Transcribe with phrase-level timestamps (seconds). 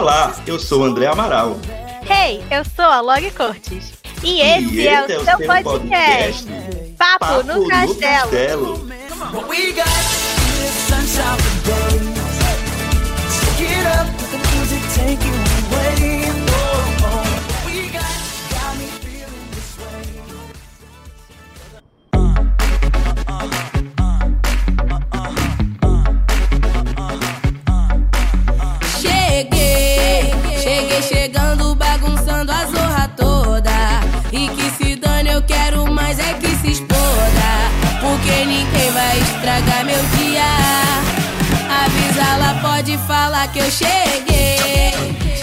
[0.00, 1.58] Olá, eu sou o André Amaral.
[2.08, 3.92] Hey, eu sou a Log Cortes.
[4.24, 6.46] E esse, e é o esse seu podcast, podcast,
[6.96, 8.00] Papo, Papo no Castelo.
[8.00, 8.90] Castelo.
[43.52, 44.92] Que eu cheguei.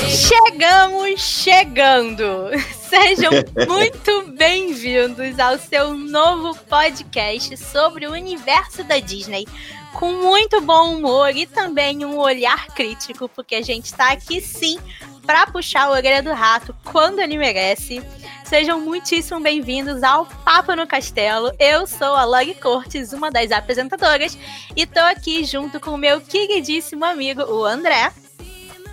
[0.09, 2.49] Chegamos chegando!
[2.88, 3.31] Sejam
[3.67, 9.45] muito bem-vindos ao seu novo podcast sobre o universo da Disney.
[9.94, 14.80] Com muito bom humor e também um olhar crítico, porque a gente tá aqui sim
[15.28, 18.02] para puxar a orelha do rato quando ele merece.
[18.45, 21.52] Sejam muitíssimo bem-vindos ao Papo no Castelo.
[21.59, 24.38] Eu sou a Log Cortes, uma das apresentadoras,
[24.73, 28.09] e tô aqui junto com o meu queridíssimo amigo, o André.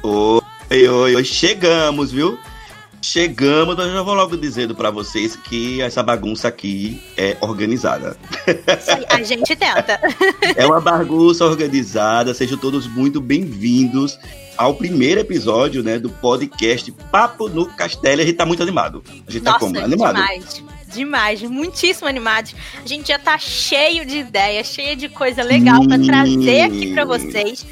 [0.02, 2.36] Oi, oi, oi, chegamos, viu?
[3.04, 8.16] Chegamos, mas eu já vou logo dizendo pra vocês que essa bagunça aqui é organizada.
[8.46, 10.00] Aí, A gente tenta.
[10.56, 14.18] É uma bagunça organizada, sejam todos muito bem-vindos
[14.56, 18.22] ao primeiro episódio, né, do podcast Papo no Castelo.
[18.22, 19.04] A gente tá muito animado.
[19.06, 19.78] A gente tá Nossa, como?
[19.78, 20.14] Animado.
[20.14, 20.62] demais.
[20.94, 22.54] Demais, muitíssimo animados.
[22.82, 26.06] A gente já tá cheio de ideias, cheio de coisa legal Sim.
[26.06, 27.66] trazer aqui pra vocês.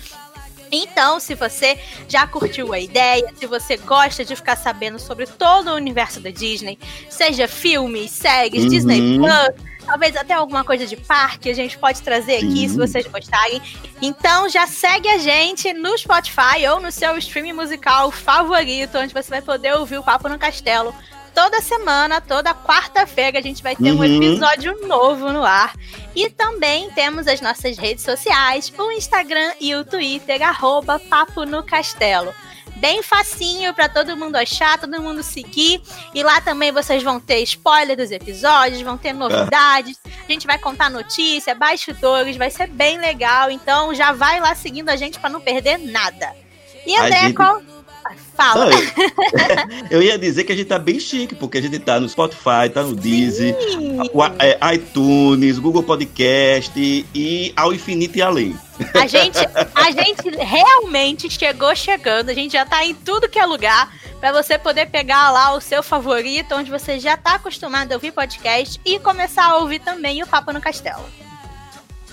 [0.73, 1.79] Então, se você
[2.09, 6.31] já curtiu a ideia, se você gosta de ficar sabendo sobre todo o universo da
[6.31, 6.79] Disney,
[7.11, 8.69] seja filmes, séries, Uhum.
[8.71, 13.07] Disney Plus, talvez até alguma coisa de parque, a gente pode trazer aqui se vocês
[13.07, 13.61] gostarem.
[14.01, 19.29] Então, já segue a gente no Spotify ou no seu streaming musical favorito, onde você
[19.29, 20.95] vai poder ouvir o Papo no Castelo.
[21.35, 24.05] Toda semana, toda quarta-feira, a gente vai ter um Uhum.
[24.05, 25.75] episódio novo no ar.
[26.15, 31.63] E também temos as nossas redes sociais, o Instagram e o Twitter, arroba Papo no
[31.63, 32.35] Castelo.
[32.77, 35.81] Bem facinho para todo mundo achar, todo mundo seguir.
[36.13, 39.99] E lá também vocês vão ter spoiler dos episódios, vão ter novidades.
[40.29, 43.51] A gente vai contar notícia, bastidores, vai ser bem legal.
[43.51, 46.35] Então já vai lá seguindo a gente para não perder nada.
[46.85, 47.63] E A André, gente- qual...
[48.43, 48.67] Fala.
[48.67, 48.83] Não, eu,
[49.99, 52.69] eu ia dizer que a gente tá bem chique, porque a gente tá no Spotify,
[52.73, 53.57] tá no Deezer,
[54.39, 56.73] é, iTunes, Google Podcast
[57.15, 58.57] e ao infinito e além.
[58.95, 59.39] A gente,
[59.75, 64.33] a gente realmente chegou chegando, a gente já tá em tudo que é lugar para
[64.33, 68.81] você poder pegar lá o seu favorito, onde você já tá acostumado a ouvir podcast
[68.85, 71.05] e começar a ouvir também o Papo no Castelo.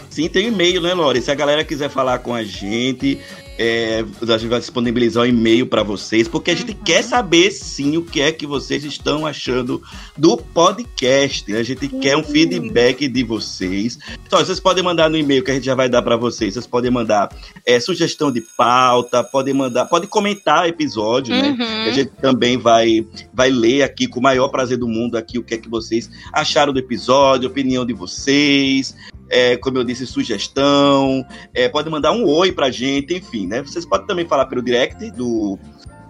[0.09, 1.22] Sim, tem e-mail, né, Lore?
[1.22, 3.19] Se a galera quiser falar com a gente,
[3.62, 6.78] é, a gente vai disponibilizar um e-mail para vocês, porque a gente Uhum.
[6.86, 9.81] quer saber sim o que é que vocês estão achando
[10.18, 11.52] do podcast.
[11.52, 11.59] né?
[11.59, 14.00] A gente quer um feedback de vocês.
[14.25, 16.53] Então, vocês podem mandar no e-mail que a gente já vai dar para vocês.
[16.53, 17.30] Vocês podem mandar
[17.66, 21.50] é, sugestão de pauta, podem mandar, pode comentar episódio, né?
[21.59, 21.90] Uhum.
[21.90, 25.44] A gente também vai, vai ler aqui com o maior prazer do mundo aqui o
[25.44, 28.96] que é que vocês acharam do episódio, opinião de vocês,
[29.29, 31.23] é, como eu disse, sugestão.
[31.53, 33.62] É, pode mandar um oi pra gente, enfim, né?
[33.62, 35.57] Vocês podem também falar pelo direct do,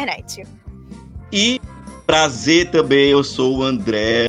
[1.32, 1.60] E
[2.06, 4.28] prazer também, eu sou o André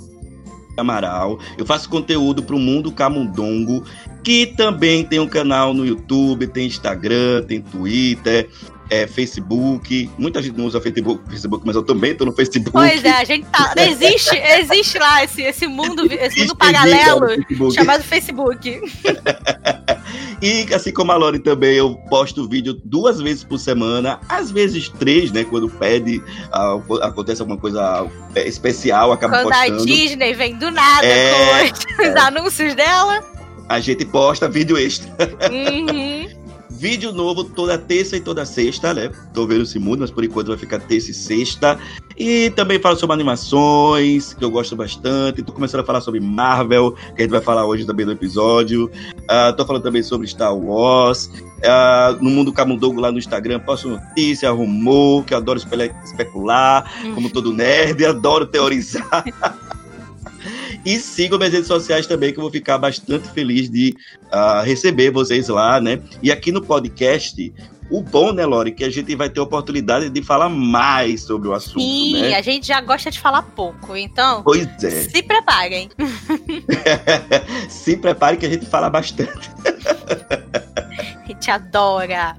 [0.78, 1.40] Amaral.
[1.58, 3.84] Eu faço conteúdo para o Mundo Camundongo
[4.24, 8.50] que também tem um canal no YouTube, tem Instagram, tem Twitter,
[8.90, 10.10] é, Facebook.
[10.18, 12.72] Muita gente não usa Facebook, Facebook mas eu também tô no Facebook.
[12.72, 13.74] Pois é, a gente tá.
[13.78, 17.28] Existe, existe lá esse, esse mundo, esse mundo paralelo
[17.74, 18.80] chamado Facebook.
[20.42, 24.88] E assim como a Lori também, eu posto vídeo duas vezes por semana, às vezes
[24.88, 25.44] três, né?
[25.44, 29.86] Quando pede, ah, acontece alguma coisa é, especial, acaba Quando a postando.
[29.86, 33.22] Disney vem do nada É, com os, os anúncios dela.
[33.68, 35.10] A gente posta vídeo extra.
[35.52, 36.39] Uhum.
[36.80, 39.12] Vídeo novo toda terça e toda sexta, né?
[39.34, 41.78] Tô vendo se muda, mas por enquanto vai ficar terça e sexta.
[42.18, 45.44] E também falo sobre animações, que eu gosto bastante.
[45.44, 48.90] Tô começando a falar sobre Marvel, que a gente vai falar hoje também no episódio.
[49.28, 51.30] Ah, tô falando também sobre Star Wars.
[51.66, 56.90] Ah, no Mundo Camundongo lá no Instagram, posto notícia, rumor, que eu adoro espe- especular,
[57.14, 59.24] como todo nerd, adoro teorizar.
[60.86, 63.96] E sigam minhas redes sociais também, que eu vou ficar bastante feliz de
[64.32, 66.02] ah, receber vocês lá, né?
[66.24, 67.54] E aqui no podcast,
[67.90, 71.48] o bom, né, Lori, que a gente vai ter a oportunidade de falar mais sobre
[71.48, 72.36] o assunto, Sim, né?
[72.36, 74.90] a gente já gosta de falar pouco, então Pois é.
[74.90, 75.90] se preparem.
[77.68, 79.50] Se prepare que a gente fala bastante.
[81.00, 82.36] A gente adora.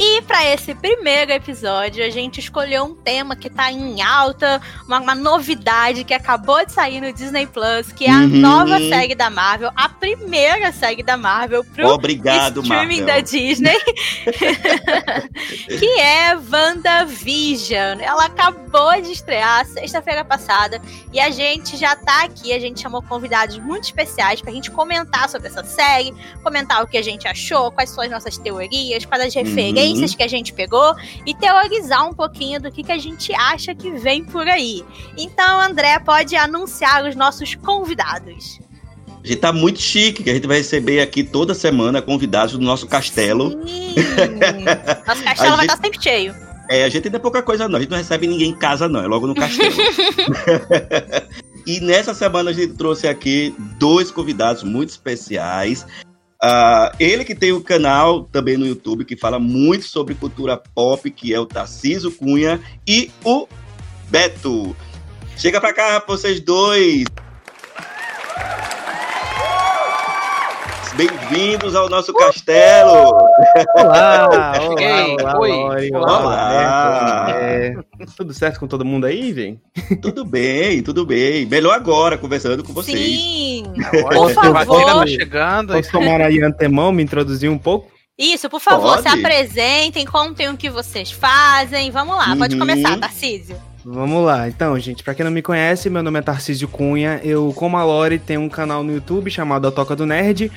[0.00, 5.00] E para esse primeiro episódio, a gente escolheu um tema que tá em alta, uma,
[5.00, 8.28] uma novidade que acabou de sair no Disney Plus, que é a Uhum.
[8.28, 13.06] nova série da Marvel, a primeira série da Marvel pro Obrigado, streaming Marvel.
[13.06, 13.76] da Disney,
[15.80, 18.00] que é WandaVision.
[18.00, 20.80] Ela acabou de estrear sexta-feira passada
[21.12, 25.28] e a gente já tá aqui, a gente chamou convidados muito especiais pra gente comentar
[25.28, 29.24] sobre essa série, comentar o que a gente achou, quais são as nossas teorias, quais
[29.24, 30.94] as referências que a gente pegou
[31.24, 34.84] e teorizar um pouquinho do que, que a gente acha que vem por aí.
[35.16, 38.60] Então, André pode anunciar os nossos convidados.
[39.22, 42.60] A gente tá muito chique, que a gente vai receber aqui toda semana convidados do
[42.60, 43.50] nosso castelo.
[45.06, 46.34] Nosso castelo A vai gente- estar sempre cheio.
[46.70, 48.88] É, a gente ainda é pouca coisa não, a gente não recebe ninguém em casa
[48.88, 49.74] não, é logo no castelo.
[51.66, 55.86] e nessa semana a gente trouxe aqui dois convidados muito especiais.
[56.40, 61.10] Ah, ele que tem o canal também no YouTube que fala muito sobre cultura pop,
[61.10, 63.48] que é o Tarciso Cunha e o
[64.08, 64.76] Beto.
[65.36, 67.04] Chega pra cá, vocês dois.
[71.02, 73.12] Bem-vindos ao nosso castelo.
[73.76, 75.50] Olá, olá, olá, Oi.
[75.52, 76.20] Lori, Olá.
[76.20, 77.26] olá.
[77.30, 77.76] É,
[78.16, 79.60] tudo certo com todo mundo aí, vem?
[80.02, 81.46] Tudo bem, tudo bem.
[81.46, 82.98] Melhor agora, conversando com vocês.
[82.98, 83.62] Sim.
[84.12, 84.84] Por favor.
[84.84, 85.72] tá chegando.
[85.72, 87.92] Posso tomar aí antemão, me introduzir um pouco?
[88.18, 89.02] Isso, por favor, Pode.
[89.02, 91.92] se apresentem, contem o que vocês fazem.
[91.92, 92.58] Vamos lá, pode Uhum.
[92.58, 93.54] começar, Tarcísio.
[93.84, 94.48] Vamos lá.
[94.48, 97.20] Então, gente, pra quem não me conhece, meu nome é Tarcísio Cunha.
[97.22, 100.50] Eu, como a Lori, tenho um canal no YouTube chamado A Toca do Nerd,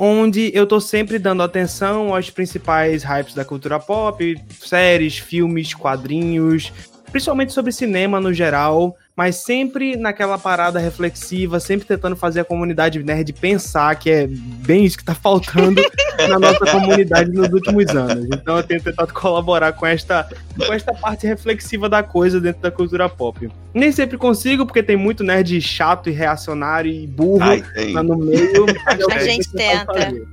[0.00, 6.72] onde eu tô sempre dando atenção aos principais hypes da cultura pop, séries, filmes, quadrinhos,
[7.10, 13.02] principalmente sobre cinema no geral, mas sempre naquela parada reflexiva, sempre tentando fazer a comunidade
[13.02, 15.82] nerd pensar, que é bem isso que tá faltando
[16.28, 18.26] na nossa comunidade nos últimos anos.
[18.32, 22.70] Então eu tenho tentado colaborar com esta com esta parte reflexiva da coisa dentro da
[22.70, 23.50] cultura pop.
[23.74, 28.16] Nem sempre consigo, porque tem muito nerd chato e reacionário e burro Ai, lá no
[28.18, 28.66] meio.
[28.86, 29.84] mas é A gente tenta.
[29.94, 30.28] fazer.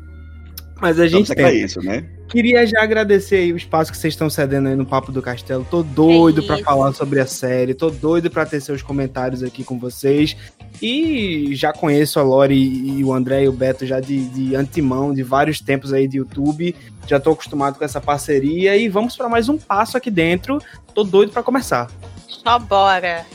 [0.79, 1.51] Mas a Vamos gente tenta.
[1.51, 2.05] isso, né?
[2.29, 5.65] Queria já agradecer aí o espaço que vocês estão cedendo aí no Papo do Castelo.
[5.69, 6.65] Tô doido pra isso.
[6.65, 10.35] falar sobre a série, tô doido pra ter seus comentários aqui com vocês.
[10.81, 15.13] E já conheço a Lori e o André e o Beto já de, de antemão,
[15.13, 16.75] de vários tempos aí de YouTube.
[17.07, 20.59] Já tô acostumado com essa parceria e vamos pra mais um passo aqui dentro.
[20.93, 21.89] Tô doido pra começar.
[22.27, 23.25] Só bora.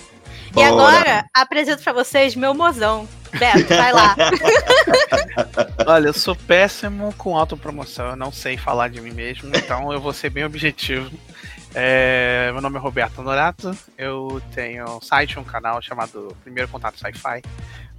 [0.50, 0.68] E Bora.
[0.68, 3.06] agora, apresento pra vocês meu mozão.
[3.38, 4.16] Beto, vai lá.
[5.86, 8.10] Olha, eu sou péssimo com autopromoção.
[8.10, 11.10] Eu não sei falar de mim mesmo, então eu vou ser bem objetivo.
[11.74, 13.76] É, meu nome é Roberto Norato.
[13.96, 17.42] Eu tenho um site, um canal chamado Primeiro Contato Sci-Fi,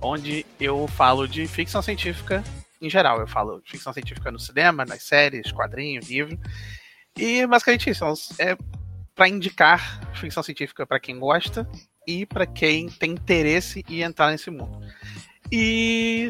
[0.01, 2.43] onde eu falo de ficção científica
[2.81, 3.19] em geral.
[3.19, 6.37] Eu falo de ficção científica no cinema, nas séries, quadrinhos, livro.
[7.17, 8.05] E basicamente isso.
[8.39, 8.57] É
[9.15, 11.67] para indicar ficção científica para quem gosta
[12.07, 14.79] e para quem tem interesse em entrar nesse mundo.
[15.51, 16.29] E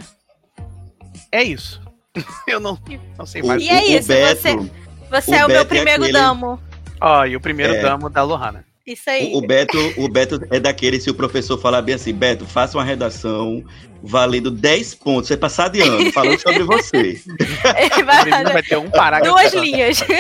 [1.32, 1.82] é isso.
[2.48, 2.78] Eu não,
[3.18, 3.62] não sei mais.
[3.64, 4.70] E é isso, Beto,
[5.10, 6.60] Você O é o meu é primeiro aquele- damo.
[7.00, 7.82] Ó, e o primeiro É.
[7.82, 8.64] damo da Lohana.
[8.86, 9.32] Isso aí.
[9.34, 12.78] o, o Beto, o Beto é daquele, se o professor falar bem assim, Beto, faça
[12.78, 13.64] uma redação
[14.04, 16.98] valendo 10 pontos, você passar de ano, falando sobre você.
[16.98, 17.22] Ele
[18.02, 19.34] O vai vai ter um parágrafo.
[19.36, 20.00] duas linhas.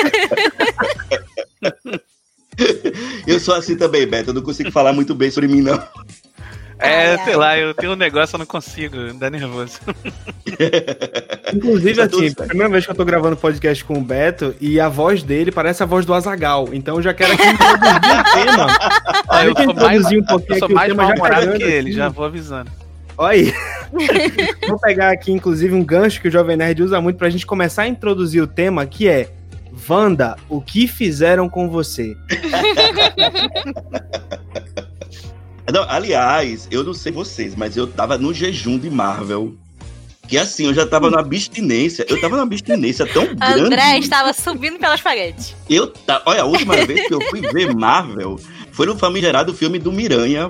[3.27, 5.81] Eu sou assim também, Beto, eu não consigo falar muito bem sobre mim, não.
[6.79, 7.35] É, Ai, sei ai.
[7.35, 9.79] lá, eu tenho um negócio, eu não consigo, dá nervoso.
[11.53, 14.79] Inclusive, é assim, a primeira vez que eu tô gravando podcast com o Beto e
[14.79, 16.69] a voz dele parece a voz do Azagal.
[16.73, 18.67] Então eu já quero aqui introduzir o tema.
[19.29, 21.57] Ah, eu Deixa sou mais, um pouquinho eu sou aqui o mais tema já mal-humorado
[21.57, 21.93] que ele, aqui.
[21.93, 22.71] já vou avisando.
[23.17, 23.53] Olha aí.
[24.67, 27.83] Vou pegar aqui, inclusive, um gancho que o Jovem Nerd usa muito pra gente começar
[27.83, 29.29] a introduzir o tema, que é
[29.89, 32.15] Wanda, o que fizeram com você?
[35.71, 39.53] Não, aliás, eu não sei vocês, mas eu tava no jejum de Marvel.
[40.27, 42.05] Que assim, eu já tava na abstinência.
[42.09, 43.61] Eu tava na abstinência tão grande.
[43.61, 45.55] André estava subindo pelas paredes.
[45.69, 48.37] Eu tá, olha, a última vez que eu fui ver Marvel
[48.71, 50.49] foi no famigerado filme do Miranha,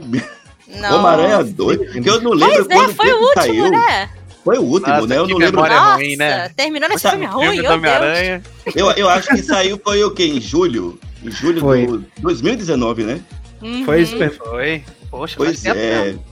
[0.67, 0.99] Não.
[0.99, 3.71] Homem-Aranha 2, que eu não lembro Pois é, quando foi o último, saiu.
[3.71, 4.09] né?
[4.43, 5.17] Foi o último, Nossa, né?
[5.17, 5.61] Eu não lembro.
[5.61, 6.49] Nossa, ruim, né?
[6.49, 7.77] terminou nesse Sabe, filme Filme ruim, do meu Deus.
[7.77, 8.43] Homem-Aranha.
[8.75, 10.25] Eu, eu acho que saiu foi o quê?
[10.25, 10.99] Em julho?
[11.23, 11.85] Em julho Foi.
[11.85, 13.21] de 2019, né?
[13.61, 13.85] Uhum.
[13.85, 14.43] Foi isso mesmo.
[14.43, 14.83] Foi.
[15.11, 15.73] Poxa, Pois é.
[15.73, 16.23] mesmo.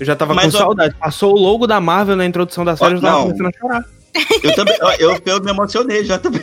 [0.00, 0.94] Eu já tava Mas, com ó- saudade.
[0.98, 3.24] Passou o logo da Marvel na introdução da série, eu já tava não.
[3.26, 3.84] começando a chorar.
[4.42, 6.42] Eu também, ó, eu, eu me emocionei já também.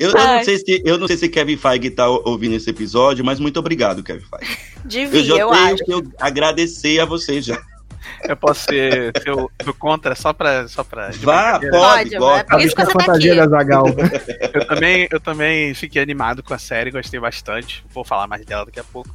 [0.00, 3.24] Eu, eu não sei se eu não sei se Kevin Feige tá ouvindo esse episódio,
[3.24, 4.58] mas muito obrigado, Kevin Feige.
[4.84, 5.84] Eu Devia, já eu, tenho acho.
[5.84, 7.60] que eu agradecer a vocês já.
[8.28, 10.66] Eu posso ser seu, seu contra só pra.
[10.68, 12.40] Só pra Vá, pode, Pode, pode.
[12.40, 13.34] é por isso que a você tá aqui.
[13.48, 13.84] Zagal.
[14.52, 17.84] Eu também, eu também fiquei animado com a série, gostei bastante.
[17.92, 19.14] Vou falar mais dela daqui a pouco.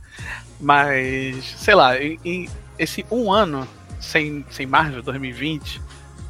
[0.60, 3.67] Mas, sei lá, em, em esse um ano
[4.00, 5.82] sem, sem Marvel 2020,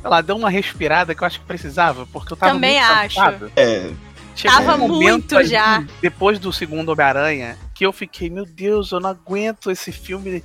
[0.01, 2.91] sei lá, deu uma respirada que eu acho que precisava, porque eu tava Também muito
[2.91, 3.15] acho.
[3.15, 3.51] cansado.
[3.55, 3.89] É,
[4.37, 5.83] Chegou Tava um muito ali, já.
[5.99, 10.43] Depois do segundo Homem-Aranha, que eu fiquei, meu Deus, eu não aguento esse filme.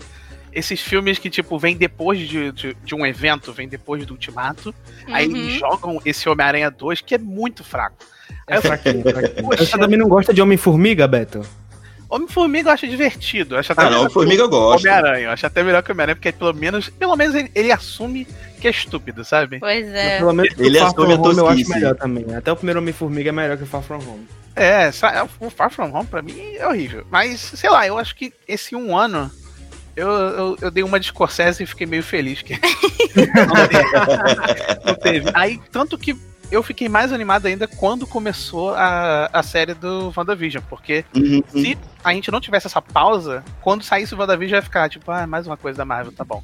[0.52, 4.74] Esses filmes que, tipo, vem depois de, de, de um evento, vem depois do Ultimato.
[5.08, 5.36] Aí Uhum.
[5.36, 7.96] eles jogam esse Homem-Aranha 2, que é muito fraco.
[8.46, 9.48] Aí É fraquinho, fraquinho.
[9.56, 11.42] Você também não gosta de Homem-Formiga, Beto?
[12.08, 13.54] Homem-Formiga eu acho divertido.
[13.54, 14.86] Eu acho até ah, não, melhor que Formiga eu gosto.
[14.86, 15.24] Homem-Aranha.
[15.24, 18.26] Eu acho até melhor que o Homem-Aranha, porque pelo menos, pelo menos ele, ele assume
[18.60, 19.58] que é estúpido, sabe?
[19.58, 20.18] Pois é.
[20.18, 22.34] Pelo menos Ele o Far From assume a Home eu acho melhor também.
[22.34, 24.28] Até o primeiro Homem-Formiga é melhor que o Far From Home.
[24.54, 24.90] É,
[25.40, 27.06] o Far From Home pra mim é horrível.
[27.10, 29.30] Mas, sei lá, eu acho que esse um ano
[29.96, 34.84] eu, eu, eu dei uma de Scorsese e fiquei meio feliz que não teve.
[34.84, 35.30] Não teve.
[35.34, 36.16] Aí, tanto que
[36.52, 41.78] eu fiquei mais animado ainda quando começou a, a série do WandaVision, porque Uhum, se
[42.04, 45.46] a gente não tivesse essa pausa, quando saísse o WandaVision ia ficar tipo, ah, mais
[45.46, 46.42] uma coisa da Marvel, tá bom.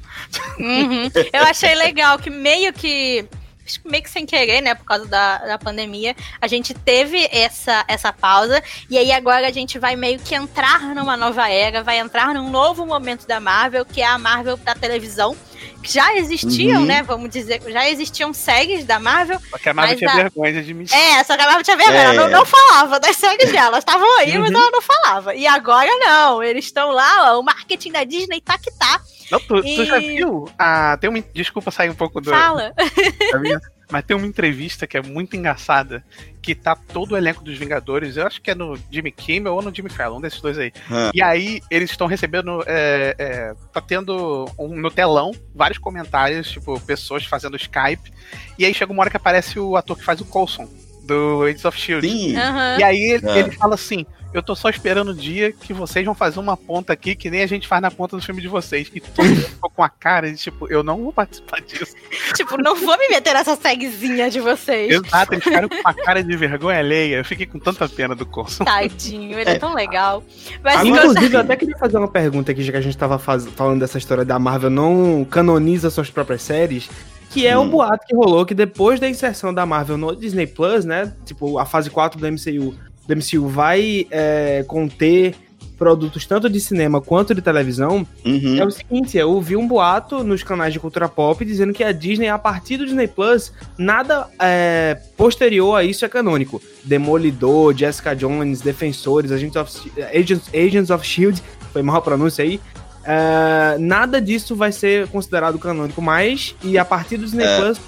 [0.59, 1.09] Uhum.
[1.31, 3.25] Eu achei legal que meio que.
[3.69, 4.75] Acho que Meio que sem querer, né?
[4.75, 8.61] Por causa da, da pandemia, a gente teve essa, essa pausa.
[8.89, 12.49] E aí agora a gente vai meio que entrar numa nova era, vai entrar num
[12.49, 15.35] novo momento da Marvel, que é a Marvel da televisão.
[15.83, 16.85] Que já existiam, Uhum.
[16.87, 17.03] né?
[17.03, 19.39] Vamos dizer, já existiam séries da Marvel.
[19.49, 20.97] Só que a Marvel Mas tinha a- vergonha de admitir.
[20.97, 22.17] É, só que a Marvel tinha vergonha, ela É.
[22.17, 23.67] não, não falava das séries dela.
[23.67, 24.57] Elas estavam aí, mas Uhum.
[24.57, 25.35] ela não falava.
[25.35, 29.01] E agora não, eles estão lá, ó, o marketing da Disney tá que tá.
[29.31, 30.45] Não, tu, tu já E- viu?
[30.57, 31.21] Ah, tem uma.
[31.33, 32.29] Desculpa sair um pouco do.
[32.31, 32.73] Fala.
[33.41, 33.59] minha-
[33.91, 36.03] Mas tem uma entrevista que é muito engraçada,
[36.43, 39.61] que tá todo o elenco dos Vingadores, eu acho que é no Jimmy Kimmel ou
[39.63, 40.71] no Jimmy Fallon, um desses dois aí.
[40.91, 41.09] Ah.
[41.13, 46.79] E aí eles estão recebendo, é, é, tá tendo um- no telão vários comentários, tipo,
[46.81, 48.11] pessoas fazendo Skype,
[48.59, 50.69] e aí chega uma hora que aparece o ator que faz o Coulson,
[51.03, 52.07] do Agents of S.H.I.E.L.D.
[52.09, 52.37] Sim.
[52.37, 52.77] Aham.
[52.79, 53.39] E aí ele, Ah.
[53.39, 56.93] ele fala assim: Eu tô só esperando o dia que vocês vão fazer uma ponta
[56.93, 58.89] aqui que nem a gente faz na ponta do filme de vocês.
[58.93, 61.95] E todo mundo ficou com a cara de tipo, eu não vou participar disso.
[62.35, 64.91] Tipo, não vou me meter nessa tagzinha de vocês.
[64.91, 67.15] Exato, eles ficaram com uma cara de vergonha alheia.
[67.17, 68.63] Eu fiquei com tanta pena do Coulson.
[68.63, 70.23] Tadinho, ele é tão legal.
[70.63, 72.97] Mas Agora- igual- Inclusive, eu até queria fazer uma pergunta aqui, já que a gente
[72.97, 76.87] tava faz- falando dessa história da Marvel não canoniza suas próprias séries.
[77.31, 77.69] Que é o Hum.
[77.69, 81.13] boato que rolou que depois da inserção da Marvel no Disney Plus, né?
[81.25, 82.73] Tipo, a fase 4 do MCU,
[83.09, 85.35] do MCU vai é, conter
[85.77, 88.05] produtos tanto de cinema quanto de televisão.
[88.25, 88.57] Uhum.
[88.59, 91.93] É o seguinte, eu ouvi um boato nos canais de cultura pop dizendo que a
[91.93, 96.61] Disney, a partir do Disney Plus, nada é, posterior a isso é canônico.
[96.83, 102.59] Demolidor, Jessica Jones, Defensores, Agents of, Agents, Agents of Shield, foi mal a pronúncia aí.
[103.05, 107.57] é, nada disso vai ser considerado canônico mais, e a partir do Disney É.
[107.57, 107.79] Plus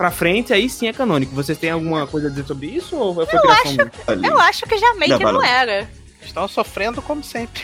[0.00, 1.34] pra frente, aí sim é canônico.
[1.34, 2.96] Vocês têm alguma coisa a dizer sobre isso?
[2.96, 3.92] Ou foi minha?
[4.06, 4.26] Ali.
[4.26, 5.86] eu acho que já meio Não, que não era.
[6.24, 7.60] Estão sofrendo como sempre.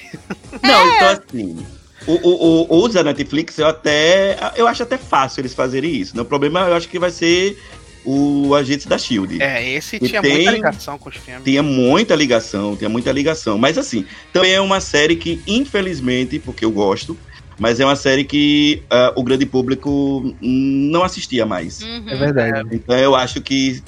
[0.62, 1.66] Não, então assim.
[2.06, 4.36] O, o, o, os da Netflix, eu até.
[4.54, 6.14] Eu acho até fácil eles fazerem isso.
[6.14, 6.20] né?
[6.20, 7.58] O problema eu acho que vai ser
[8.04, 9.42] o Agente da Shield.
[9.42, 11.42] É, esse tinha tem- muita ligação com os filmes.
[11.42, 13.56] Tinha muita ligação, tinha muita ligação.
[13.56, 17.16] Mas assim, também é uma série que, infelizmente, porque eu gosto,
[17.58, 21.82] mas é uma série que ah, o grande público não assistia mais.
[21.82, 22.08] Uhum.
[22.08, 22.68] É verdade.
[22.72, 23.82] Então eu acho que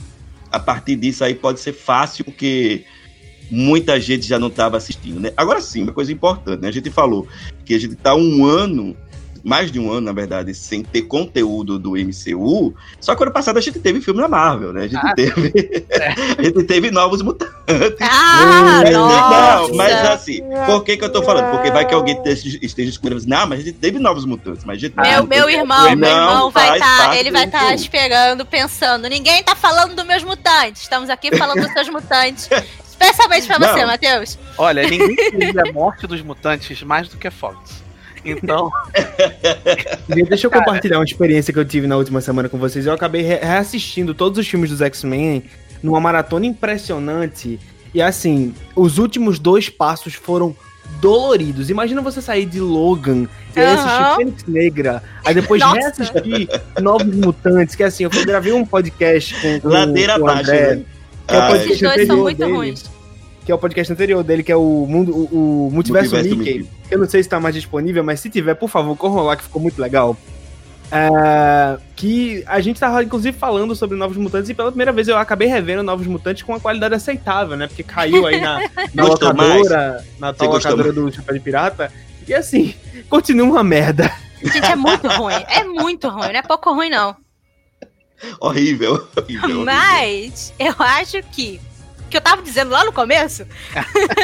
[0.50, 2.84] a partir disso aí pode ser fácil, porque
[3.50, 5.32] muita gente já não estava assistindo, né?
[5.36, 6.68] Agora sim, uma coisa importante, né?
[6.68, 7.26] A gente falou
[7.64, 8.96] que a gente tá um ano
[9.44, 12.74] mais de um ano, na verdade, sem ter conteúdo do MCU.
[13.00, 14.84] Só que ano passado a gente teve filme da Marvel, né?
[14.84, 15.52] A gente Ah, teve.
[16.38, 17.54] a gente teve novos mutantes.
[18.00, 19.68] Ah, Mas, nossa.
[19.68, 21.50] não, mas assim, por que, que eu tô falando?
[21.50, 22.18] Porque vai que alguém
[22.62, 25.50] esteja, escutando assim, não, mas a gente teve novos mutantes, mas a gente Meu, meu
[25.50, 27.74] irmão, meu irmão vai estar, parte ele vai estar MCU.
[27.74, 29.08] esperando, pensando.
[29.08, 30.82] Ninguém tá falando dos meus mutantes.
[30.82, 32.48] Estamos aqui falando dos seus mutantes.
[32.88, 33.86] Especialmente pra você, Não.
[33.86, 34.38] Matheus.
[34.56, 37.82] Olha, ninguém queria a morte dos mutantes mais do que a Fox.
[38.24, 38.70] Então,
[40.28, 42.86] Deixa eu compartilhar uma experiência que eu tive na última semana com vocês.
[42.86, 45.44] Eu acabei re- reassistindo todos os filmes dos X-Men
[45.82, 47.58] numa maratona impressionante.
[47.94, 50.54] E assim, os últimos dois passos foram
[51.00, 51.70] doloridos.
[51.70, 53.74] Imagina você sair de Logan e Aham.
[53.74, 55.78] assistir Fênix Negra, aí depois Nossa.
[55.78, 56.48] reassistir
[56.80, 60.76] Novos Mutantes, que assim, eu gravei um podcast com, com, Ladeira com o abaixo, né?
[61.26, 62.84] que é Ah, podcast Esses dois são muito dele, ruins.
[63.48, 66.58] Que é o podcast anterior dele, que é o, mundo, o, o Multiverso, Multiverso Mickey.
[66.58, 66.70] Mickey.
[66.90, 69.42] Eu não sei se tá mais disponível, mas se tiver, por favor, corram lá que
[69.42, 70.14] ficou muito legal.
[70.92, 75.16] É, que a gente tava, inclusive, falando sobre Novos Mutantes e pela primeira vez eu
[75.16, 77.68] acabei revendo Novos Mutantes com uma qualidade aceitável, né?
[77.68, 78.58] Porque caiu aí na,
[78.92, 81.90] na Gostou locadora, na tal Você locadora do Chapéu de Pirata.
[82.26, 82.74] E assim,
[83.08, 84.12] continua uma merda.
[84.42, 85.42] Gente, é muito ruim.
[85.48, 86.32] É muito ruim.
[86.32, 87.16] Não é pouco ruim, não.
[88.40, 89.42] Horrível, horrível.
[89.42, 89.64] horrível.
[89.64, 91.58] Mas eu acho que.
[92.10, 93.46] Que eu tava dizendo lá no começo.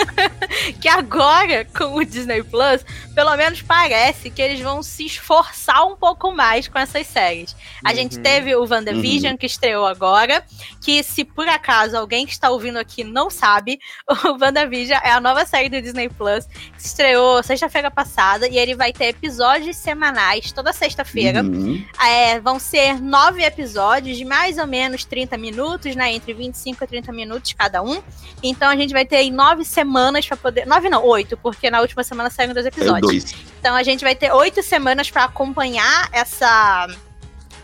[0.81, 5.97] que agora, com o Disney Plus, pelo menos parece que eles vão se esforçar um
[5.97, 7.55] pouco mais com essas séries.
[7.85, 10.45] A gente teve o WandaVision, que estreou agora.
[10.81, 13.79] Que se por acaso alguém que está ouvindo aqui não sabe,
[14.25, 16.47] o WandaVision é a nova série do Disney Plus.
[16.47, 18.49] Que estreou sexta-feira passada.
[18.49, 21.43] E ele vai ter episódios semanais toda sexta-feira.
[21.43, 21.85] Uhum.
[22.03, 26.13] É, vão ser nove episódios de mais ou menos 30 minutos, né?
[26.13, 28.03] Entre 25 e 30 minutos cada um.
[28.43, 30.67] Então a gente vai ter aí nove semanas pra poder.
[30.67, 33.01] Nove não, oito, porque na última semana saíram dois É episódios.
[33.01, 33.35] dois.
[33.61, 36.89] Então a gente vai ter oito semanas pra acompanhar essa.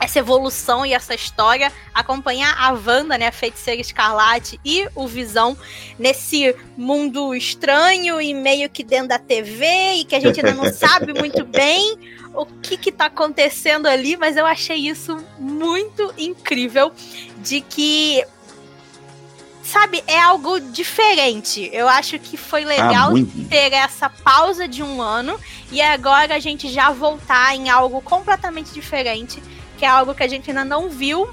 [0.03, 5.55] Essa evolução e essa história, acompanhar a Wanda, né, a feiticeira escarlate e o Visão
[5.99, 10.73] nesse mundo estranho e meio que dentro da TV e que a gente ainda não
[10.73, 11.99] sabe muito bem
[12.33, 16.91] o que que tá acontecendo ali, mas eu achei isso muito incrível
[17.37, 18.25] de que
[19.63, 21.69] sabe, é algo diferente.
[21.73, 23.49] Eu acho que foi Ah, legal muito.
[23.49, 25.39] ter essa pausa de um ano
[25.71, 29.43] e agora a gente já voltar em algo completamente diferente,
[29.79, 31.29] que é algo que a gente ainda não viu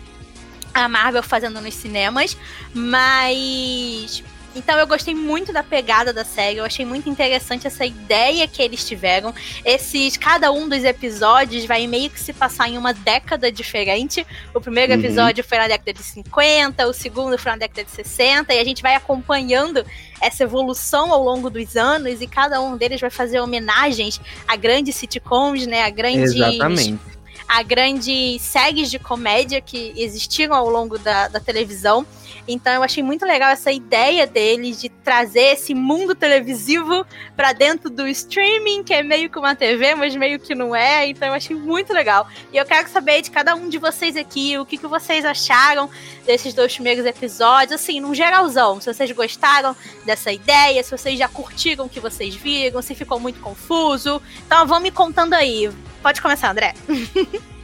[0.73, 2.37] a Marvel fazendo nos cinemas,
[2.73, 4.23] mas
[4.57, 8.61] então eu gostei muito da pegada da série, eu achei muito interessante essa ideia que
[8.61, 9.33] eles tiveram.
[9.63, 14.25] Esses cada um dos episódios vai meio que se passar em uma década diferente.
[14.53, 14.99] O primeiro Uhum.
[14.99, 18.63] episódio foi na década de 50, o segundo foi na década de 60 e a
[18.63, 19.85] gente vai acompanhando
[20.19, 24.95] essa evolução ao longo dos anos e cada um deles vai fazer homenagens a grandes
[24.95, 26.99] sitcoms, né, a grandes Exatamente.
[27.47, 32.05] a grandes séries de comédia que existiram ao longo da, da televisão.
[32.47, 37.05] Então eu achei muito legal essa ideia deles de trazer esse mundo televisivo
[37.35, 41.07] pra dentro do streaming, que é meio que uma TV, mas meio que não é.
[41.07, 42.27] Então eu achei muito legal.
[42.53, 45.89] E eu quero saber de cada um de vocês aqui o que, que vocês acharam
[46.25, 48.79] desses dois primeiros episódios, assim, num geralzão.
[48.79, 53.19] Se vocês gostaram dessa ideia, se vocês já curtiram o que vocês viram, se ficou
[53.19, 54.21] muito confuso.
[54.45, 55.69] Então vão me contando aí.
[56.01, 56.73] Pode começar, André.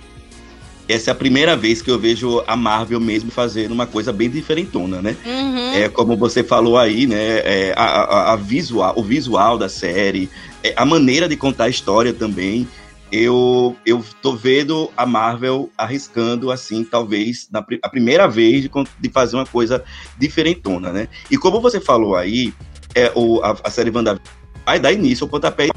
[0.88, 4.30] Essa é a primeira vez que eu vejo a Marvel mesmo fazendo uma coisa bem
[4.30, 5.16] diferentona, né?
[5.26, 5.74] Uhum.
[5.74, 7.16] É como você falou aí, né?
[7.40, 10.30] é, a, a- a visual, o visual da série,
[10.62, 12.68] é, a maneira de contar a história também.
[13.12, 19.10] Eu, eu tô vendo a Marvel arriscando, assim, talvez, na, a primeira vez de, de
[19.10, 19.84] fazer uma coisa
[20.18, 21.08] diferentona, né?
[21.30, 22.52] E como você falou aí,
[22.96, 24.26] é, o, a, a série WandaVision
[24.66, 25.68] vai dar início ao pontapé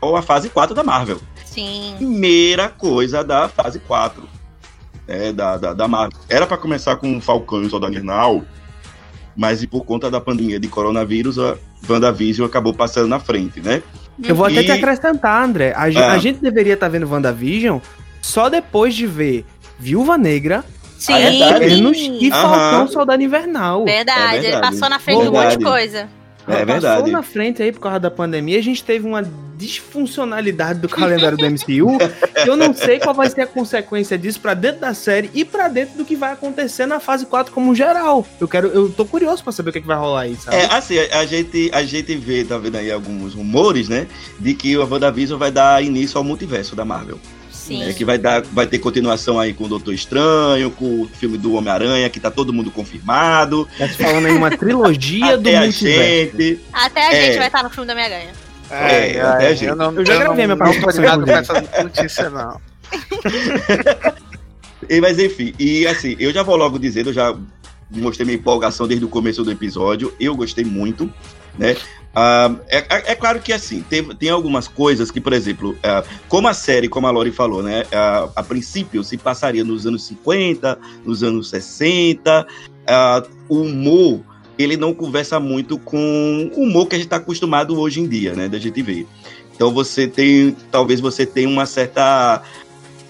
[0.00, 1.94] à fase 4 da Marvel Sim.
[1.96, 4.22] primeira coisa da fase 4
[5.06, 6.18] né, da, da, da Marvel.
[6.28, 8.42] Era para começar com o Falcão e o Soldado Invernal,
[9.36, 11.56] mas e por conta da pandemia de coronavírus, a
[11.88, 13.82] WandaVision acabou passando na frente, né?
[14.22, 15.72] Eu vou até E- te acrescentar, André.
[15.76, 16.12] A, Ah.
[16.12, 17.78] a gente deveria estar vendo WandaVision
[18.22, 19.44] só depois de ver
[19.78, 20.64] Viúva Negra,
[20.96, 21.12] Sim.
[21.12, 21.64] Ah, é verdade?
[21.66, 22.40] Eternos e Aham.
[22.40, 23.84] Falcão Soldado Invernal.
[23.84, 24.70] Verdade, É ele verdade.
[24.72, 25.64] passou na frente de um monte de Verdade.
[25.64, 26.08] coisa.
[26.46, 27.10] É Passou verdade.
[27.10, 29.22] na frente aí por causa da pandemia, a gente teve uma
[29.56, 31.96] disfuncionalidade do calendário do MCU.
[32.46, 35.68] eu não sei qual vai ser a consequência disso pra dentro da série e pra
[35.68, 38.26] dentro do que vai acontecer na fase 4 como geral.
[38.40, 40.56] Eu quero, eu tô curioso pra saber o que, é que vai rolar aí, sabe?
[40.56, 44.06] É, assim, a, gente, a gente vê, tá vendo aí alguns rumores, né?
[44.38, 47.18] De que o WandaVision vai dar início ao multiverso da Marvel.
[47.66, 47.78] Sim.
[47.78, 51.38] né, que vai, dar, vai ter continuação aí com o Doutor Estranho, com o filme
[51.38, 53.66] do Homem-Aranha, que tá todo mundo confirmado.
[53.78, 55.82] Tá se falando aí uma trilogia do a multiverso.
[56.38, 56.60] gente.
[56.72, 57.26] Até a É.
[57.26, 58.32] gente vai estar no filme da Homem-Aranha.
[58.70, 59.64] É, até a gente.
[59.68, 62.60] eu, não, Eu já gravei não, não participação, ligado com essa notícia, não.
[64.88, 67.34] E, Mas enfim, e assim, eu já vou logo dizendo, eu já
[67.90, 71.10] mostrei minha empolgação desde o começo do episódio, eu gostei muito,
[71.58, 71.76] né?
[72.14, 76.46] Ah, é, é- claro que assim, tem, tem algumas coisas que, por exemplo, ah, como
[76.46, 77.84] a série, como a Lori falou, né?
[77.92, 82.46] ah, a princípio se passaria nos anos 50, nos anos 60,
[82.86, 84.20] ah, o humor,
[84.56, 88.34] ele não conversa muito com o humor que a gente está acostumado hoje em dia,
[88.34, 88.48] né?
[88.48, 89.06] Da gente ver.
[89.54, 92.42] Então você tem, talvez você tenha uma certa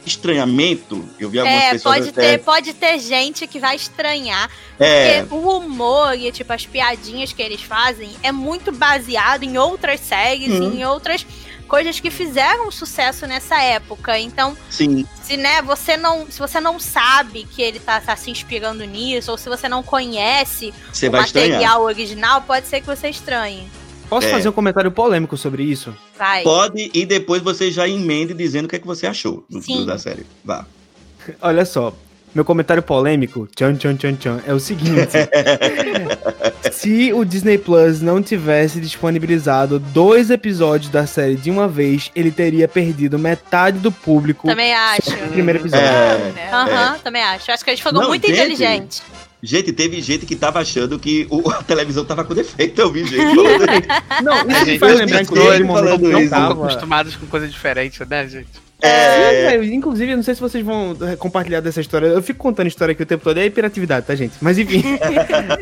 [0.06, 1.08] estranhamento.
[1.18, 4.50] Eu vi algumas É, pessoas pode até- ter, pode ter gente que vai estranhar.
[4.78, 9.56] É, Porque o humor e, tipo, as piadinhas que eles fazem é muito baseado em
[9.58, 10.72] outras séries Hum.
[10.72, 11.24] e em outras
[11.68, 14.18] coisas que fizeram sucesso nessa época.
[14.18, 15.06] Então, sim.
[15.22, 19.30] se né, você não, se você não sabe que ele tá, tá se inspirando nisso,
[19.30, 21.50] ou se você não conhece Você o vai estranhar.
[21.52, 23.68] material original, pode ser que você estranhe.
[24.08, 24.30] Posso É.
[24.30, 25.94] fazer um comentário polêmico sobre isso?
[26.18, 26.42] Vai.
[26.42, 29.78] Pode e depois você já emende dizendo o que é que você achou do, Sim.
[29.78, 30.24] do- da série.
[30.44, 30.64] Vá.
[31.40, 31.92] Olha só,
[32.34, 35.08] meu comentário polêmico, tchan tchan tchan tchan, é o seguinte.
[36.72, 42.30] Se o Disney Plus não tivesse disponibilizado dois episódios da série de uma vez, ele
[42.30, 45.10] teria perdido metade do público Também acho.
[45.10, 45.86] no primeiro episódio.
[45.86, 47.50] É, Aham, também acho.
[47.50, 48.36] Acho que eles foram Não, muito gente.
[48.38, 49.02] inteligentes.
[49.46, 52.80] Gente, teve gente que tava achando que o- a televisão tava com defeito.
[52.80, 54.22] Eu vi gente falando isso.
[54.24, 55.24] Não, isso gente, faz eu lembrar,
[55.66, 56.30] momento falando que eu não isso.
[56.30, 56.52] Tava...
[56.64, 58.63] acostumados com coisa diferente, né, gente?
[58.84, 62.06] É, Sim, velho, inclusive, eu não sei se vocês vão eh, compartilhar dessa história.
[62.06, 64.34] Eu fico contando história aqui o tempo todo, é hiperatividade, tá, gente?
[64.40, 64.82] Mas enfim.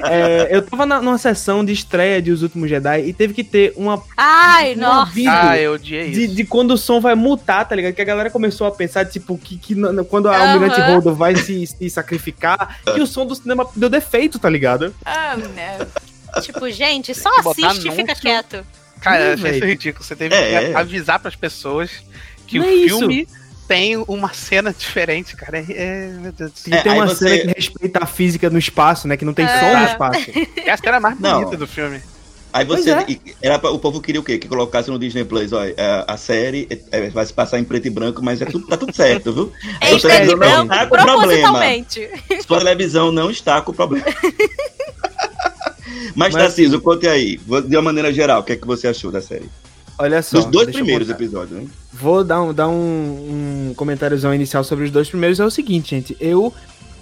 [0.05, 3.45] É, eu tava na- numa sessão de estreia de Os Últimos Jedi e teve que
[3.45, 5.13] ter uma, Ai, um nossa.
[5.29, 6.35] Ah, eu odiei de, isso.
[6.35, 7.95] de quando o som vai mutar, tá ligado?
[7.95, 9.75] Que a galera começou a pensar, tipo, que, que
[10.11, 10.53] quando a Aham.
[10.55, 14.95] Almirante Holdo vai se, se sacrificar, que o som do cinema deu defeito, tá ligado?
[15.05, 15.79] Ah, né?
[16.43, 18.65] Tipo, gente, só assiste e fica quieto.
[19.01, 19.67] Cara, eu achei isso velho.
[19.67, 20.05] ridículo.
[20.05, 20.75] Você teve É, que é.
[20.77, 21.91] avisar pras pessoas
[22.53, 22.99] que Não o é isso.
[22.99, 23.29] filme
[23.67, 25.59] tem uma cena diferente, cara.
[25.59, 26.73] É, é- meu Deus do céu.
[26.75, 29.17] E É, tem uma você- cena que respeita a física no espaço, né?
[29.17, 29.61] Que não tem É.
[29.61, 30.27] som no espaço.
[30.65, 31.41] É a cena mais Não.
[31.41, 32.01] bonita do filme.
[32.53, 32.91] Aí você.
[32.91, 33.07] É.
[33.41, 34.37] Era pra- o povo queria o quê?
[34.37, 37.87] Que colocasse no Disney Plus, olha, é, a série é, vai se passar em preto
[37.87, 39.53] e branco, mas é tudo, tá tudo certo, viu?
[39.81, 41.61] É Sua em preto e televisão não branco, tá com problema.
[42.47, 44.05] Sua televisão não está com problema.
[46.15, 49.11] Mas, Mas- Tarcísio, conte aí, de uma maneira geral, o que é que você achou
[49.11, 49.49] da série?
[49.99, 50.41] Olha só.
[50.41, 51.69] Dos dois primeiros episódios, né?
[51.93, 55.39] Vou dar, um, dar um, um comentáriozão inicial sobre os dois primeiros.
[55.41, 56.17] É o seguinte, gente.
[56.21, 56.53] Eu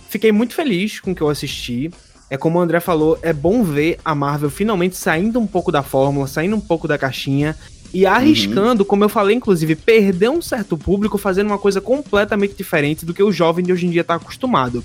[0.08, 1.90] fiquei muito feliz com o que eu assisti.
[2.28, 5.82] É como o André falou, é bom ver a Marvel finalmente saindo um pouco da
[5.82, 7.56] fórmula, saindo um pouco da caixinha
[7.92, 13.04] e arriscando, como eu falei, inclusive, perder um certo público fazendo uma coisa completamente diferente
[13.04, 14.84] do que o jovem de hoje em dia tá acostumado.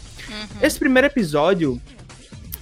[0.59, 1.79] Esse primeiro episódio,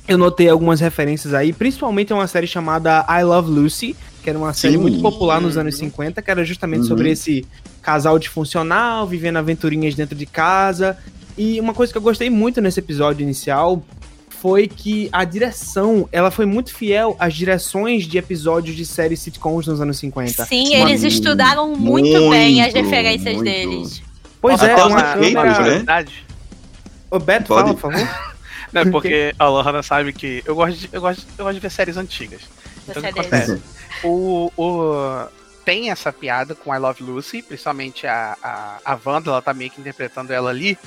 [0.05, 4.39] eu notei algumas referências aí, principalmente a uma série chamada I Love Lucy, que era
[4.39, 4.79] uma série Sim.
[4.79, 6.87] muito popular nos anos 50, que era justamente Uhum.
[6.87, 7.45] sobre esse
[7.81, 10.97] casal disfuncional, vivendo aventurinhas dentro de casa.
[11.37, 13.83] E uma coisa que eu gostei muito nesse episódio inicial
[14.29, 19.67] foi que a direção, ela foi muito fiel às direções de episódios de séries sitcoms
[19.67, 20.45] nos anos 50.
[20.45, 23.43] Sim, Uma- eles estudaram muito, muito, bem as referências muito.
[23.49, 24.01] deles.
[24.41, 25.83] Pois Posso é, falar uma câmera...
[25.85, 26.05] né?
[27.09, 27.63] Ô, Beto, Pode.
[27.63, 28.33] fala, por favor.
[28.73, 31.59] Não, é porque a Lohana sabe que eu gosto, de, eu, gosto, eu gosto de
[31.61, 32.41] ver séries antigas.
[32.89, 33.61] Então, o que Você acontece?
[34.03, 35.27] O, o,
[35.65, 39.71] tem essa piada com I Love Lucy, principalmente a, a, a Wanda, ela tá meio
[39.71, 40.77] que interpretando ela ali.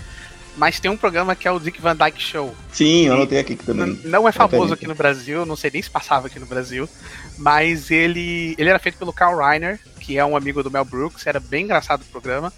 [0.56, 2.54] Mas tem um programa que é o Dick Van Dyke Show.
[2.72, 4.00] Sim, eu anotei aqui também.
[4.04, 6.88] Não é famoso aqui no Brasil, não sei nem se passava aqui no Brasil.
[7.36, 11.26] Mas ele, ele era feito pelo Carl Reiner, que é um amigo do Mel Brooks,
[11.26, 12.50] era bem engraçado o programa.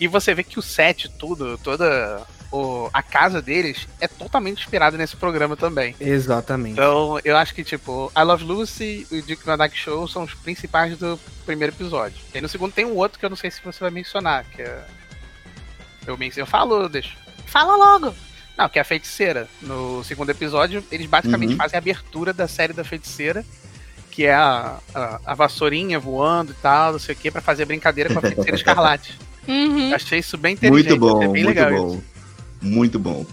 [0.00, 4.96] E você vê que o set, tudo, toda o, a casa deles é totalmente inspirada
[4.96, 5.94] nesse programa também.
[5.98, 6.72] Exatamente.
[6.74, 10.22] Então, eu acho que, tipo, I Love Lucy e o Dick Van Dyke Show são
[10.22, 12.16] os principais do primeiro episódio.
[12.32, 14.44] E aí no segundo tem um outro que eu não sei se você vai mencionar,
[14.44, 14.84] que é.
[16.06, 17.16] Eu, men- eu falo, eu deixo.
[17.46, 18.14] Fala logo.
[18.56, 19.48] Não, que é a feiticeira.
[19.60, 21.56] No segundo episódio, eles basicamente Uhum.
[21.56, 23.44] fazem a abertura da série da feiticeira,
[24.10, 27.64] que é a, a, a vassourinha voando e tal, não sei o que, pra fazer
[27.64, 29.18] brincadeira com a feiticeira escarlate.
[29.48, 29.92] Uhum.
[29.94, 31.88] Achei isso bem inteligente, Muito bom, achei bem muito legal bom.
[31.94, 32.04] isso.
[32.64, 33.24] Muito bom.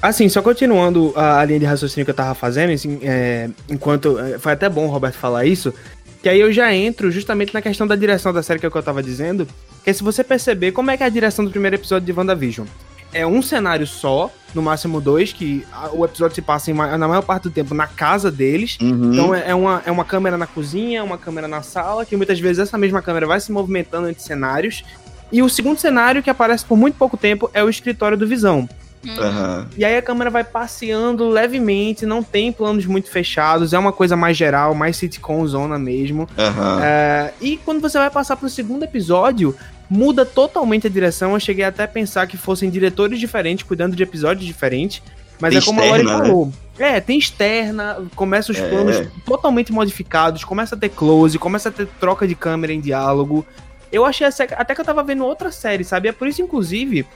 [0.00, 4.18] Assim, só continuando a, linha de raciocínio que eu tava fazendo, assim, é, enquanto.
[4.18, 5.74] é, Foi até bom o Roberto falar isso.
[6.22, 8.72] Que aí eu já entro justamente na questão da direção da série que é o
[8.72, 9.46] que eu tava dizendo.
[9.82, 12.12] Que é se você perceber como é que é a direção do primeiro episódio de
[12.12, 12.66] WandaVision.
[13.12, 17.08] É um cenário só, no máximo dois, que a- o episódio se passa em na
[17.08, 18.76] maior parte do tempo na casa deles.
[18.80, 19.12] Uhum.
[19.12, 22.38] Então é, é uma, é uma câmera na cozinha, uma câmera na sala, que muitas
[22.38, 24.84] vezes essa mesma câmera vai se movimentando entre cenários.
[25.30, 28.68] E o segundo cenário, que aparece por muito pouco tempo, é o escritório do Visão.
[29.16, 29.66] Aham.
[29.76, 34.16] E aí a câmera vai passeando levemente, não tem planos muito fechados, é uma coisa
[34.16, 36.28] mais geral, mais sitcom zona mesmo.
[36.36, 36.80] Aham.
[36.82, 39.54] É, e quando você vai passar pro segundo episódio,
[39.88, 41.32] muda totalmente a direção.
[41.34, 45.00] Eu cheguei até a pensar que fossem diretores diferentes, cuidando de episódios diferentes.
[45.40, 46.28] Mas Tem é como a Lori externa, né?
[46.28, 46.52] falou.
[46.80, 48.68] É, tem externa, começa os É.
[48.68, 53.46] planos totalmente modificados, começa a ter close, começa a ter troca de câmera em diálogo.
[53.92, 56.08] Eu achei essa- até que eu tava vendo outra série, sabe?
[56.08, 57.06] É por isso, inclusive,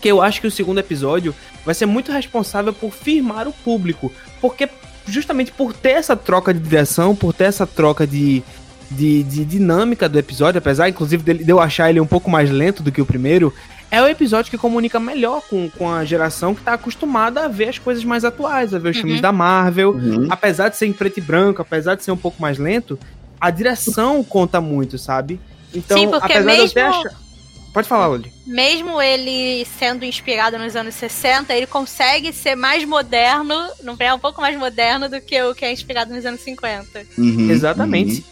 [0.00, 4.12] que eu acho que o segundo episódio vai ser muito responsável por firmar o público.
[4.40, 4.68] Porque
[5.06, 8.42] justamente por ter essa troca de direção, por ter essa troca de,
[8.90, 12.50] de, de dinâmica do episódio, apesar inclusive dele- de eu achar ele um pouco mais
[12.50, 13.52] lento do que o primeiro,
[13.90, 17.68] é o episódio que comunica melhor com, com a geração que tá acostumada a ver
[17.68, 19.02] as coisas mais atuais, a ver os Uhum.
[19.02, 19.90] filmes da Marvel.
[19.92, 20.26] Uhum.
[20.30, 22.98] Apesar de ser em preto e branco, apesar de ser um pouco mais lento,
[23.40, 25.38] a direção conta muito, sabe?
[25.74, 27.24] Então, Sim, porque apesar de eu mesmo-.
[27.72, 28.32] Pode falar, Oli.
[28.46, 34.18] Mesmo ele sendo inspirado nos anos 60, ele consegue ser mais moderno, não é um
[34.18, 37.04] pouco mais moderno do que o que é inspirado nos anos 50.
[37.18, 37.50] Uhum.
[37.50, 38.24] Exatamente.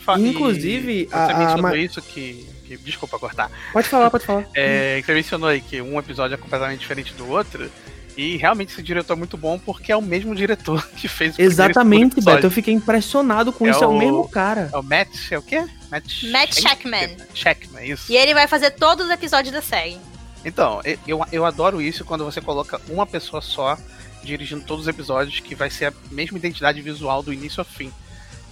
[0.00, 3.50] Fa- Inclusive, e a- você a- mencionou ma- isso que, que- Desculpa cortar.
[3.72, 4.46] Pode falar, pode falar.
[4.54, 7.70] É, que você mencionou aí que um episódio é completamente diferente do outro.
[8.16, 11.42] E realmente esse diretor é muito bom porque é o mesmo diretor que fez o
[11.42, 12.20] Exatamente.
[12.20, 12.46] Beto.
[12.46, 13.84] Eu fiquei impressionado com É isso.
[13.84, 14.70] É o o- mesmo cara.
[14.72, 15.64] É o Matt, é o quê?
[15.90, 17.16] Matt, Matt Shackman.
[17.34, 18.10] Shackman, isso.
[18.10, 19.98] E ele vai fazer todos os episódios da série.
[20.44, 23.76] Então, eu, eu adoro isso quando você coloca uma pessoa só
[24.22, 27.92] dirigindo todos os episódios, que vai ser a mesma identidade visual do início ao fim.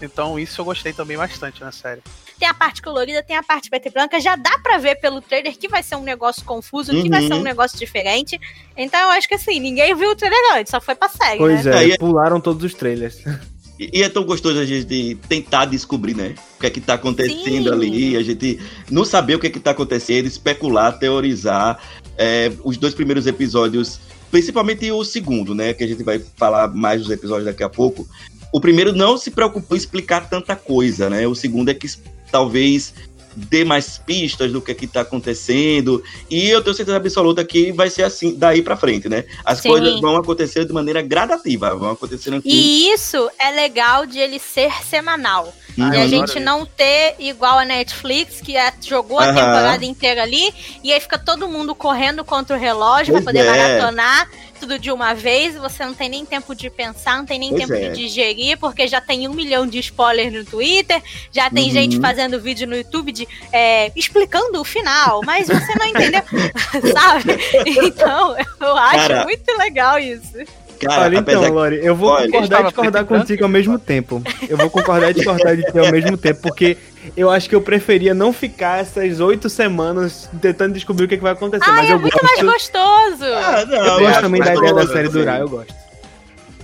[0.03, 2.03] Então, isso eu gostei também bastante na série.
[2.38, 4.20] Tem a parte colorida, tem a parte preta e branca.
[4.20, 7.29] Já dá pra ver pelo trailer que vai ser um negócio confuso, que vai Uhum.
[7.29, 8.40] ser um negócio diferente.
[8.77, 11.64] Então eu acho que assim, ninguém viu o trailer antes, só foi pra série, Pois
[11.64, 11.73] né?
[11.73, 13.18] é, Aí é- pularam todos os trailers.
[13.77, 16.37] E e é tão gostoso a gente tentar descobrir, né?
[16.57, 17.73] O que é que tá acontecendo Sim.
[17.73, 21.81] ali, a gente não saber o que é que tá acontecendo, especular, teorizar.
[22.16, 23.99] É, os dois primeiros episódios,
[24.31, 25.75] principalmente o segundo, né?
[25.75, 28.07] Que a gente vai falar mais dos episódios daqui a pouco.
[28.53, 31.27] O primeiro não se preocupou em explicar tanta coisa, né?
[31.27, 31.88] O segundo é que
[32.35, 32.92] talvez
[33.37, 36.03] dê mais pistas do que é que tá acontecendo.
[36.29, 39.25] E eu tenho certeza absoluta que vai ser assim daí pra frente, né?
[39.44, 39.68] As Sim.
[39.68, 42.49] coisas vão acontecer de maneira gradativa, vão acontecendo aqui.
[42.49, 45.55] E isso é legal de ele ser semanal.
[45.81, 46.41] Ah, e a gente isso.
[46.41, 49.35] não ter igual a Netflix, que é- jogou a Aham.
[49.35, 53.45] temporada inteira ali, e aí fica todo mundo correndo contra o relógio Pois pra poder
[53.45, 53.51] é.
[53.51, 54.29] maratonar
[54.61, 55.57] tudo de uma vez.
[55.57, 57.89] Você não tem nem tempo de pensar, não tem nem Pois tempo é.
[57.91, 61.71] de digerir, porque já tem um milhão de spoilers no Twitter, já tem Uhum.
[61.71, 66.23] gente fazendo vídeo no YouTube de é, explicando o final, mas você não entendeu,
[66.95, 67.35] sabe?
[67.85, 70.33] Então, eu acho Cara, muito legal isso.
[70.81, 74.23] Cara, Olha, então, Lori, eu vou Olha, concordar e discordar contigo ao mesmo tempo.
[74.49, 76.77] Eu vou concordar e discordar de ti ao mesmo tempo, porque
[77.17, 81.17] eu acho que eu preferia não ficar essas oito semanas tentando descobrir o que, é
[81.17, 81.71] que vai acontecer.
[81.71, 83.25] mas Ai, é eu muito gosto, mais gostoso!
[83.25, 85.19] Ah, não, eu eu gosto também da ideia da série assim.
[85.19, 85.75] durar, eu gosto.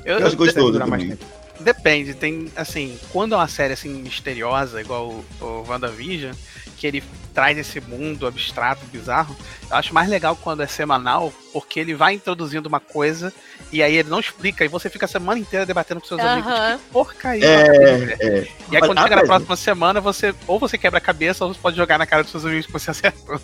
[0.04, 1.24] Eu, Eu acho gostoso durar mais tempo.
[1.60, 6.32] Depende, tem, assim, quando é uma série, assim, misteriosa, igual o, o WandaVision,
[6.78, 7.02] que ele
[7.34, 9.36] traz esse mundo abstrato, bizarro,
[9.70, 13.32] eu acho mais legal quando é semanal, porque ele vai introduzindo uma coisa,
[13.72, 16.52] e aí ele não explica, e você fica a semana inteira debatendo com seus amigos,
[16.52, 17.44] que porcaria.
[17.44, 18.48] É, é.
[18.70, 21.60] E aí quando chega na próxima semana, você ou você quebra a cabeça, ou você
[21.60, 23.40] pode jogar na cara dos seus amigos que você acertou.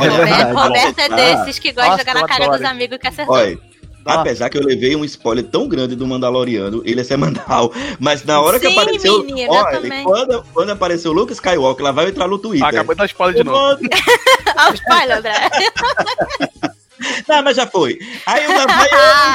[0.00, 0.54] Olha, Roberto.
[0.54, 2.58] Roberto é Ah, desses que gosta Nossa, de jogar na cara adoro.
[2.58, 3.34] dos amigos que acertou.
[3.36, 3.58] Olha,
[4.04, 8.40] apesar que eu levei um spoiler tão grande do Mandaloriano, ele é semanal, mas na
[8.40, 9.24] hora que Sim, apareceu.
[9.24, 10.04] menina, olha, também.
[10.04, 12.66] quando, quando apareceu o Luke Skywalker, lá vai entrar no Twitter.
[12.66, 13.80] Ah, acabou de dar spoiler de novo.
[14.56, 15.32] Olha o spoiler, André.
[17.28, 17.98] Não, mas já foi.
[18.26, 18.86] Aí eu já vai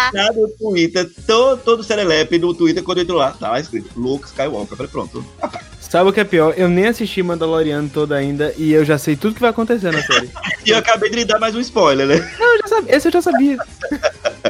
[0.08, 3.90] entrar no Twitter, todo, todo serelepe no Twitter, quando eu entro lá, tá lá escrito
[4.00, 4.72] Luke Skywalker.
[4.72, 5.26] Eu falei, pronto.
[5.90, 6.54] Sabe o que é pior?
[6.58, 10.02] Eu nem assisti Mandaloriano todo ainda e eu já sei tudo que vai acontecer na
[10.04, 10.30] série.
[10.66, 12.16] E eu acabei de lhe dar mais um spoiler, né?
[12.38, 13.58] eu já sabia, esse eu já sabia.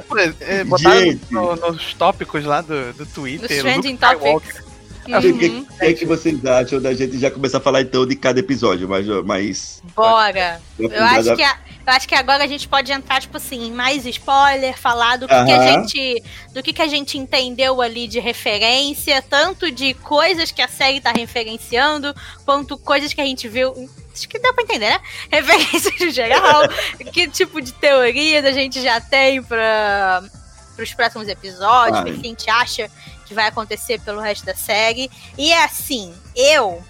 [0.07, 3.55] Pô, é, botaram no- nos tópicos lá do, do Twitter.
[3.57, 4.63] Os trending topics.
[5.17, 5.65] O que, Uhum.
[5.65, 8.87] que é que vocês acham da gente já começar a falar então de cada episódio?
[8.87, 10.61] Mas, mas Bora.
[10.77, 13.71] Eu acho, que a- eu acho que agora a gente pode entrar, tipo assim, em
[13.71, 16.23] mais spoiler, falar do que, que a gente.
[16.53, 20.99] Do que, que a gente entendeu ali de referência, tanto de coisas que a série
[20.99, 22.13] tá referenciando,
[22.45, 23.73] quanto coisas que a gente viu.
[24.13, 24.99] Acho que deu pra entender, né?
[25.31, 26.63] Referências no geral.
[27.13, 30.23] que tipo de teorias a gente já tem pra,
[30.75, 32.89] pros próximos episódios, o que a gente acha
[33.27, 35.09] que vai acontecer pelo resto da série.
[35.37, 36.81] E é assim, eu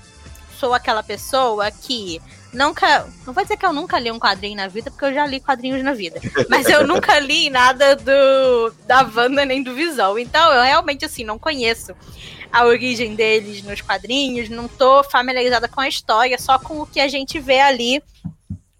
[0.59, 2.21] sou aquela pessoa que
[2.53, 3.07] nunca.
[3.25, 5.39] Não vou dizer que eu nunca li um quadrinho na vida, porque eu já li
[5.39, 6.19] quadrinhos na vida.
[6.49, 10.17] Mas eu nunca li nada do da Wanda nem do Visão.
[10.17, 11.93] Então eu realmente assim não conheço
[12.51, 16.99] a origem deles nos quadrinhos, não tô familiarizada com a história, só com o que
[17.01, 18.01] a gente vê ali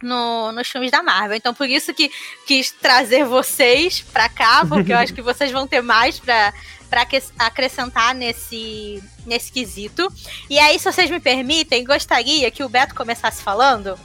[0.02, 1.36] no- nos filmes da Marvel.
[1.36, 2.10] Então, por isso que
[2.46, 6.54] quis trazer vocês pra cá, porque eu acho que vocês vão ter mais pra,
[6.88, 10.12] pra aque- acrescentar nesse, nesse quesito.
[10.50, 13.98] E aí, se vocês me permitem, gostaria que o Beto começasse falando.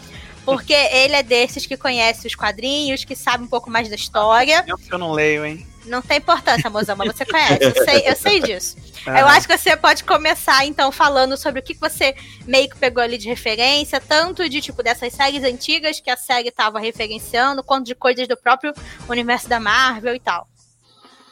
[0.45, 4.65] Porque ele é desses que conhece os quadrinhos, que sabe um pouco mais da história.
[4.67, 5.65] Eu, eu não leio, hein?
[5.87, 7.59] Não tem importância, mozão, mas você conhece.
[7.63, 8.77] Eu sei, eu sei disso.
[9.05, 12.15] Eu Ah, acho que você pode começar, então, falando sobre o que você
[12.47, 16.53] meio que pegou ali de referência, tanto de, tipo, dessas séries antigas que a série
[16.53, 18.73] tava referenciando, quanto de coisas do próprio
[19.09, 20.47] universo da Marvel e tal.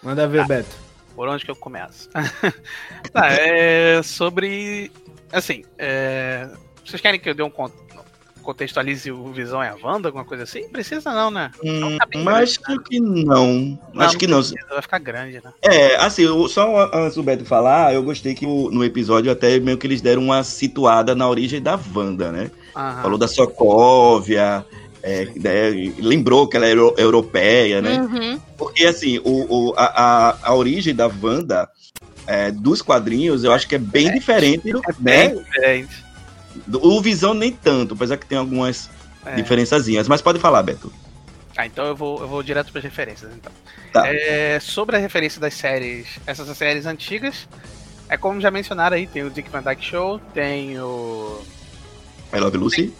[0.03, 0.77] Manda ver, Beto.
[1.21, 2.09] Por onde que eu começo?
[3.13, 4.91] tá, é sobre.
[5.31, 6.49] Assim, é,
[6.83, 7.71] vocês querem que eu dê um con-
[8.41, 10.67] contextualize o Visão e a Wanda, alguma coisa assim?
[10.71, 11.51] Precisa não, né?
[11.63, 13.79] Hum, tá bem mas acho que não.
[13.99, 14.39] Acho que não.
[14.39, 15.53] precisa, Vai ficar grande, né?
[15.61, 19.61] É, assim, eu- só antes do Beto falar, eu gostei que o- no episódio até
[19.61, 22.51] meio que eles deram uma situada na origem da Wanda, né?
[22.75, 23.03] Aham.
[23.03, 24.65] Falou da Sokovia,
[25.03, 28.01] é, né, lembrou que ela era euro- europeia, né?
[28.03, 28.41] Uhum.
[28.57, 31.69] Porque, assim, o, o- a, a, a origem da Wanda
[32.27, 35.29] é, dos quadrinhos, eu acho que é bem diferente do, É né?
[35.29, 36.05] bem diferente.
[36.83, 38.91] O Visão nem tanto, apesar que tem algumas
[39.25, 39.35] É.
[39.37, 40.07] diferençazinhas.
[40.09, 40.93] Mas pode falar, Beto.
[41.57, 43.53] Ah, então eu vou, eu vou direto para as referências, então.
[43.93, 44.07] Tá.
[44.07, 47.49] É, sobre a referência das séries, essas séries antigas,
[48.09, 51.43] é como já mencionaram aí, tem o Dick Van Dyke Show, tem o
[52.33, 52.95] I Love Lucy.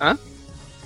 [0.00, 0.16] Hã?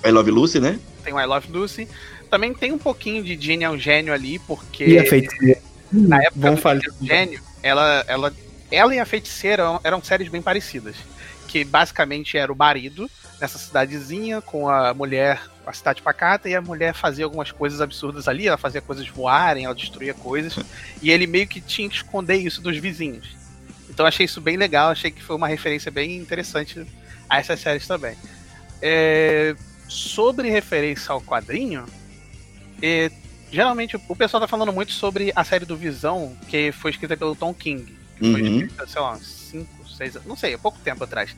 [0.04, 0.78] I Love Lucy, né?
[1.02, 1.88] tem o I Love Lucy,
[2.30, 5.60] também tem um pouquinho de Ginny é um gênio ali, porque E a feiticeira.
[5.92, 6.70] na época Vamos do.
[6.70, 8.32] Ginny é um gênio, ela, ela,
[8.70, 10.96] ela e a feiticeira eram, eram séries bem parecidas,
[11.48, 13.10] que basicamente era o marido
[13.40, 18.28] nessa cidadezinha com a mulher, a cidade pacata, e a mulher fazia algumas coisas absurdas
[18.28, 20.56] ali, ela fazia coisas voarem, ela destruía coisas,
[21.02, 23.36] e ele meio que tinha que esconder isso dos vizinhos.
[23.90, 26.86] Então achei isso bem legal, achei que foi uma referência bem interessante
[27.28, 28.16] a essas séries também.
[28.80, 29.54] É,
[29.92, 31.84] sobre referência ao quadrinho,
[32.82, 33.10] é,
[33.50, 37.36] geralmente o pessoal tá falando muito sobre a série do Visão, que foi escrita pelo
[37.36, 37.84] Tom King,
[38.18, 38.56] que foi Uhum.
[38.60, 41.34] escrita, sei lá, uns 5, 6, não sei, há pouco tempo atrás.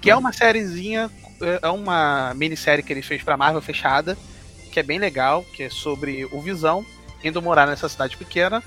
[0.00, 4.16] Que é uma sériezinha, é é uma minissérie que ele fez pra Marvel fechada,
[4.72, 6.84] que é bem legal, que é sobre o Visão
[7.22, 8.62] indo morar nessa cidade pequena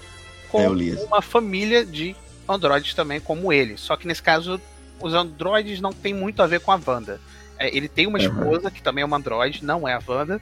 [0.49, 0.67] com É,
[1.06, 2.15] uma família de
[2.47, 3.77] androides também como ele.
[3.77, 4.60] Só que nesse caso,
[4.99, 7.19] os androides não tem muito a ver com a Wanda.
[7.62, 8.26] É, ele tem uma Uhum.
[8.26, 10.41] esposa que também é uma androide, não é a Wanda.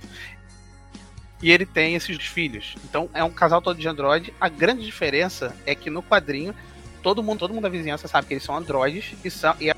[1.41, 2.75] E ele tem esses filhos.
[2.85, 4.33] Então é um casal todo de androide.
[4.39, 6.55] A grande diferença é que no quadrinho,
[7.03, 9.75] todo mundo, todo mundo da vizinhança sabe que eles são androides e são e a,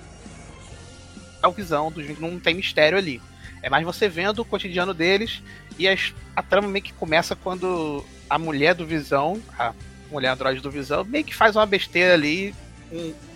[1.42, 3.20] a visão dos não tem mistério ali.
[3.64, 5.42] É mais você vendo o cotidiano deles
[5.78, 9.74] e as- a trama meio que começa quando a mulher do Visão, a
[10.12, 12.56] mulher androide do Visão, meio que faz uma besteira ali,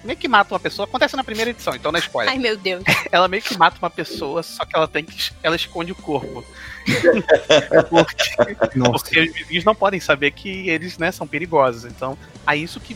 [0.03, 0.85] meio que mata uma pessoa.
[0.87, 2.33] Acontece na primeira edição, então não é spoiler.
[2.33, 2.83] Ai, meu Deus.
[3.11, 5.31] Ela meio que mata uma pessoa, só que ela tem que.
[5.41, 6.43] Ela esconde o corpo.
[7.89, 8.91] porque, Nossa.
[9.05, 11.85] porque os vizinhos não podem saber que eles né, são perigosos.
[11.85, 12.95] Então, é isso que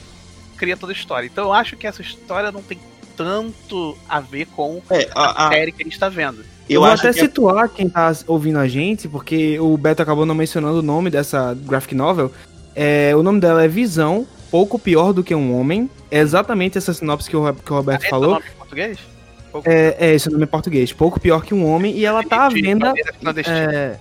[0.58, 1.26] cria toda a história.
[1.26, 2.78] Então eu acho que essa história não tem
[3.16, 6.44] tanto a ver com É, a, a- a- série que a gente tá vendo.
[6.70, 10.02] eu Vou acho até que é situar quem tá ouvindo a gente, porque o Beto
[10.02, 12.32] acabou não mencionando o nome dessa graphic novel.
[12.76, 15.90] É, o nome dela é Visão, pouco pior do que um homem.
[16.12, 18.38] É exatamente essa sinopse que o, que o Roberto é falou.
[18.38, 19.00] em português?
[19.66, 20.92] É, é esse nome em português.
[20.94, 21.96] Pouco pior que um homem.
[21.96, 22.94] E ela tá à venda.
[23.48, 23.98] É,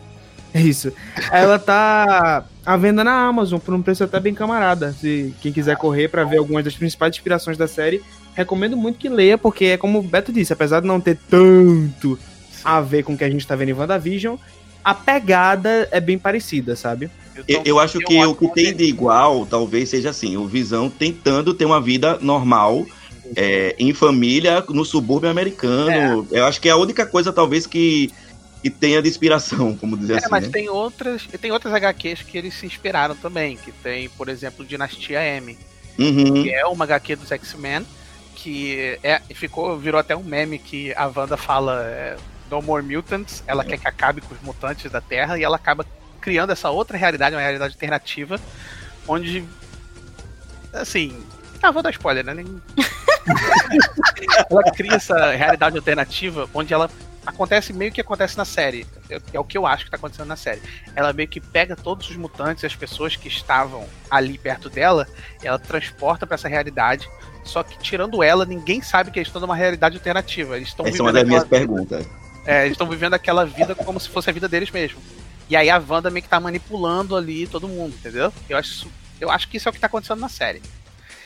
[0.54, 0.92] é isso.
[1.30, 4.92] Ela tá à venda na Amazon por um preço até bem camarada.
[4.92, 8.02] Se quem quiser correr pra ver algumas das principais inspirações da série,
[8.34, 12.18] recomendo muito que leia, porque é como o Beto disse, apesar de não ter tanto
[12.64, 14.36] a ver com o que a gente tá vendo em WandaVision,
[14.84, 17.10] a pegada é bem parecida, sabe?
[17.46, 21.54] Eu, eu acho que o que tem de igual, talvez seja assim, o Visão tentando
[21.54, 22.86] ter uma vida normal,
[23.36, 26.26] é, em família, no subúrbio americano.
[26.30, 28.10] Eu acho que é a única coisa, talvez, que,
[28.62, 30.50] que tenha de inspiração, como dizer É, assim, mas né?
[30.50, 35.20] tem outras, tem outras HQs que eles se inspiraram também, que tem, por exemplo, Dinastia
[35.22, 35.56] M,
[35.98, 36.44] Uhum.
[36.44, 37.84] que é uma HQ dos X-Men,
[38.36, 42.16] que é, ficou, virou até um meme que a Wanda fala é,
[42.48, 45.84] No More Mutants, ela quer que acabe com os mutantes da Terra, e ela acaba
[46.20, 48.38] criando essa outra realidade, uma realidade alternativa,
[49.06, 49.44] onde,
[50.72, 51.22] assim,
[51.62, 52.34] ah, vou dar spoiler, né?
[52.34, 52.62] Nem-
[54.50, 56.90] ela cria essa realidade alternativa onde ela
[57.26, 58.86] acontece meio que acontece na série.
[59.10, 60.62] É, o que eu acho que tá acontecendo na série.
[60.96, 65.06] Ela meio que pega todos os mutantes, as pessoas que estavam ali perto dela,
[65.42, 67.08] ela transporta pra essa realidade.
[67.44, 70.56] Só que tirando ela, ninguém sabe que eles estão numa realidade alternativa.
[70.56, 72.06] Eles estão Essa é uma vivendo das minhas aquela- perguntas.
[72.46, 74.98] é, eles estão vivendo aquela vida como se fosse a vida deles mesmo.
[75.48, 78.32] E aí a Wanda meio que tá manipulando ali todo mundo, entendeu?
[78.48, 78.88] Eu acho,
[79.20, 80.60] eu acho que isso é o que tá acontecendo na série.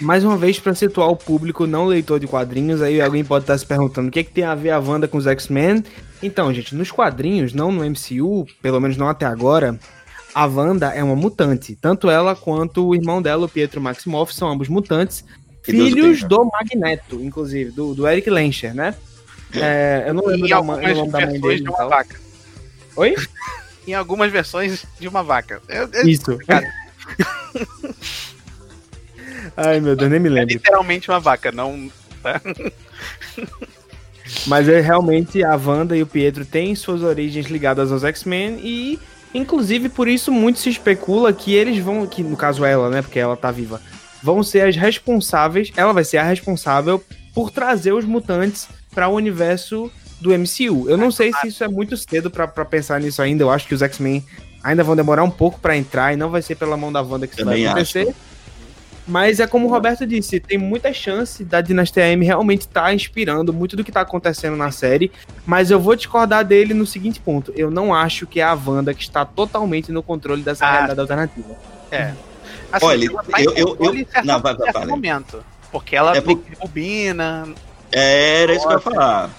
[0.01, 3.57] Mais uma vez, pra situar o público não leitor de quadrinhos, aí alguém pode estar
[3.57, 5.85] se perguntando o que, é que tem a ver a Wanda com os X-Men.
[6.23, 9.79] Então, gente, nos quadrinhos, não no MCU, pelo menos não até agora,
[10.35, 11.77] a Wanda é uma mutante.
[11.77, 15.25] Tanto ela quanto o irmão dela, o Pietro Maximoff, são ambos mutantes.
[15.63, 18.95] Que filhos do Magneto, inclusive, do, do Eric Lencher, né?
[19.55, 20.63] É, eu não lembro Em da da
[21.27, 21.63] mãe dele.
[21.63, 21.89] de uma tal.
[21.91, 22.17] vaca.
[22.97, 23.15] Oi?
[23.87, 25.61] Em algumas versões de uma vaca.
[25.69, 26.39] Eu- eu- Isso.
[29.57, 30.55] Ai, meu Deus, nem me é lembro.
[30.55, 31.91] literalmente uma vaca, não.
[34.47, 38.99] Mas é realmente a Wanda e o Pietro têm suas origens ligadas aos X-Men e,
[39.35, 43.19] inclusive, por isso muito se especula que eles vão, que no caso ela, né, porque
[43.19, 43.81] ela tá viva,
[44.23, 47.03] vão ser as responsáveis, ela vai ser a responsável
[47.35, 49.91] por trazer os mutantes para o universo
[50.23, 50.89] do MCU.
[50.89, 53.67] Eu não sei se isso é muito cedo pra pra pensar nisso ainda, eu acho
[53.67, 54.25] que os X-Men
[54.63, 57.27] ainda vão demorar um pouco pra entrar e não vai ser pela mão da Wanda
[57.27, 58.15] que isso Também vai acontecer.
[59.07, 63.53] Mas é como o Roberto disse, tem muita chance da Dinastia M realmente estar inspirando
[63.53, 65.11] muito do que tá acontecendo na série.
[65.45, 68.95] Mas eu vou discordar dele no seguinte ponto: eu não acho que é a Wanda
[68.95, 70.71] que está totalmente no controle dessa Ah.
[70.73, 71.57] realidade alternativa.
[71.91, 72.13] É.
[72.71, 75.45] Assim, Olha, tá eu- eu- eu- certo- não, vai- vai, momento.
[75.73, 77.49] Porque ela É tem por- rebobina,
[77.91, 79.31] Era isso que eu ia falar.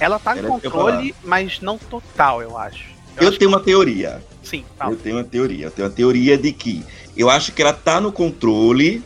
[0.00, 2.84] Ela tá em que eu ia controle, mas não total, eu acho.
[3.16, 4.22] Eu, acho tenho uma teoria.
[4.42, 4.92] que sim, fala.
[4.92, 5.66] Eu tenho uma teoria.
[5.66, 6.84] Eu tenho uma teoria de que
[7.16, 9.02] eu acho que ela tá no controle,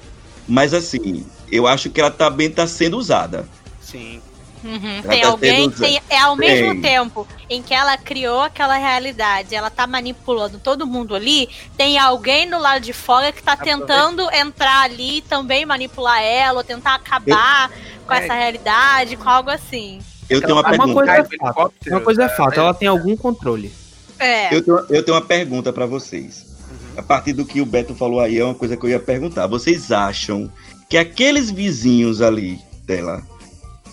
[0.46, 3.48] mas assim, eu acho que ela também tá sendo usada.
[3.80, 4.20] Sim.
[4.64, 6.82] Uhum, Tem tá alguém, tem, é ao mesmo Tem.
[6.82, 12.48] tempo em que ela criou aquela realidade, ela tá manipulando todo mundo ali, tem alguém
[12.48, 16.94] do lado de fora que tá tentando entrar ali e também manipular ela, ou tentar
[16.94, 17.72] acabar
[18.06, 18.22] com É.
[18.24, 19.98] essa realidade, com algo assim.
[20.32, 20.86] Eu tenho uma pergunta.
[20.86, 21.72] Uma coisa é fato.
[21.86, 22.58] Uma coisa é fato, é.
[22.60, 23.72] ela tem algum controle.
[24.18, 24.54] É.
[24.54, 26.46] Eu tenho, eu tenho uma pergunta pra vocês.
[26.70, 26.98] Uhum.
[26.98, 29.46] A partir do que o Beto falou aí, é uma coisa que eu ia perguntar.
[29.46, 30.50] Vocês acham
[30.88, 33.22] que aqueles vizinhos ali dela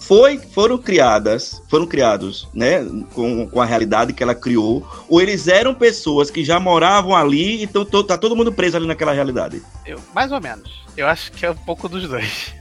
[0.09, 2.83] foi, foram criadas, foram criados, né,
[3.13, 7.61] com, com a realidade que ela criou, ou eles eram pessoas que já moravam ali
[7.61, 9.61] e tão, tá todo mundo preso ali naquela realidade?
[9.85, 10.83] Eu, mais ou menos.
[10.97, 12.55] Eu acho que é um pouco dos dois.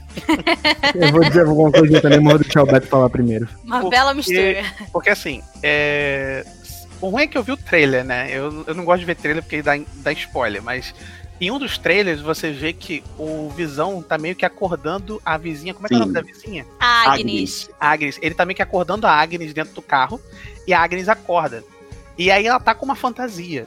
[0.95, 3.47] Eu vou dizer alguma coisa também, mas vou deixar o Beto falar primeiro.
[3.63, 4.63] Uma Porque- bela mistura.
[4.91, 6.45] Porque assim, é...
[7.01, 8.29] o ruim é que eu vi o trailer, né?
[8.31, 10.93] Eu, eu não gosto de ver trailer porque dá, dá spoiler, mas
[11.41, 15.73] em um dos trailers você vê que o Visão tá meio que acordando a vizinha.
[15.73, 16.65] Como é que é o nome da vizinha?
[16.79, 17.69] Agnes.
[17.79, 18.19] A Agnes.
[18.21, 20.19] Ele tá meio que acordando a Agnes dentro do carro
[20.67, 21.63] e a Agnes acorda.
[22.17, 23.65] E aí ela tá com uma fantasia.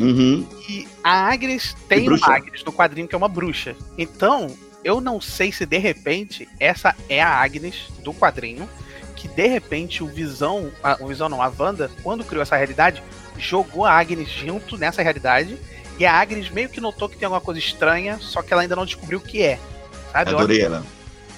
[0.00, 0.44] Uhum.
[0.68, 3.76] E a Agnes tem uma Agnes no quadrinho que é uma bruxa.
[3.96, 4.48] Então,
[4.84, 8.68] eu não sei se de repente essa é a Agnes do quadrinho.
[9.16, 10.70] Que de repente o Visão.
[10.82, 13.02] a- o Visão não, a Wanda, quando criou essa realidade,
[13.38, 15.56] jogou a Agnes junto nessa realidade.
[15.98, 18.76] E a Agnes meio que notou que tem alguma coisa estranha, só que ela ainda
[18.76, 19.58] não descobriu o que é.
[20.12, 20.30] Sabe?
[20.32, 20.84] Eu Adorei ela.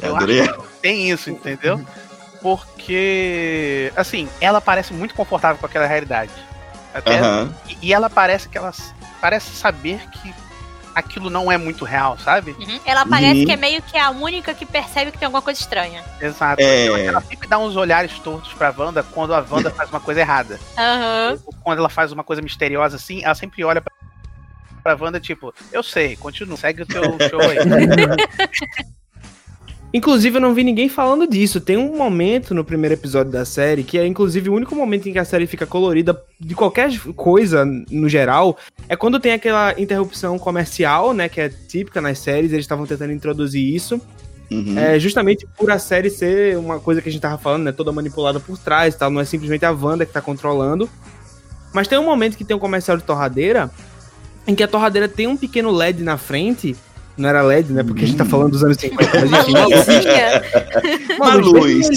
[0.03, 0.53] eu Adorei ela.
[0.59, 1.85] que tem isso, entendeu?
[2.43, 6.31] Porque, assim, ela parece muito confortável com aquela realidade.
[6.95, 7.55] Até Aham.
[7.69, 8.73] e, e ela parece que ela
[9.21, 10.33] parece saber que
[10.97, 12.53] aquilo não é muito real, sabe?
[12.59, 12.81] Uhum.
[12.85, 13.45] Ela parece Uhum.
[13.47, 16.03] que é meio que a única que percebe que tem alguma coisa estranha.
[16.21, 16.61] Exato.
[16.63, 16.87] É.
[17.07, 20.59] Ela sempre dá uns olhares tortos pra Wanda quando a Wanda faz uma coisa errada.
[20.77, 21.39] Aham.
[21.47, 23.93] Ou Quando ela faz uma coisa misteriosa assim, ela sempre olha pra,
[24.83, 27.59] pra Wanda, tipo, eu sei, continua, segue o teu show aí.
[29.97, 31.59] Inclusive, eu não vi ninguém falando disso.
[31.59, 35.13] Tem um momento no primeiro episódio da série que é, inclusive, o único momento em
[35.15, 38.59] que a série fica colorida de qualquer coisa, no geral,
[38.91, 41.31] é quando tem aquela interrupção comercial, né?
[41.31, 43.99] Que é típica nas séries, eles estavam tentando introduzir isso.
[44.51, 44.79] Uhum.
[44.79, 47.73] É, justamente por a série ser uma coisa que a gente tava falando, né?
[47.73, 49.11] Toda manipulada por trás e tal.
[49.11, 50.91] Não é simplesmente a Wanda que tá controlando.
[51.73, 53.71] Mas tem um momento que tem um comercial de torradeira
[54.47, 56.77] em que a torradeira tem um pequeno LED na frente.
[57.17, 57.83] Não era LED, né?
[57.83, 59.51] Porque a gente tá falando dos anos 50, mas Uma enfim.
[59.53, 60.43] uma luz- luzinha.
[61.19, 61.89] Uma luz.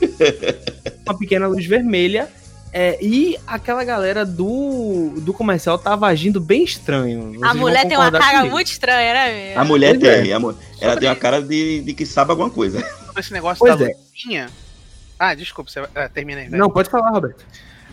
[1.06, 2.28] uma pequena luz vermelha.
[2.70, 7.30] É, e aquela galera do, do comercial tava agindo bem estranho.
[7.30, 8.54] Vocês A mulher tem uma cara comigo.
[8.54, 9.60] muito estranha, né, amigo?
[9.60, 10.22] A mulher Pois é.
[10.22, 10.32] tem.
[10.34, 12.86] a mu- ela tem uma cara de, de que sabe alguma coisa.
[13.16, 13.94] Esse negócio Pois da é.
[14.12, 14.50] luzinha.
[15.18, 15.88] Ah, desculpa, você vai...
[15.94, 16.60] ah, termina aí, velho.
[16.62, 17.42] Não, pode falar, Roberto.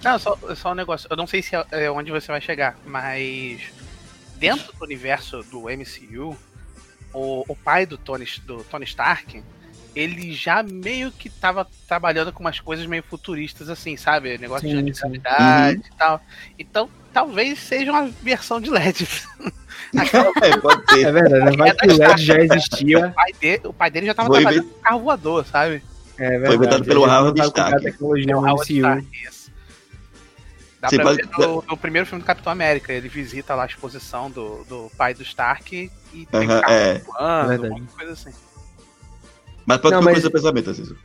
[0.03, 1.07] Não, só, só um negócio.
[1.09, 3.61] Eu não sei se é, é onde você vai chegar, mas
[4.38, 6.38] dentro do universo do MCU,
[7.16, 9.41] o, o pai do Tony, do Tony Stark,
[9.95, 14.38] ele já meio que tava trabalhando com umas coisas meio futuristas, assim, sabe?
[14.38, 15.01] Negócio Sim, de sim.
[15.01, 16.22] gravidade e tal.
[16.59, 19.07] Então, talvez seja uma versão de LED.
[19.97, 21.13] Aquela- É, pode É ser.
[21.13, 21.57] verdade, né?
[21.57, 23.07] Vai que o LED já existia.
[23.07, 25.82] o, pai dele, o pai dele já tava Foi trabalhando com carro voador, sabe?
[26.18, 26.45] É verdade.
[26.47, 27.84] Foi inventado pelo com Stark.
[27.84, 28.63] tecnologia MCU.
[28.74, 29.07] Stark.
[30.86, 32.93] Dá Você pra pode- ver no, no primeiro filme do Capitão América.
[32.93, 36.99] Ele visita lá a exposição do, do pai do Stark e tem um carro é.
[36.99, 38.29] voando, coisa assim.
[39.65, 40.95] Mas pode Não, concluir mas- seu pensamento, Azizo.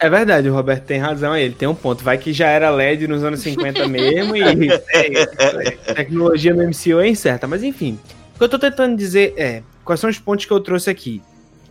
[0.00, 2.04] É verdade, o Roberto tem razão, ele tem um ponto.
[2.04, 4.54] Vai que já era LED nos anos 50 mesmo e a
[5.94, 7.46] tecnologia no MCU é incerta.
[7.46, 7.98] Mas enfim,
[8.34, 11.20] o que eu tô tentando dizer é, quais são os pontos que eu trouxe aqui?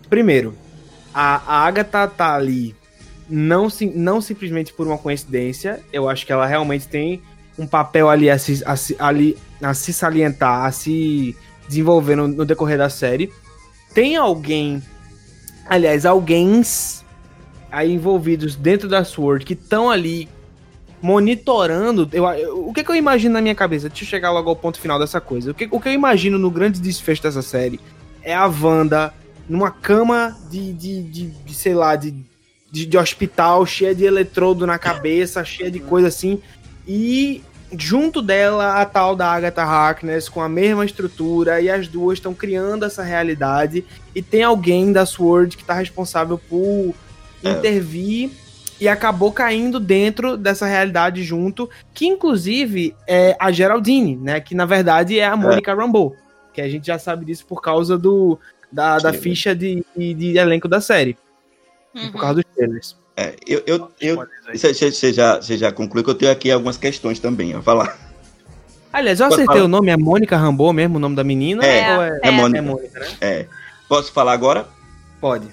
[0.09, 0.53] Primeiro,
[1.13, 2.75] a, a Agatha tá ali
[3.29, 7.21] não, sim- não simplesmente por uma coincidência, eu acho que ela realmente tem
[7.57, 11.35] um papel ali a se, a se- ali, a se salientar, a se
[11.67, 13.31] desenvolver no, no decorrer da série.
[13.93, 14.81] Tem alguém,
[15.67, 16.61] aliás, alguém
[17.71, 20.29] aí envolvidos dentro da Sword que estão ali
[21.01, 22.07] monitorando.
[22.11, 23.89] Eu, eu- o que, que eu imagino na minha cabeça?
[23.89, 25.51] Deixa eu chegar logo ao ponto final dessa coisa.
[25.51, 27.79] O que, o que eu imagino no grande desfecho dessa série
[28.21, 29.13] é a Wanda
[29.47, 32.13] numa cama de, de, de, de, sei lá, de,
[32.71, 36.41] de, de hospital, cheia de eletrodo na cabeça, cheia de coisa assim.
[36.85, 37.41] E
[37.77, 42.33] junto dela a tal da Agatha Harkness com a mesma estrutura e as duas estão
[42.33, 43.83] criando essa realidade
[44.15, 46.93] e tem alguém da Sword que tá responsável por
[47.43, 47.49] É.
[47.51, 48.31] intervir
[48.79, 54.65] e acabou caindo dentro dessa realidade junto, que inclusive é a Geraldine, né, que na
[54.65, 56.15] verdade é a Mônica Rambeau,
[56.53, 58.39] que a gente já sabe disso por causa do
[58.71, 59.19] da, da Sim.
[59.19, 61.17] ficha de, de, de elenco da série,
[61.93, 62.11] e Uhum.
[62.11, 62.95] por causa dos trailers.
[63.19, 67.17] É, eu, eu, eu, você, já, você já concluiu que eu tenho aqui algumas questões
[67.17, 67.97] também a falar.
[68.93, 69.63] Aliás, eu acertei falar.
[69.63, 71.65] o nome, é Mônica Rambeau mesmo, o nome da menina?
[71.65, 72.59] É, ou é, é Mônica.
[72.59, 73.07] é Mônica, né?
[73.19, 73.45] É,
[73.89, 74.67] posso falar agora?
[75.19, 75.47] Pode.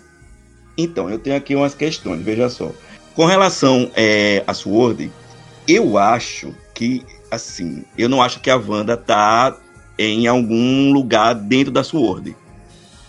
[0.77, 2.71] Então, eu tenho aqui umas questões, veja só.
[3.15, 5.11] Com relação é, a Sword,
[5.67, 9.57] eu acho que, assim, eu não acho que a Wanda tá
[9.99, 12.37] em algum lugar dentro da Sword.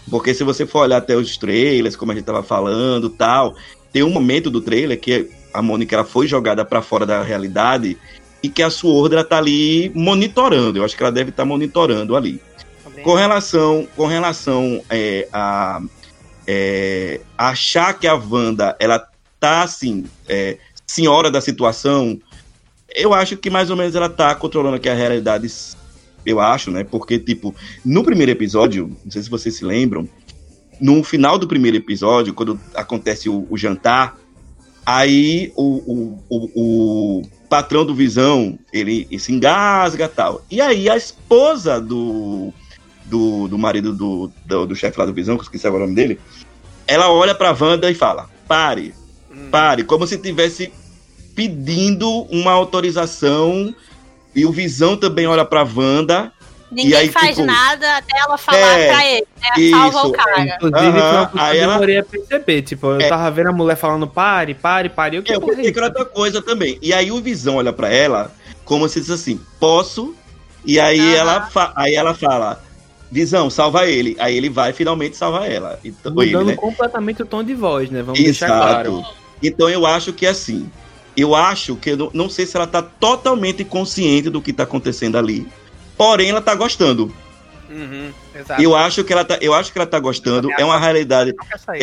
[0.09, 3.55] Porque se você for olhar até os trailers, como a gente tava falando tal,
[3.95, 7.97] tem um momento do trailer que a Mônica ela foi jogada para fora da realidade
[8.43, 10.79] e que a Sword ela tá ali monitorando.
[10.79, 12.41] Eu acho que ela deve estar monitorando ali.
[13.03, 15.81] Com relação, com relação é, a
[16.45, 19.01] é, achar que a Wanda ela
[19.39, 22.19] tá assim, é, senhora da situação,
[22.93, 25.49] eu acho que mais ou menos ela tá controlando aqui a realidade,
[26.25, 26.83] eu acho, né?
[26.83, 30.05] Porque, tipo, no primeiro episódio, não sei se vocês se lembram,
[30.79, 34.17] no final do primeiro episódio, quando acontece o, o jantar,
[34.85, 40.43] aí o, o, o, patrão do Visão, ele, ele se engasga e tal.
[40.49, 42.51] E aí a esposa do,
[43.05, 45.87] do, do marido do, do, do chefe lá do Visão, que eu esqueci agora o
[45.87, 46.19] nome dele,
[46.87, 48.93] ela olha pra Wanda e fala, pare,
[49.35, 49.49] Hum.
[49.51, 50.71] pare, como se tivesse
[51.35, 53.75] pedindo uma autorização
[54.33, 56.31] e o Visão também olha pra Wanda.
[56.71, 59.69] Ninguém E aí, faz tipo, nada até ela falar é, pra ele, né?
[59.71, 60.41] Salva isso, o cara.
[60.55, 60.99] Inclusive,
[61.35, 62.61] aí eu ela- demorei a perceber.
[62.63, 63.07] Tipo, eu É.
[63.07, 65.17] tava vendo a mulher falando pare, pare, pare.
[65.17, 66.77] Eu que Eu é pensei que era outra coisa também.
[66.81, 68.31] E aí o Visão olha pra ela
[68.65, 70.15] como se disse assim, posso?
[70.65, 72.59] E aí, ela, fa- aí ela fala,
[73.11, 74.15] Visão, salva ele.
[74.19, 75.79] Aí ele vai finalmente salvar ela.
[75.85, 76.55] Então, Mudando ele, né?
[76.55, 78.01] completamente o tom de voz, né?
[78.01, 78.93] Vamos deixar claro.
[78.99, 79.15] Exato.
[79.43, 80.67] Então eu acho que assim,
[81.15, 84.63] eu acho que eu não, não sei se ela tá totalmente consciente do que tá
[84.63, 85.47] acontecendo ali.
[85.97, 87.13] Porém, ela tá gostando.
[87.69, 88.11] Uhum.
[88.61, 90.49] Eu acho que ela tá, eu acho que ela tá gostando.
[90.59, 91.33] É uma realidade.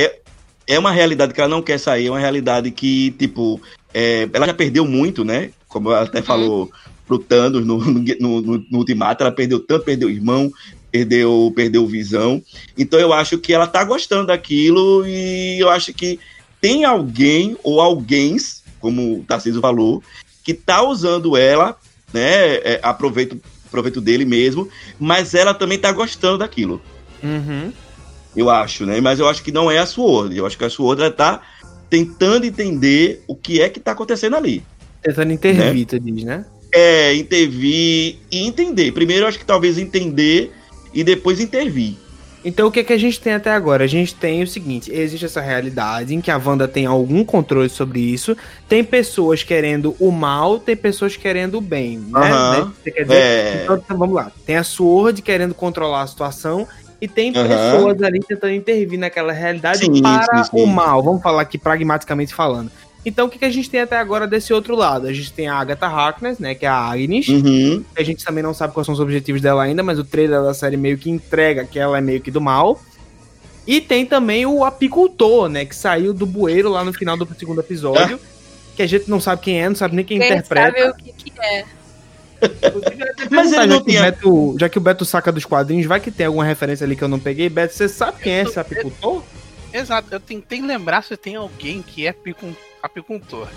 [0.01, 0.19] É-
[0.67, 3.61] é uma realidade que ela não quer sair, é uma realidade que, tipo,
[3.93, 5.51] é, ela já perdeu muito, né?
[5.67, 6.71] Como ela até falou
[7.07, 8.01] pro Thanos no, no,
[8.41, 10.53] no- no Ultimato, ela perdeu tanto, perdeu o irmão,
[10.91, 12.41] perdeu, perdeu visão.
[12.79, 16.21] Então eu acho que ela tá gostando daquilo e eu acho que
[16.61, 18.37] tem alguém ou alguém,
[18.79, 20.01] como o Tarcísio falou,
[20.45, 21.77] que tá usando ela,
[22.15, 22.55] né?
[22.59, 23.37] É, aproveito,
[23.73, 24.69] aproveito dele mesmo,
[25.01, 26.81] mas ela também tá gostando daquilo.
[27.23, 27.73] Uhum.
[28.37, 29.01] Eu acho, né?
[29.01, 30.37] Mas eu acho que não é a Sword.
[30.37, 31.43] Eu acho que a Sword ela tá
[31.91, 34.63] tentando entender o que é que tá acontecendo ali.
[35.03, 36.45] Tentando intervir, tu diz, né?
[36.73, 38.93] É, intervir e entender.
[38.93, 40.53] Primeiro, eu acho que talvez entender
[40.95, 41.97] e depois intervir.
[42.45, 43.85] Então o que, que a gente tem até agora?
[43.85, 47.69] A gente tem o seguinte: existe essa realidade em que a Wanda tem algum controle
[47.69, 48.37] sobre isso.
[48.69, 52.31] Tem pessoas querendo o mal, tem pessoas querendo o bem, né?
[52.31, 52.71] Né?
[52.83, 54.33] Você quer dizer, É, Então, então, vamos lá.
[54.45, 56.67] Tem a Sword querendo controlar a situação
[57.01, 57.49] e tem Aham.
[57.49, 60.63] pessoas ali tentando intervir naquela realidade Sim, para sim, sim.
[60.63, 61.03] o mal.
[61.03, 62.71] Vamos falar aqui pragmaticamente falando.
[63.05, 65.09] Então, o que, que a gente tem até agora desse outro lado?
[65.09, 66.55] A gente tem a Agatha Harkness, né?
[66.55, 67.27] Que é a Agnes.
[67.29, 70.41] uhum, A gente também não sabe quais são os objetivos dela ainda, mas o trailer
[70.43, 72.81] da série meio que entrega que ela é meio que do mal.
[73.67, 75.65] E tem também o apicultor, né?
[75.65, 78.21] Que saiu do bueiro lá no final do segundo episódio.
[78.77, 80.79] Que a gente não sabe quem é, não sabe nem quem, Quem interpreta.
[80.79, 81.65] sabe o que, que é.
[83.31, 85.87] Mas ele não já, que o tinha- Beto, já que o Beto saca dos quadrinhos,
[85.87, 87.49] vai que tem alguma referência ali que eu não peguei.
[87.49, 89.23] Beto, você sabe quem é esse apicultor?
[89.73, 92.53] Exato, eu tentei lembrar se tem alguém que é apicun-
[92.83, 93.49] apicultor.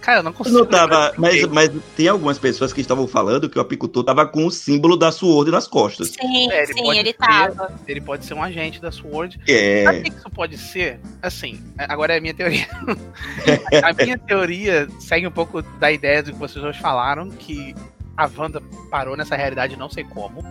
[0.00, 0.56] Cara, eu não consigo.
[0.58, 4.46] Não tava, mas, mas tem algumas pessoas que estavam falando que o apicultor tava com
[4.46, 6.08] o símbolo da Sword nas costas.
[6.08, 7.72] Sim, É, ele sim, pode ele ser- tava.
[7.86, 9.34] Ele pode ser um agente da SWORD.
[9.38, 10.98] Sabe o É, que que isso pode ser?
[11.22, 12.66] Assim, agora é a minha teoria.
[13.84, 17.74] a minha teoria segue um pouco da ideia do que vocês dois falaram, que
[18.16, 18.60] a Wanda
[18.90, 20.42] parou nessa realidade, não sei como,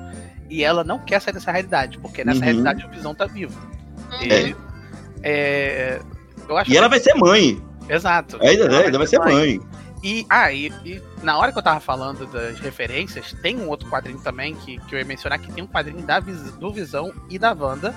[0.50, 2.46] e ela não quer sair dessa realidade, porque nessa Uhum.
[2.46, 3.60] realidade o Visão tá vivo.
[4.12, 4.22] Uhum.
[4.22, 4.56] Ele,
[5.22, 6.00] é,
[6.48, 7.62] eu acho e ela vai ser mãe.
[7.90, 8.38] Exato.
[8.42, 9.60] Ainda, Ela ainda vai ser mãe.
[10.02, 13.90] E, ah, e, e na hora que eu tava falando das referências, tem um outro
[13.90, 17.38] quadrinho também que, que eu ia mencionar, que tem um quadrinho da, do Visão e
[17.38, 17.94] da Wanda,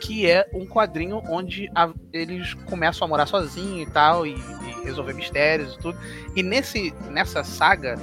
[0.00, 4.84] que é um quadrinho onde a- eles começam a morar sozinhos e tal, e, e
[4.84, 5.98] resolver mistérios e tudo.
[6.36, 7.98] E nesse, nessa saga,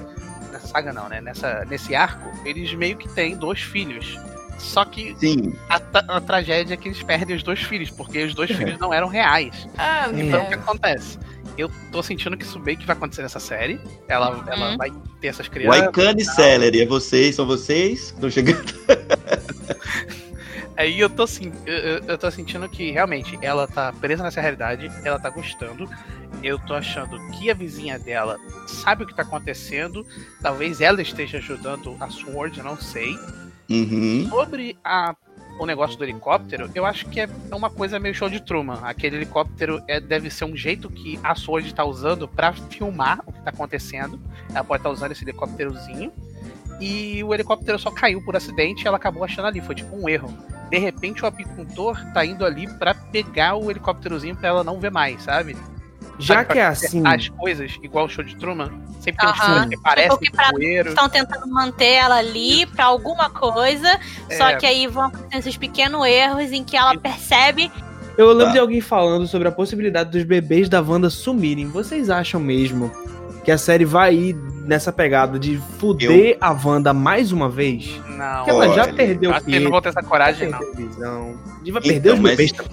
[0.52, 1.22] nessa saga não, né?
[1.22, 4.18] Nessa, nesse arco, eles meio que têm dois filhos.
[4.60, 5.54] Só que Sim.
[5.70, 8.78] a, tra- a tragédia é que eles perdem os dois filhos, porque os dois filhos
[8.78, 9.68] não eram reais.
[9.78, 10.58] Ah, Então, o que é.
[10.58, 11.18] acontece?
[11.58, 13.80] Eu tô sentindo que isso meio que vai acontecer nessa série.
[14.08, 14.44] Ela, Uhum.
[14.48, 15.82] ela vai ter essas crianças.
[15.82, 18.08] Waikane Celery, é vocês, são vocês?
[18.14, 18.74] Estão chegando.
[20.78, 24.40] Aí eu tô, assim, eu, eu- eu tô sentindo que realmente ela tá presa nessa
[24.40, 25.90] realidade, ela tá gostando.
[26.42, 30.06] Eu tô achando que a vizinha dela sabe o que tá acontecendo.
[30.42, 33.18] Talvez ela esteja ajudando a Sword, eu não sei.
[33.70, 34.28] Uhum.
[34.30, 35.16] Sobre a,
[35.60, 38.80] o negócio do helicóptero, eu acho que é uma coisa meio show de Truman.
[38.82, 43.32] Aquele helicóptero é, deve ser um jeito que a Sword tá usando pra filmar o
[43.32, 44.20] que tá acontecendo.
[44.50, 46.12] Ela pode estar usando esse helicópterozinho.
[46.80, 49.60] E o helicóptero só caiu por acidente e ela acabou achando ali.
[49.60, 50.34] Foi tipo um erro.
[50.70, 54.92] De repente o apicultor tá indo ali pra pegar o helicópterozinho pra ela não ver
[54.92, 55.58] mais, sabe?
[56.20, 59.54] Já que é assim, As coisas, igual o show de Truman, sempre tem Aham.
[59.54, 60.90] filmes que parecem Tipo que pra-.
[60.90, 63.88] Estão tentando manter ela ali pra alguma coisa,
[64.38, 64.56] só É.
[64.58, 67.72] que aí vão acontecendo esses pequenos erros em que ela percebe.
[68.18, 68.52] eu lembro Tá.
[68.52, 71.68] de alguém falando sobre a possibilidade dos bebês da Wanda sumirem.
[71.68, 72.92] Vocês acham mesmo
[73.46, 74.34] que a série vai ir
[74.66, 77.96] nessa pegada de fuder a Wanda mais uma vez?
[78.10, 80.60] Não, Porque ela já Olha, perdeu o que não vão ter essa coragem, não.
[80.76, 81.34] Visão.
[81.64, 82.72] E vai perder Então, os mas- bebês também.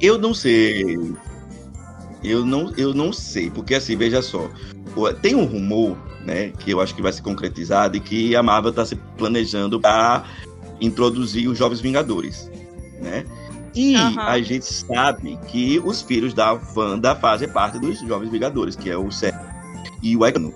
[0.00, 0.96] Eu não sei.
[2.22, 4.50] Eu não, eu não sei, porque assim, veja só.
[5.22, 8.70] Tem um rumor, né, que eu acho que vai se concretizar, de que a Marvel
[8.70, 10.24] está se planejando para
[10.80, 12.50] introduzir os Jovens Vingadores,
[13.00, 13.24] né?
[13.74, 14.26] E Aham.
[14.26, 18.96] a gente sabe que os filhos da Wanda fazem parte dos Jovens Vingadores, que é
[18.96, 19.34] o Seth
[20.02, 20.52] e o Ekano.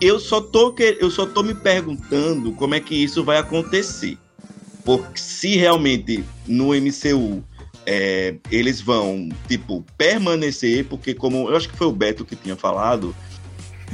[0.00, 4.18] Eu só tô que- eu só tô me perguntando como é que isso vai acontecer.
[4.84, 7.42] Porque se realmente no MCU
[7.86, 12.56] é, eles vão, tipo, permanecer, porque como eu acho que foi o Beto que tinha
[12.56, 13.14] falado,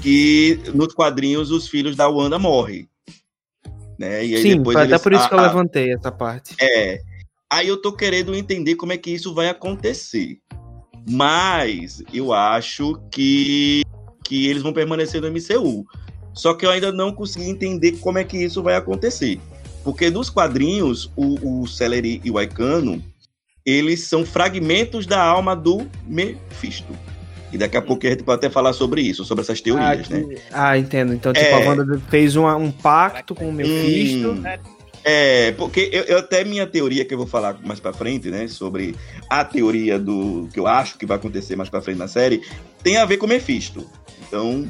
[0.00, 2.88] que nos quadrinhos os filhos da Wanda morrem.
[3.98, 4.24] Né?
[4.24, 6.54] E aí Sim, depois até eles- por isso que eu a- a- levantei essa parte.
[6.60, 7.00] é.
[7.50, 10.38] Aí eu tô querendo entender como é que isso vai acontecer.
[11.06, 13.82] Mas eu acho que,
[14.24, 15.84] que eles vão permanecer no MCU.
[16.32, 19.38] Só que eu ainda não consegui entender como é que isso vai acontecer.
[19.84, 23.02] Porque nos quadrinhos, o, o Celery e o Aicano,
[23.64, 26.92] eles são fragmentos da alma do Mephisto.
[27.52, 30.14] E daqui a pouco a gente pode até falar sobre isso, sobre essas teorias, ah,
[30.14, 30.24] né?
[30.24, 31.12] que- ah, entendo.
[31.12, 31.52] Então, tipo, É.
[31.52, 34.30] a Wanda fez uma- um pacto com o Mephisto.
[34.30, 34.42] Hum,
[35.04, 38.48] é, porque eu, eu até minha teoria que eu vou falar mais pra frente, né,
[38.48, 38.94] sobre
[39.28, 42.40] a teoria do que eu acho que vai acontecer mais pra frente na série,
[42.82, 43.86] tem a ver com Mephisto.
[44.26, 44.66] Então,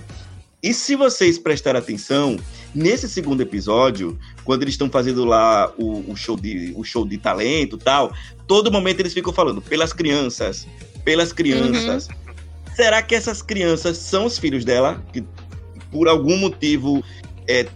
[0.61, 2.37] e se vocês prestarem atenção,
[2.75, 7.17] nesse segundo episódio, quando eles estão fazendo lá o, o show de o show de
[7.19, 8.13] talento, e tal,
[8.53, 10.69] todo momento eles ficam falando pelas crianças,
[11.03, 12.07] pelas crianças.
[12.75, 15.25] Será que essas crianças são os filhos dela que
[15.91, 17.03] por algum motivo
[17.49, 17.67] é,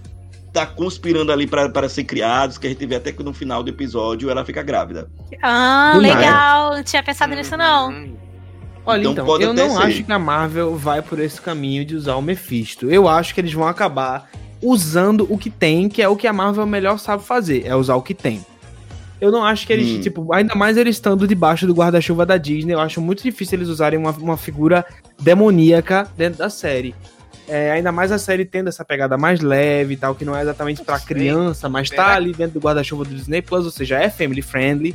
[0.53, 3.71] tá conspirando ali para ser criados, que a gente vê até que no final do
[3.71, 5.09] episódio ela fica grávida.
[5.43, 6.75] Ah, Do legal.
[6.77, 7.91] Não tinha pensado nisso, não.
[7.91, 8.15] Hum,
[8.85, 9.83] Olha, Então então, eu não ser.
[9.83, 12.91] acho que a Marvel vai por esse caminho de usar o Mephisto.
[12.91, 14.29] Eu acho que eles vão acabar
[14.61, 17.95] usando o que tem, que é o que a Marvel melhor sabe fazer, é usar
[17.97, 18.45] o que tem.
[19.21, 20.01] Eu não acho que eles, Hum.
[20.01, 23.69] tipo, ainda mais eles estando debaixo do guarda-chuva da Disney, eu acho muito difícil eles
[23.69, 24.85] usarem uma, uma figura
[25.19, 26.95] demoníaca dentro da série.
[27.49, 30.43] É, ainda mais a série tendo essa pegada mais leve e tal, que não é
[30.43, 31.07] exatamente pra Sei.
[31.07, 34.95] criança, mas tá ali dentro do guarda-chuva do Disney Plus, ou seja, é family friendly.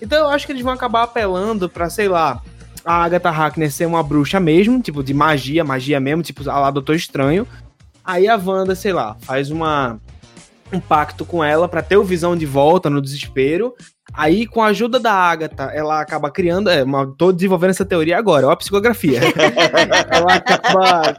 [0.00, 2.42] Então eu acho que eles vão acabar apelando pra, sei lá,
[2.84, 6.70] a Agatha Harkness ser uma bruxa mesmo, tipo, de magia, magia mesmo, tipo, a lá
[6.72, 7.46] Doutor Estranho.
[8.04, 10.00] Aí a Wanda, sei lá, faz uma
[10.72, 13.74] um pacto com ela pra ter o Visão de volta no desespero.
[14.12, 16.68] Aí, com a ajuda da Agatha, ela acaba criando.
[16.68, 19.20] É, uma, tô desenvolvendo essa teoria agora, ó, a psicografia.
[20.10, 21.16] ela acaba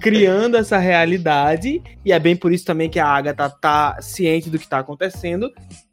[0.00, 1.82] criando essa realidade.
[2.04, 5.50] E é bem por isso também que a Agatha tá ciente do que tá acontecendo.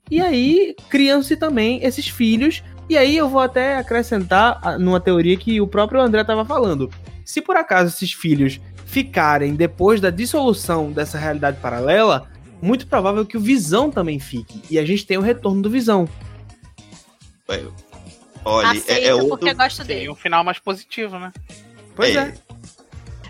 [0.10, 2.64] E aí, criam-se também esses filhos.
[2.90, 6.90] E aí eu vou até acrescentar numa teoria que o próprio André tava falando.
[7.24, 12.28] Se por acaso esses filhos ficarem depois da dissolução dessa realidade paralela,
[12.62, 14.62] muito provável que o Visão também fique.
[14.70, 16.08] E a gente tem o retorno do Visão.
[18.46, 19.30] Olha, Aceito é, é outro.
[19.30, 20.10] porque gosto dele.
[20.10, 21.32] um final mais positivo, né?
[21.96, 22.20] Pois É.
[22.20, 22.34] é.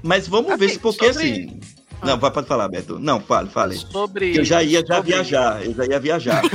[0.04, 1.60] Mas vamos ver Assim, se porque sobre- assim.
[2.04, 2.98] Não, pode falar, Beto.
[3.00, 3.76] Não, fale, fale.
[3.76, 4.38] Sobre.
[4.38, 6.42] Eu já ia já sobre- viajar, eu já ia viajar.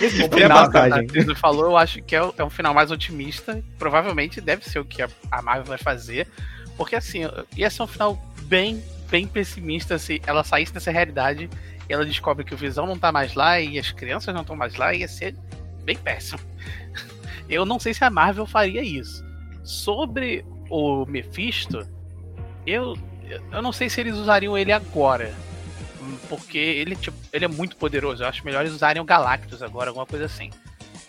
[0.00, 2.90] Foi a final que a falou, eu acho que é, o- é um final mais
[2.90, 3.62] otimista.
[3.78, 6.26] Provavelmente deve ser o que a, a Marvel vai fazer.
[6.74, 7.20] Porque assim,
[7.54, 11.50] ia ser um final bem, bem pessimista se ela saísse dessa realidade
[11.88, 14.54] e ela descobre que o Visão não tá mais lá e as crianças não estão
[14.56, 15.34] mais lá, ia ser
[15.84, 16.40] bem péssimo.
[17.48, 19.24] Eu não sei se a Marvel faria isso.
[19.64, 21.84] Sobre o Mephisto,
[22.64, 22.96] eu,
[23.50, 25.34] eu não sei se eles usariam ele agora.
[26.28, 28.22] Porque ele, tipo, ele é muito poderoso.
[28.22, 30.50] Eu acho melhor eles usarem o Galactus agora, alguma coisa assim.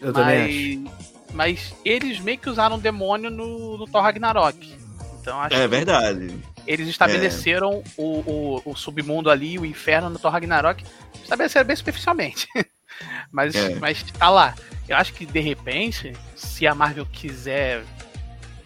[0.01, 0.93] Eu também acho.
[1.31, 4.75] Mas, mas eles meio que usaram o demônio no, no Thor Ragnarok.
[5.21, 6.35] Então acho É que verdade.
[6.67, 10.83] Eles estabeleceram o, o, o submundo ali, o inferno no Thor Ragnarok.
[11.21, 12.47] Estabeleceram bem superficialmente.
[13.31, 13.75] mas, É.
[13.75, 14.55] mas tá lá.
[14.87, 17.83] Eu acho que de repente, se a Marvel quiser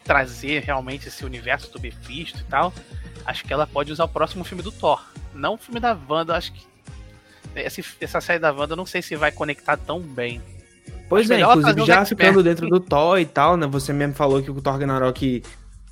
[0.03, 2.73] trazer realmente esse universo do Mephisto e tal,
[3.25, 5.03] acho que ela pode usar o próximo filme do Thor.
[5.33, 6.65] Não o filme da Wanda, acho que.
[7.55, 10.41] Esse, essa série da Wanda eu não sei se vai conectar tão bem.
[11.07, 13.67] Pois Acho é, melhor inclusive já ficando dentro do Thor e tal, né?
[13.67, 15.43] Você mesmo falou que o Thor Ragnarok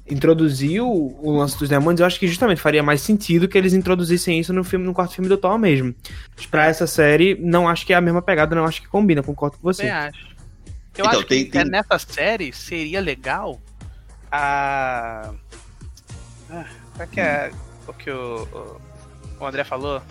[0.10, 2.00] introduziu o lance dos demônios.
[2.02, 5.14] Eu acho que justamente faria mais sentido que eles introduzissem isso no filme, no quarto
[5.16, 5.96] filme do Thor mesmo.
[6.36, 9.24] Mas Pra essa série, não acho que é a mesma pegada, não acho que combina,
[9.24, 9.84] concordo com você.
[9.84, 10.28] Também acho.
[10.96, 13.60] Eu Então, acho que tem- tem- nessa série seria legal
[14.32, 15.32] a.
[16.52, 17.52] Ah, qual que é
[17.88, 18.80] o que o,
[19.40, 20.02] o- André falou?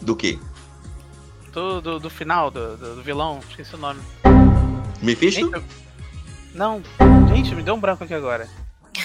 [0.00, 0.38] Do quê?
[1.52, 4.00] Do, do, do final, do, do, do vilão, esqueci o nome.
[5.02, 5.40] Mephisto?
[5.40, 5.64] Gente, eu-
[6.54, 6.82] Não,
[7.28, 8.48] gente, me deu um branco aqui agora.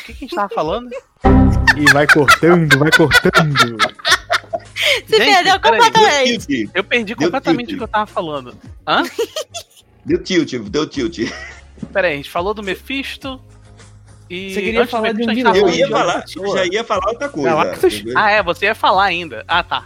[0.04, 0.90] O que, que a gente tava falando?
[1.76, 3.78] E vai cortando, vai cortando.
[5.08, 6.46] Se Gente, perdeu completamente.
[6.46, 6.72] Tilt.
[6.72, 7.76] Eu perdi Deu completamente tilt.
[7.76, 8.56] o que eu tava falando.
[8.88, 9.02] Hã?
[10.06, 11.32] Deu tilt, deu tilt.
[11.92, 13.42] Pera aí, a gente falou do Mephisto.
[14.30, 17.10] E Você queria falar de um vilão, Eu ia falar, outra eu já ia falar
[17.10, 18.14] outra coisa.
[18.16, 19.44] Ah, é, você ia falar ainda.
[19.48, 19.86] Ah, tá.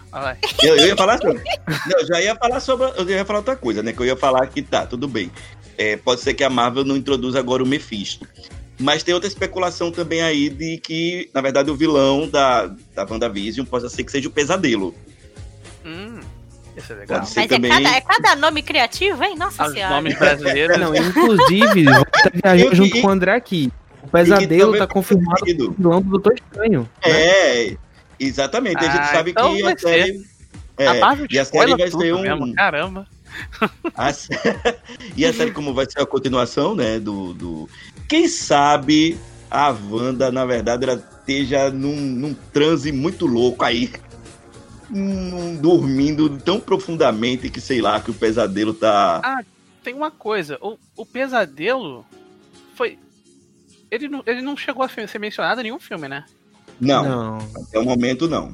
[0.62, 1.44] Eu, eu ia falar sobre.
[1.68, 2.88] Não, eu já ia falar sobre.
[2.98, 3.94] Eu ia falar outra coisa, né?
[3.94, 5.32] Que eu ia falar que tá, tudo bem.
[5.78, 8.28] É, pode ser que a Marvel não introduza agora o Mephisto.
[8.80, 13.66] Mas tem outra especulação também aí de que, na verdade, o vilão da, da WandaVision
[13.66, 14.94] pode ser que seja o pesadelo.
[15.84, 16.20] Hum,
[16.76, 17.20] isso é legal.
[17.20, 17.72] Pode ser Mas é também.
[17.72, 19.36] cada, é cada nome criativo, hein?
[19.36, 19.96] Nossa Os senhora.
[19.96, 20.78] nomes brasileiros.
[20.78, 21.86] Não, inclusive,
[22.44, 23.72] vou E- junto e- com o André aqui.
[24.04, 26.90] O pesadelo tá confirmado como vilão do Doutor Estranho.
[27.04, 27.76] É,
[28.20, 28.78] exatamente.
[28.78, 30.22] a gente Ah, sabe então que vai a série.
[30.78, 30.86] É,
[31.32, 32.22] e a série vai tudo ser um.
[32.22, 33.08] mesmo, caramba.
[33.96, 34.10] A
[35.18, 37.00] e a série, como vai ser a continuação, né?
[37.00, 37.34] Do.
[37.34, 37.70] do...
[38.08, 39.18] Quem sabe
[39.50, 43.92] a Wanda, na verdade, ela esteja num, num transe muito louco aí.
[44.90, 49.44] Num- dormindo tão profundamente que, sei lá, que o pesadelo tá.
[49.84, 52.06] Tem uma coisa, o, o pesadelo
[52.76, 52.98] foi.
[53.92, 56.26] Ele não, ele não chegou a ser mencionado em nenhum filme, né?
[56.80, 57.38] Não, Não.
[57.56, 58.52] até o momento não.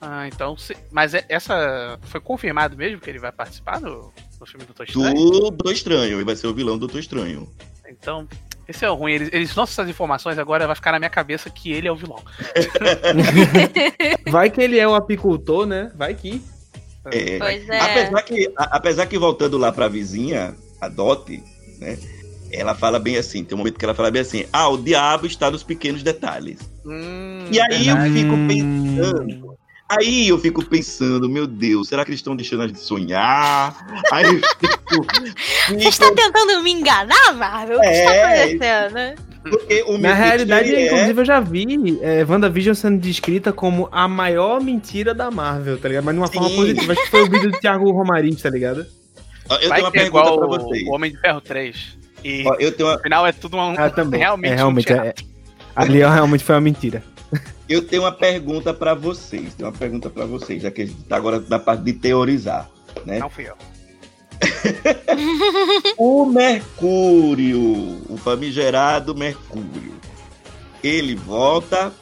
[0.00, 0.56] Ah, então.
[0.56, 1.98] se- mas é- essa.
[2.02, 5.14] Foi confirmado mesmo que ele vai participar do, do filme do Doutor Estranho?
[5.14, 7.48] Do Doutor Estranho, ele vai ser o vilão do Doutor Estranho.
[7.88, 8.26] Então.
[8.70, 9.12] Esse é o ruim.
[9.14, 11.96] Eles, eles lançam essas informações agora, vai ficar na minha cabeça que ele é o
[11.96, 12.22] vilão.
[14.30, 15.90] Vai que ele é o apicultor, né?
[15.96, 16.40] Vai que.
[17.12, 17.78] É, Pois é.
[17.80, 21.42] Apesar que, a- apesar que voltando lá pra vizinha, a Dot,
[21.78, 21.98] né?
[22.52, 25.24] Ela fala bem assim, tem um momento que ela fala bem assim, ah, o diabo
[25.26, 26.58] está nos pequenos detalhes.
[26.84, 28.12] Hum, E aí eu verdade.
[28.12, 28.46] fico Hum.
[28.48, 29.49] pensando,
[29.90, 33.74] aí eu fico pensando, meu Deus, será que eles estão deixando a gente sonhar?
[34.12, 35.06] Aí eu fico,
[35.68, 37.78] Você está tentando me enganar, Marvel?
[37.78, 38.42] O que está É.
[38.44, 39.30] acontecendo?
[39.42, 44.06] porque o Na realidade, é, inclusive, eu já vi é, WandaVision sendo descrita como a
[44.06, 46.04] maior mentira da Marvel, tá ligado?
[46.04, 46.92] Mas de uma forma positiva.
[46.92, 48.84] Acho que foi o vídeo do Thiago Romariz, tá ligado?
[49.62, 50.86] Eu vai tenho uma é pergunta igual pra vocês.
[50.86, 51.98] o Homem de Ferro 3.
[52.22, 54.20] E Ó, eu, tenho uma, no final é tudo um, Ah, também.
[54.20, 55.24] realmente, é, realmente um é, teatro.
[55.74, 57.02] ali realmente foi uma mentira.
[57.70, 59.54] Eu tenho uma pergunta pra vocês.
[59.54, 62.68] Tenho uma pergunta pra vocês, já que a gente tá agora na parte de teorizar,
[63.06, 63.18] né?
[63.20, 63.54] Não fui eu.
[65.96, 67.60] O Mercúrio,
[68.08, 69.94] o famigerado Mercúrio,
[70.82, 71.92] ele volta.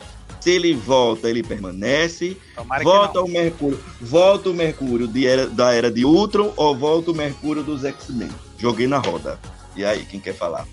[0.41, 2.37] Se ele volta, ele permanece.
[2.55, 3.79] Tomara volta o Mercúrio.
[4.01, 8.31] Volta o Mercúrio de era- da era de Ultron ou volta o Mercúrio dos X-Men?
[8.57, 9.39] Joguei na roda.
[9.75, 10.65] E aí, quem quer falar?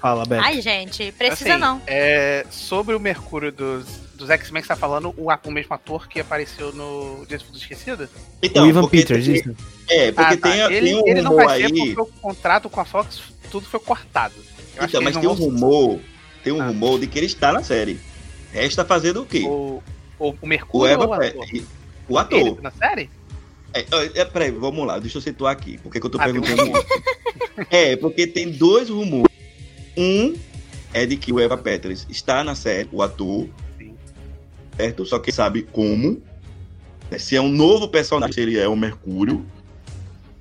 [0.00, 0.42] Fala, Beto.
[0.42, 1.82] Ai, gente, precisa Assim, não.
[1.88, 3.84] É, sobre o Mercúrio dos,
[4.20, 7.56] dos X-Men que você tá falando, o, o mesmo ator que apareceu no Dia do
[7.56, 8.08] Esquecido?
[8.42, 9.56] Então, o Ivan porque Peters, tem- isso.
[9.88, 10.50] É, porque Ah, tá.
[10.50, 11.94] tem, ele, tem um ele não rumor vai ser aí.
[11.94, 14.34] porque o contrato com a Fox tudo foi cortado.
[14.76, 15.98] Eu Então, que mas tem um rumor.
[16.44, 16.66] tem um Ah.
[16.68, 17.98] rumor de que ele está na série.
[18.52, 19.42] Resta fazer o quê?
[19.46, 19.82] O,
[20.18, 21.44] o, o O Mercúrio o Pe- ator?
[21.44, 22.56] O Ele ator.
[22.56, 23.10] tá na série?
[23.72, 23.84] É,
[24.20, 25.78] é, peraí, vamos lá, deixa eu situar aqui.
[25.78, 26.78] Por que, eu tô Ah, perguntando rumor.
[26.78, 27.00] isso?
[27.70, 29.30] É, porque tem dois rumores.
[29.96, 30.34] Um
[30.94, 33.46] é de que o Eva Peters está na série, o ator.
[34.80, 35.04] Certo?
[35.04, 36.22] Só que sabe como.
[37.10, 39.44] né, Se é um novo personagem, se ele é o Mercúrio.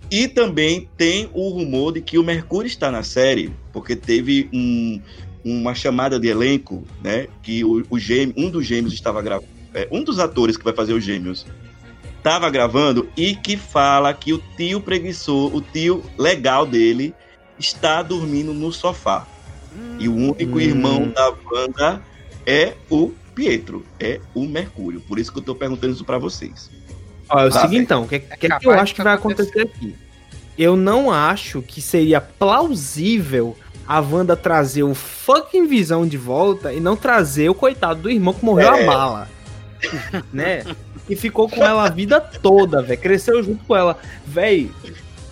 [0.10, 5.00] E também tem o rumor de que o Mercúrio está na série, porque teve um-
[5.44, 7.28] uma chamada de elenco, né?
[7.44, 9.48] Que o, o gêmeo, um dos gêmeos estava gravando.
[9.92, 11.46] um dos atores que vai fazer os gêmeos
[12.18, 17.14] estava gravando e que fala que o tio preguiçoso, o tio legal dele,
[17.60, 19.28] está dormindo no sofá.
[20.00, 20.62] E o único Hum.
[20.62, 22.02] irmão da Wanda
[22.48, 25.00] é o Pietro, é o Mercúrio.
[25.00, 26.70] Por isso que eu tô perguntando isso pra vocês.
[27.30, 29.14] Ó, é o Tá, seguinte, então, o que, que, que capaz eu acho que vai
[29.14, 29.62] acontecer.
[29.62, 29.96] aqui?
[30.58, 33.56] Eu não acho que seria plausível
[33.88, 38.34] a Wanda trazer o fucking Visão de volta e não trazer o coitado do irmão
[38.34, 38.84] que morreu É.
[38.84, 39.30] a bala.
[40.34, 40.66] né?
[41.10, 43.00] E ficou com ela a vida toda, velho.
[43.00, 43.98] Cresceu junto com ela.
[44.28, 44.70] Véi,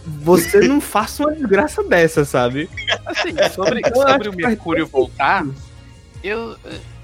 [0.05, 2.69] você não faça uma desgraça dessa, sabe?
[3.05, 5.45] Assim, sobre, sobre o que Mercúrio voltar,
[6.23, 6.55] eu.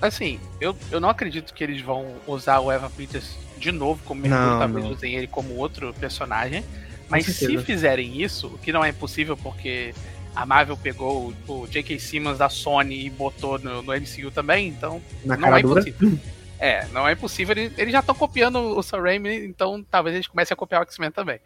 [0.04, 4.22] Assim, eu, eu não acredito que eles vão usar o Eva Peters de novo como
[4.22, 4.92] Mercúrio, talvez não.
[4.92, 6.64] usem ele como outro personagem.
[7.08, 9.94] Mas se fizerem isso, o que não é impossível porque
[10.36, 12.00] a Marvel pegou o, J.K.
[12.00, 15.82] Simmons da Sony e botou no, no MCU também, então Na não é dura.
[15.82, 16.20] impossível.
[16.60, 17.56] É, não é impossível.
[17.58, 20.86] Eles, eles já estão copiando o Sam Raimi, então talvez eles comecem a copiar o
[20.86, 21.40] X-Men também.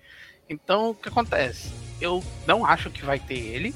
[0.50, 1.72] Então, o que acontece?
[2.00, 3.76] Eu não acho que vai ter ele.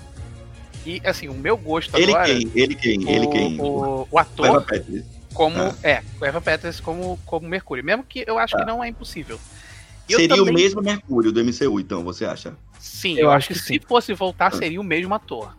[0.86, 2.26] E, assim, o meu gosto Ele agora...
[2.26, 2.52] quem?
[2.56, 3.10] Ele quem?
[3.10, 3.62] Ele o, quem?
[3.62, 4.66] O, o ator
[5.34, 5.62] como...
[5.62, 5.76] Ah.
[5.84, 7.84] É, o Eva Peters como, como Mercúrio.
[7.84, 9.40] Mesmo que eu acho que não é impossível.
[10.10, 12.56] Eu Seria também- o mesmo Mercúrio do MCU, então, você acha?
[12.80, 15.56] Sim, Eu eu, acho que, que se fosse voltar seria o mesmo ator.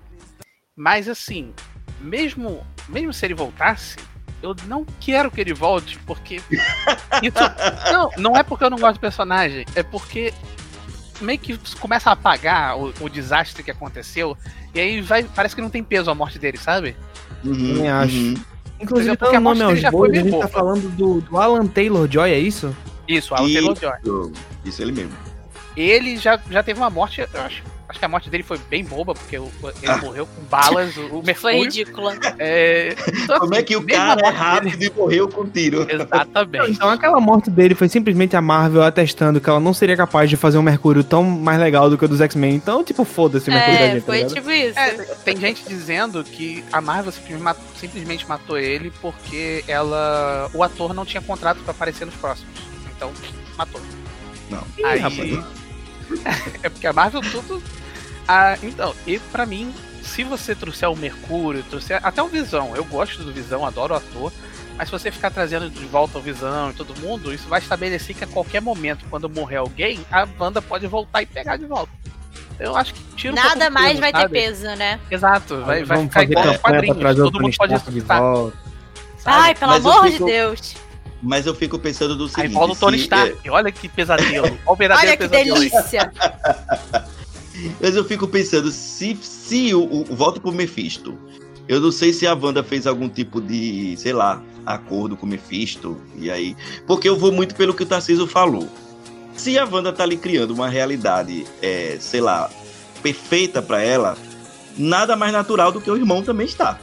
[0.76, 1.52] Mas assim,
[2.00, 3.96] mesmo, mesmo se ele voltasse,
[4.42, 6.42] eu não quero que ele volte, porque.
[7.22, 10.34] Isso- não, não é porque eu não gosto do personagem, é porque
[11.20, 14.36] meio que começa a apagar o, o desastre que aconteceu,
[14.74, 16.96] e aí vai, parece que não tem peso a morte dele, sabe?
[17.44, 18.16] Uhum, Também acho.
[18.16, 18.34] uhum.
[18.80, 21.36] Inclusive, Porque a morte nome dele já foi bois, a gente tá falando do, do
[21.38, 22.74] Alan Taylor-Joy, é isso?
[23.06, 23.92] Isso, Alan Taylor-Joy.
[24.02, 24.32] Isso,
[24.64, 25.12] Isso ele mesmo.
[25.76, 28.84] Ele já, já teve uma morte, eu acho, acho que a morte dele foi bem
[28.84, 29.46] boba, porque ele
[29.86, 29.96] Ah.
[29.98, 31.62] morreu com balas, o, o Foi Mercúrio.
[31.62, 32.14] ridícula.
[32.38, 35.86] É, então, Como é assim, que o cara é rápido dele- e morreu com tiro?
[35.90, 36.70] Exatamente.
[36.72, 40.36] Então aquela morte dele foi simplesmente a Marvel atestando que ela não seria capaz de
[40.36, 42.54] fazer um Mercúrio tão mais legal do que o dos X-Men.
[42.54, 44.34] Então, tipo, foda-se o Mercúrio da É, gente, tá foi ligado?
[44.34, 44.78] tipo isso.
[44.78, 44.90] É,
[45.24, 50.92] tem gente dizendo que a Marvel simplesmente matou, simplesmente matou ele porque ela, o ator
[50.92, 52.52] não tinha contrato pra aparecer nos próximos.
[52.94, 53.10] Então,
[53.56, 53.80] matou.
[54.50, 54.62] Não.
[54.84, 55.61] Aí, rapaz.
[56.62, 57.62] é porque a Marvel tudo.
[58.26, 62.84] Ah, então, e pra mim, se você trouxer o Mercúrio, trouxer até o Visão, eu
[62.84, 64.32] gosto do Visão, adoro o ator.
[64.76, 68.16] Mas se você ficar trazendo de volta o Visão e todo mundo, isso vai estabelecer
[68.16, 71.92] que a qualquer momento, quando morrer alguém, a banda pode voltar e pegar de volta.
[72.58, 74.32] Eu acho que tira um Nada mais peso, vai ter sabe?
[74.32, 74.98] peso, né?
[75.10, 77.16] Exato, vai, vai Vamos ficar igual quadrinhos.
[77.16, 78.22] Todo mundo pode escutar.
[79.24, 80.74] Ai, pelo Mas amor fico- de Deus.
[81.22, 82.52] Mas eu fico pensando do Aí seguinte.
[82.54, 83.48] volta o Tony se- Stark.
[83.48, 84.46] Olha que pesadelo.
[84.66, 85.70] Olha o verdadeiro Olha que pesadelo aí.
[85.70, 86.12] delícia.
[87.80, 91.16] Mas eu fico pensando, se, se o, o volta pro Mephisto,
[91.68, 95.28] eu não sei se a Wanda fez algum tipo de, sei lá, acordo com o
[95.28, 96.56] Mephisto, e aí.
[96.86, 98.68] Porque eu vou muito pelo que o Tarcísio falou.
[99.36, 102.50] Se a Wanda tá ali criando uma realidade, é, sei lá,
[103.02, 104.16] perfeita pra ela,
[104.76, 106.78] nada mais natural do que o irmão também está.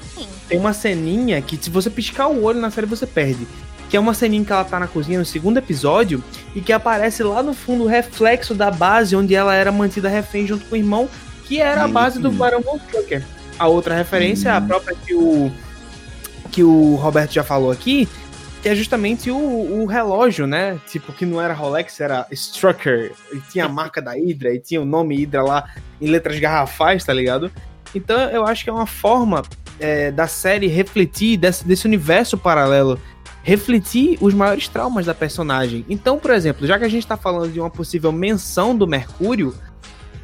[0.48, 3.46] Tem uma ceninha que, se você piscar o olho na série, você perde.
[3.90, 6.24] Que é uma ceninha que ela tá na cozinha no segundo episódio
[6.56, 10.46] e que aparece lá no fundo o reflexo da base onde ela era mantida refém
[10.46, 11.10] junto com o irmão,
[11.46, 12.32] que era a base do.
[12.32, 13.24] Barão Von Strucker.
[13.58, 14.68] A outra referência é a Hum.
[14.68, 15.52] própria que o,
[16.52, 18.08] que o Roberto já falou aqui,
[18.62, 20.80] que é justamente o, o relógio, né?
[20.88, 23.12] Tipo, que não era Rolex, era Strucker.
[23.34, 25.70] E tinha a marca da Hydra, e tinha o nome Hydra lá
[26.00, 27.52] em letras garrafais, tá ligado?
[27.96, 29.42] Então eu acho que é uma forma
[29.80, 33.00] é, da série refletir desse, desse universo paralelo,
[33.44, 35.86] refletir os maiores traumas da personagem.
[35.90, 39.54] Então, por exemplo, já que a gente tá falando de uma possível menção do Mercúrio,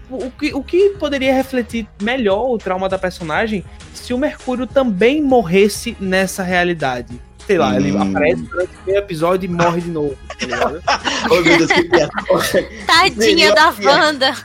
[0.09, 3.63] o, que, o que poderia refletir melhor o trauma da personagem
[3.93, 7.19] se o Mercúrio também morresse nessa realidade?
[7.45, 8.01] Sei lá, ele Hum.
[8.01, 10.17] aparece durante o primeiro episódio e morre de novo,
[10.49, 11.01] tá?
[11.29, 12.11] Oh, meu Deus, que piada.
[12.87, 13.73] Tadinha Seria da.
[13.83, 14.35] Wanda.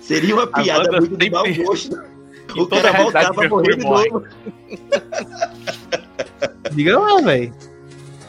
[0.00, 1.98] Seria uma piada muito de mau gosto.
[2.56, 4.24] O toda cara a realidade, voltava a morrer de novo.
[6.72, 7.52] Diga lá, velho.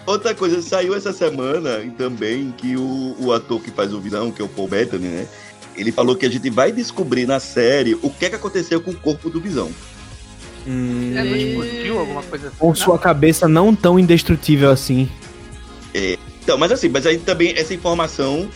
[0.08, 4.41] Outra coisa, saiu essa semana também que o, o ator que faz o vilão, que
[4.41, 5.28] é o Paul Bettany, né?
[5.76, 8.91] Ele falou que a gente vai descobrir na série o que é que aconteceu com
[8.91, 9.70] o corpo do Visão.
[10.66, 12.58] Hum, É, explodiu alguma coisa assim.
[12.58, 12.76] com não?
[12.76, 15.10] sua cabeça não tão indestrutível assim.
[16.47, 18.47] Então, mas assim, mas aí também essa informação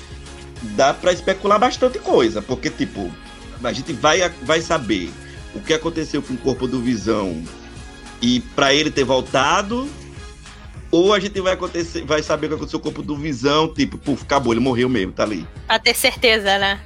[0.77, 3.11] dá pra especular bastante coisa, porque tipo,
[3.61, 5.11] a gente vai, vai saber
[5.53, 7.43] o que aconteceu com o corpo do Visão
[8.21, 9.89] e pra ele ter voltado,
[10.91, 13.73] ou a gente vai acontecer, vai saber o que aconteceu com o corpo do Visão,
[13.73, 15.47] tipo, puf, acabou, ele morreu mesmo, tá ali.
[15.67, 16.79] Pra ter certeza, né?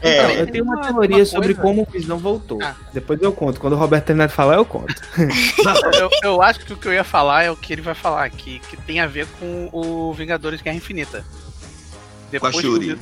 [0.00, 2.60] Então, É, eu tenho uma teoria uma sobre como o Visão voltou.
[2.62, 2.76] Ah.
[2.92, 3.58] Depois eu conto.
[3.58, 4.94] Quando o Roberto terminar de falar, eu conto.
[5.98, 8.24] eu, eu acho que o que eu ia falar é o que ele vai falar
[8.24, 11.24] aqui, que tem a ver com o Vingadores Guerra Infinita.
[12.38, 12.94] com a que Shuri.
[12.94, 12.98] Vi-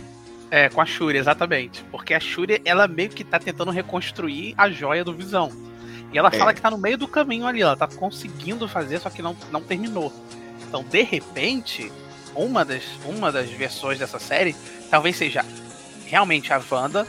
[0.50, 1.84] É, com a Shuri, exatamente.
[1.90, 5.52] Porque a Shuri, ela meio que tá tentando reconstruir a joia do Visão.
[6.16, 6.38] E ela É.
[6.38, 9.36] fala que tá no meio do caminho ali, ela tá conseguindo fazer, só que não,
[9.52, 10.10] não terminou.
[10.66, 11.92] Então, de repente,
[12.34, 14.56] uma das, uma das versões dessa série
[14.90, 15.44] talvez seja
[16.06, 17.06] realmente a Wanda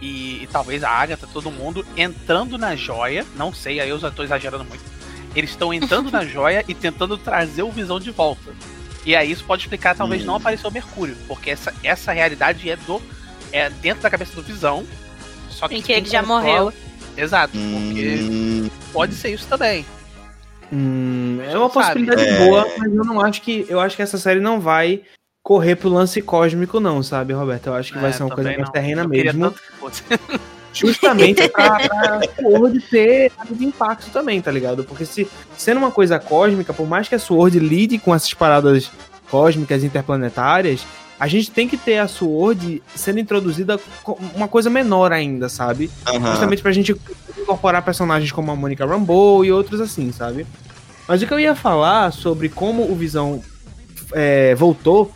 [0.00, 3.26] e, e talvez a Agatha, todo mundo entrando na joia.
[3.36, 4.82] Não sei, aí eu já tô exagerando muito.
[5.34, 8.54] Eles estão entrando na joia e tentando trazer o Visão de volta.
[9.04, 10.26] E aí isso pode explicar, talvez, Hum.
[10.28, 13.02] não aparecer o Mercúrio, porque essa, essa realidade é do
[13.52, 14.86] é dentro da cabeça do Visão.
[15.50, 16.72] Só que Em que ele já morreu.
[17.16, 19.84] Exato, porque Hum, pode ser isso também.
[20.72, 21.74] Hum, é uma Sabe?
[21.74, 22.38] possibilidade É.
[22.46, 23.64] boa, mas eu não acho que.
[23.68, 25.02] Eu acho que essa série não vai
[25.42, 27.68] correr pro lance cósmico, não, sabe, Roberto?
[27.68, 28.72] Eu acho que vai É, ser uma coisa mais não.
[28.72, 29.54] terrena Eu mesmo.
[30.74, 34.84] Justamente pra, pra Sword ter de impacto também, tá ligado?
[34.84, 38.90] Porque se sendo uma coisa cósmica, por mais que a Sword lide com essas paradas
[39.30, 40.84] cósmicas interplanetárias,
[41.18, 43.80] a gente tem que ter a Sword sendo introduzida
[44.34, 45.90] uma coisa menor ainda, sabe?
[46.06, 46.30] aham.
[46.30, 46.94] Justamente pra gente
[47.38, 50.46] incorporar personagens como a Monica Rambeau e outros assim, sabe?
[51.08, 53.42] Mas o que eu ia falar sobre como o Visão
[54.12, 55.10] é, voltou,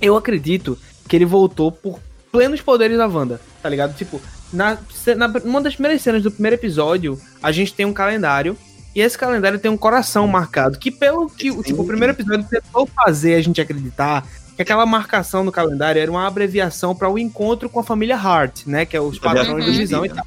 [0.00, 2.00] eu acredito que ele voltou por
[2.32, 3.94] plenos poderes da Wanda, tá ligado?
[3.96, 4.20] Tipo,
[4.52, 4.78] na,
[5.16, 8.56] na, uma das primeiras cenas do primeiro episódio, a gente tem um calendário,
[8.94, 12.46] e esse calendário tem um coração marcado, que pelo que o- tipo, o primeiro episódio
[12.48, 17.18] tentou fazer a gente acreditar que aquela marcação no calendário era uma abreviação para o
[17.18, 18.86] encontro com a família Hart, né?
[18.86, 19.76] Que é os patrões do Uhum.
[19.76, 20.26] Visão e tal.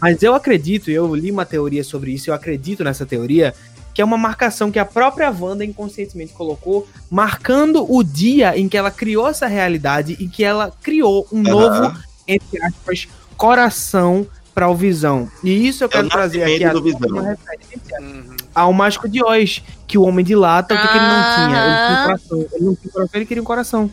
[0.00, 3.54] Mas eu acredito, e eu li uma teoria sobre isso, eu acredito nessa teoria,
[3.94, 8.76] que é uma marcação que a própria Wanda inconscientemente colocou, marcando o dia em que
[8.76, 11.96] ela criou essa realidade e que ela criou um novo,
[12.26, 13.06] entre aspas,
[13.36, 15.30] coração para o Visão.
[15.44, 16.64] E isso eu É quero trazer aqui
[17.06, 18.36] uma referência Uhum.
[18.54, 21.46] Ao Mágico de Oz, que o Homem de Lata, o que, que ele não tinha?
[21.46, 22.04] Ele tinha um Ah.
[22.06, 22.38] coração.
[22.52, 23.90] Ele não tinha coração, ele queria um coração.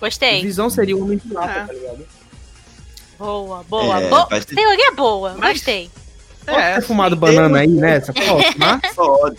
[0.00, 0.42] Gostei.
[0.42, 1.64] Visão seria o Homem de Lata, É.
[1.66, 2.06] tá ligado?
[3.18, 4.26] Boa, boa, É, boa.
[4.28, 4.44] faz.
[4.44, 5.90] Teoria boa, Mas- gostei.
[6.44, 6.86] Pode ter sim.
[6.88, 8.12] fumado banana aí nessa?
[8.12, 8.80] Posso, mas...
[8.94, 9.36] Pode.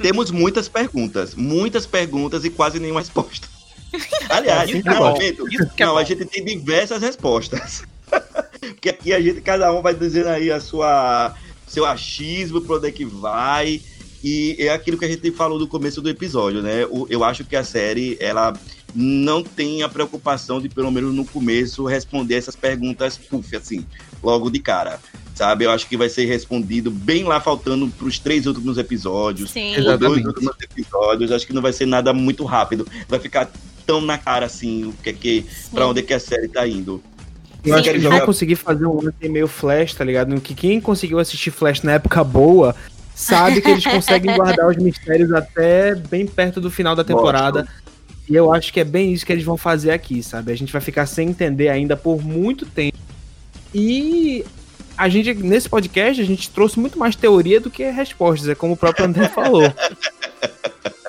[0.00, 3.48] Temos muitas perguntas, muitas perguntas e quase nenhuma resposta.
[4.30, 5.16] Aliás, Assim que não, é bom.
[5.16, 7.82] a gente, Isso que é não, a gente tem diversas respostas.
[8.60, 11.34] Porque aqui a gente, cada um vai dizendo aí a sua,
[11.70, 13.80] seu achismo, pra onde é que vai.
[14.22, 16.82] E é aquilo que a gente falou no começo do episódio, né?
[17.08, 18.52] Eu acho que a série, ela
[18.94, 23.86] não tem a preocupação de, pelo menos no começo, responder essas perguntas, puf, assim,
[24.22, 25.00] logo de cara.
[25.34, 25.64] Sabe?
[25.64, 29.50] Eu acho que vai ser respondido bem lá, faltando pros três últimos episódios.
[29.52, 29.70] Sim.
[29.70, 30.26] Os dois Exatamente.
[30.26, 32.86] últimos episódios, acho que não vai ser nada muito rápido.
[33.08, 33.50] Vai ficar
[33.86, 36.68] tão na cara assim, o que é que, pra onde é que a série tá
[36.68, 37.02] indo.
[37.64, 40.28] Eu acho que eles vão conseguir fazer um lance meio Flash, tá ligado?
[40.34, 42.74] No que quem conseguiu assistir Flash na época boa,
[43.14, 47.68] sabe que eles conseguem guardar os mistérios até bem perto do final da temporada.
[48.28, 50.52] E eu acho que é bem isso que eles vão fazer aqui, sabe?
[50.52, 52.96] A gente vai ficar sem entender ainda por muito tempo.
[53.74, 54.44] E
[54.96, 58.74] a gente, nesse podcast, a gente trouxe muito mais teoria do que respostas, é como
[58.74, 59.62] o próprio André falou.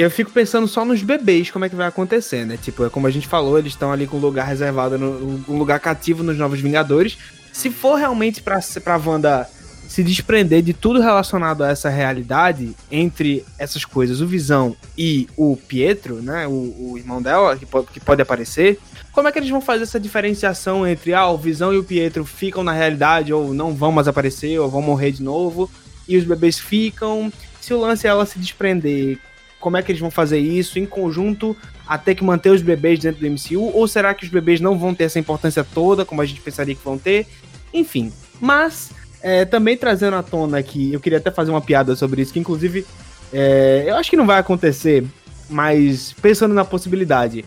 [0.00, 2.56] Eu fico pensando só nos bebês, como é que vai acontecer, né?
[2.56, 5.58] Tipo, é como a gente falou, eles estão ali com um lugar reservado, no, um
[5.58, 7.18] lugar cativo nos Novos Vingadores.
[7.52, 9.46] Se for realmente pra, pra Wanda
[9.86, 15.54] se desprender de tudo relacionado a essa realidade, entre essas coisas, o Visão e o
[15.54, 16.46] Pietro, né?
[16.46, 18.78] O, o irmão dela, que pode, que pode aparecer.
[19.12, 22.24] Como é que eles vão fazer essa diferenciação entre, ah, o Visão e o Pietro
[22.24, 25.70] ficam na realidade, ou não vão mais aparecer, ou vão morrer de novo,
[26.08, 27.30] e os bebês ficam?
[27.60, 29.18] Se o lance é ela se desprender,
[29.60, 31.56] como é que eles vão fazer isso em conjunto
[31.86, 33.70] a ter que manter os bebês dentro do MCU?
[33.76, 36.74] Ou será que os bebês não vão ter essa importância toda, como a gente pensaria
[36.74, 37.26] que vão ter?
[37.72, 38.90] Enfim, mas
[39.22, 42.40] é, também trazendo à tona aqui, eu queria até fazer uma piada sobre isso, que
[42.40, 42.86] inclusive
[43.32, 45.04] é, eu acho que não vai acontecer,
[45.48, 47.44] mas pensando na possibilidade,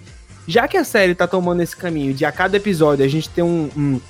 [0.47, 3.41] já que a série tá tomando esse caminho de a cada episódio a gente ter
[3.41, 4.01] um, um,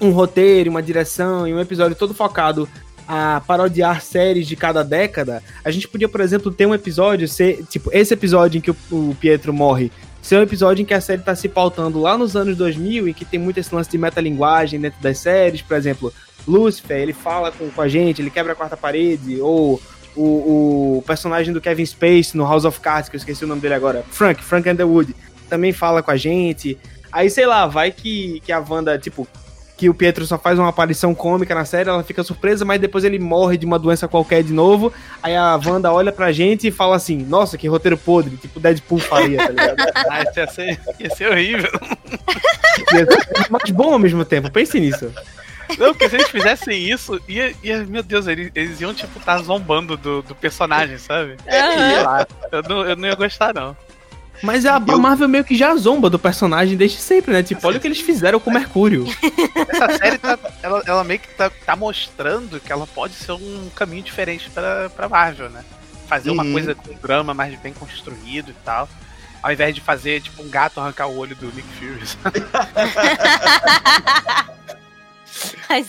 [0.00, 2.68] um roteiro, uma direção e um episódio todo focado
[3.06, 7.64] a parodiar séries de cada década, a gente podia, por exemplo, ter um episódio, ser,
[7.68, 9.90] tipo, esse episódio em que o, o Pietro morre
[10.24, 13.14] ser um episódio em que a série tá se pautando lá nos anos 2000 e
[13.14, 16.12] que tem muito esse lance de metalinguagem dentro das séries, por exemplo,
[16.48, 19.78] Lucifer, ele fala com, com a gente, ele quebra a quarta parede, ou
[20.16, 23.60] o, o personagem do Kevin Space no House of Cards, que eu esqueci o nome
[23.60, 25.14] dele agora, Frank, Frank Underwood,
[25.48, 26.78] também fala com a gente.
[27.12, 29.28] Aí, sei lá, vai que, que a Wanda, tipo,
[29.76, 33.04] que o Pietro só faz uma aparição cômica na série, ela fica surpresa, mas depois
[33.04, 34.92] ele morre de uma doença qualquer de novo.
[35.22, 38.98] Aí a Wanda olha pra gente e fala assim: Nossa, que roteiro podre, tipo Deadpool
[39.00, 39.76] faria, tá ligado?
[40.10, 41.70] Ah, isso ia ser, ia ser horrível.
[43.50, 45.10] mas bom ao mesmo tempo, pense nisso.
[45.78, 49.38] Não, porque se eles fizessem isso, ia, ia, meu Deus, eles, eles iam, tipo, tá
[49.38, 51.36] zombando do, do personagem, sabe?
[52.02, 53.76] Lá, eu não, eu não ia gostar, não.
[54.44, 57.42] Mas a, a Marvel meio que já zomba do personagem desde sempre, né?
[57.42, 59.06] Tipo, olha o que eles fizeram com o Mercúrio.
[59.68, 63.70] Essa série, tá, ela, ela meio que tá, tá mostrando que ela pode ser um
[63.74, 65.64] caminho diferente pra, pra Marvel, né?
[66.06, 66.52] Fazer uma Uhum.
[66.52, 68.88] coisa com drama mais bem construído e tal.
[69.42, 72.00] Ao invés de fazer, tipo, um gato arrancar o olho do Nick Fury.
[75.68, 75.86] Mas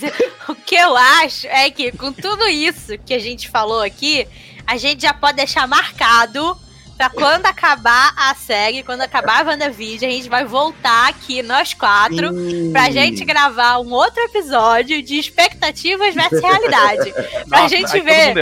[0.49, 4.27] o que eu acho é que com tudo isso que a gente falou aqui,
[4.65, 6.57] a gente já pode deixar marcado
[6.97, 11.73] pra quando acabar a série, quando acabar a WandaVision, a gente vai voltar aqui, nós
[11.73, 12.29] quatro,
[12.71, 17.13] pra gente gravar um outro episódio de expectativas versus realidade.
[17.47, 18.33] Pra Nossa, gente ver.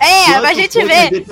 [0.00, 1.24] É, pra gente ver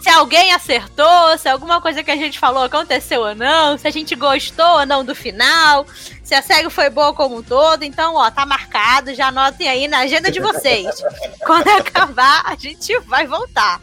[0.00, 3.90] se alguém acertou, se alguma coisa que a gente falou aconteceu ou não, se a
[3.90, 5.86] gente gostou ou não do final,
[6.22, 7.84] se a série foi boa como um todo.
[7.84, 10.88] Então, ó, tá marcado, já anotem aí na agenda de vocês.
[11.46, 13.80] Quando acabar, a gente vai voltar.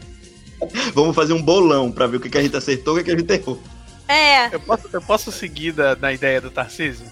[0.94, 3.10] Vamos fazer um bolão pra ver o que, que a gente acertou e o que,
[3.10, 3.62] que a gente errou.
[4.08, 7.06] É, Eu posso, eu posso seguir da, na ideia do Tarcísio?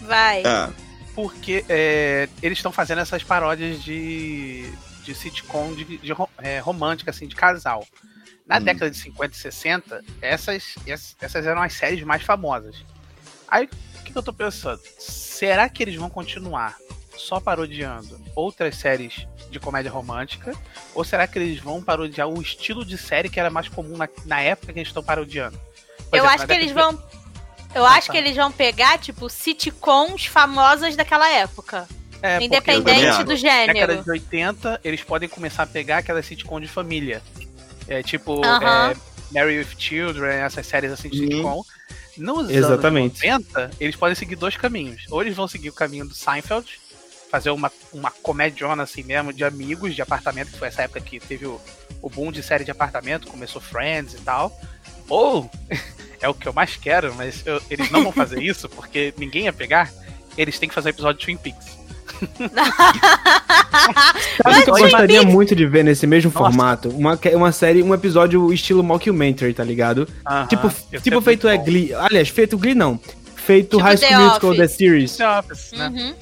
[0.00, 0.42] vai.
[0.46, 0.70] Ah,
[1.14, 4.70] Porque é, eles estão fazendo essas paródias de,
[5.04, 7.86] de sitcom de, de é, romântica, assim, de casal.
[8.46, 8.62] Na Hum.
[8.62, 12.76] década de 50 e 60, essas, ess- essas eram as séries mais famosas.
[13.46, 14.80] Aí, o que, que eu tô pensando?
[14.98, 16.76] Será que eles vão continuar
[17.14, 20.54] só parodiando outras séries de comédia romântica?
[20.94, 24.08] Ou será que eles vão parodiar o estilo de série que era mais comum na,
[24.26, 25.58] na época que eles estão parodiando?
[26.10, 27.08] Por Eu exemplo, acho na que eles década vão.
[27.74, 28.12] Eu acho tá.
[28.12, 31.86] que eles vão pegar, tipo, sitcoms famosas daquela época.
[31.90, 34.02] de- é, independente do década gênero.
[34.02, 37.22] de 80, eles podem começar a pegar aquela sitcom de família.
[37.86, 38.90] É, tipo, Aham.
[38.90, 38.96] é,
[39.32, 41.30] Marry with Children, essas séries assim de Uhum.
[41.30, 41.62] sitcom.
[42.16, 43.24] Nos Exatamente.
[43.28, 45.04] anos 90, eles podem seguir dois caminhos.
[45.10, 46.80] Ou eles vão seguir o caminho do Seinfeld,
[47.30, 51.20] fazer uma, uma comediona assim mesmo, de amigos, de apartamento, que foi essa época que
[51.20, 51.60] teve o,
[52.02, 54.58] o boom de série de apartamento, começou Friends e tal.
[55.08, 55.50] Ou,
[56.20, 59.44] é o que eu mais quero, mas eu- eles não vão fazer isso, porque ninguém
[59.44, 59.90] ia pegar,
[60.36, 61.78] eles têm que fazer episódio de Twin Peaks.
[64.42, 66.44] Sabe o que eu gostaria Peaks- muito de ver nesse mesmo Nossa.
[66.46, 66.88] formato?
[66.90, 70.06] Uma, que- uma série, um episódio estilo mockumentary, tá ligado?
[70.48, 71.56] Tipo, ia ser tipo muito feito é.
[71.58, 71.92] Glee.
[71.94, 72.98] Aliás, feito Glee não.
[73.36, 74.58] Feito Tipo High The School Musical Office.
[74.60, 75.16] The Series.
[75.16, 75.88] The Office, né?
[75.88, 76.14] Uhum.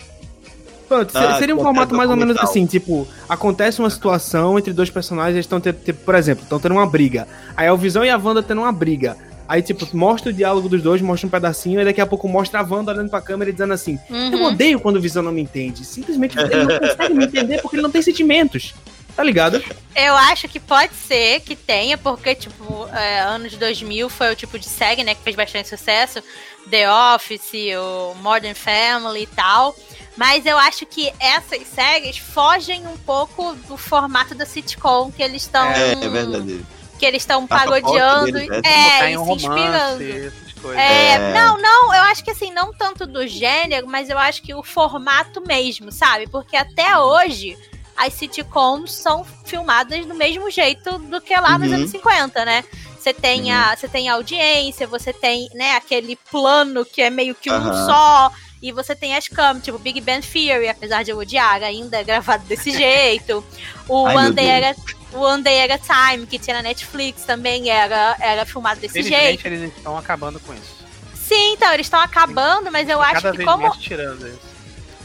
[0.89, 4.89] Pronto, Ah, seria um formato mais ou menos assim, tipo, acontece uma situação entre dois
[4.91, 7.27] personagens, eles estão tendo, tipo, por exemplo, estão tendo uma briga.
[7.57, 9.17] Aí é o Visão e a Wanda tendo uma briga.
[9.49, 12.61] Aí, tipo, mostra o diálogo dos dois, mostra um pedacinho, e daqui a pouco mostra
[12.61, 14.45] a Wanda olhando pra câmera e dizendo assim: Eu Uhum.
[14.47, 15.85] odeio quando o Visão não me entende.
[15.85, 18.75] Simplesmente ele não consegue me entender porque ele não tem sentimentos.
[19.15, 19.63] Tá ligado?
[19.95, 24.59] Eu acho que pode ser que tenha, porque, tipo, é, anos 2000 foi o tipo
[24.59, 26.21] de série, né, que fez bastante sucesso.
[26.69, 29.75] The Office, o Modern Family e tal.
[30.17, 35.43] Mas eu acho que essas séries fogem um pouco do formato da sitcom que eles
[35.43, 35.67] estão.
[35.67, 36.65] é, é verdade.
[36.99, 38.33] Que eles estão parodiando.
[38.33, 40.03] deles é é, e um se inspirando.
[40.03, 40.33] romance.
[40.75, 41.33] É, É.
[41.35, 44.63] não, não, eu acho que assim, não tanto do gênero, mas eu acho que o
[44.63, 46.27] formato mesmo, sabe?
[46.27, 47.57] Porque até hoje
[47.97, 51.75] as sitcoms são filmadas do mesmo jeito do que lá nos Uhum.
[51.77, 52.65] anos 50, né?
[52.99, 57.35] Você tem, a, você tem a audiência, você tem, né, aquele plano que é meio
[57.37, 58.33] que um só,
[58.69, 62.05] e você tem as câmeras, tipo Big Bang Theory, apesar de eu odiar, ainda é
[62.05, 63.45] gravado desse jeito.
[63.89, 64.79] O Ai, One Day, Deus.
[64.79, 68.45] at a, o One Day at a Time, que tinha na Netflix, também era, era
[68.45, 69.47] filmado desse jeito.
[69.47, 70.77] Eles estão acabando com isso.
[71.15, 73.69] Sim, então, eles estão acabando, mas eu acho Cada que vez como.
[73.69, 74.57] mais tirando isso.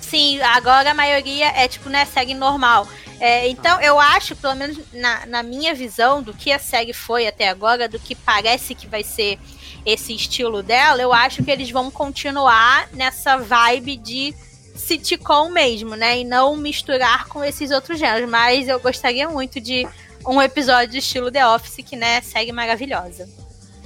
[0.01, 2.87] Sim, agora a maioria é tipo, né, segue normal.
[3.19, 7.27] É, então, eu acho, pelo menos na, na minha visão do que a série foi
[7.27, 9.39] até agora, do que parece que vai ser
[9.85, 14.33] esse estilo dela, eu acho que eles vão continuar nessa vibe de
[14.75, 16.19] sitcom mesmo, né?
[16.19, 18.29] E não misturar com esses outros gêneros.
[18.29, 19.87] Mas eu gostaria muito de
[20.25, 23.27] um episódio de estilo The Office, que, né, segue maravilhosa.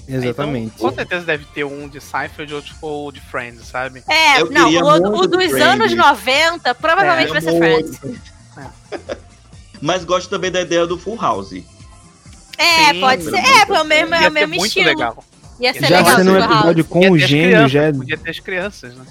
[0.08, 0.74] Exatamente.
[0.76, 4.04] Então, com certeza deve ter um de Seinfeld ou tipo de Friends, sabe?
[4.08, 5.62] É, Eu não, o, o do dos Friends.
[5.62, 7.98] anos 90 provavelmente É, vai ser muito.
[7.98, 8.22] Friends.
[9.82, 11.54] Mas gosto também da ideia do Full House.
[12.58, 13.36] É, Sim, pode ser.
[13.36, 14.86] É, é o mesmo, é o mesmo estilo.
[14.86, 15.24] legal.
[15.60, 16.54] Ia ser Já legal sendo um House.
[16.56, 17.92] episódio com Podia o ter as gêmeo, crianças, já é...
[17.94, 19.06] Podia ter as crianças, né?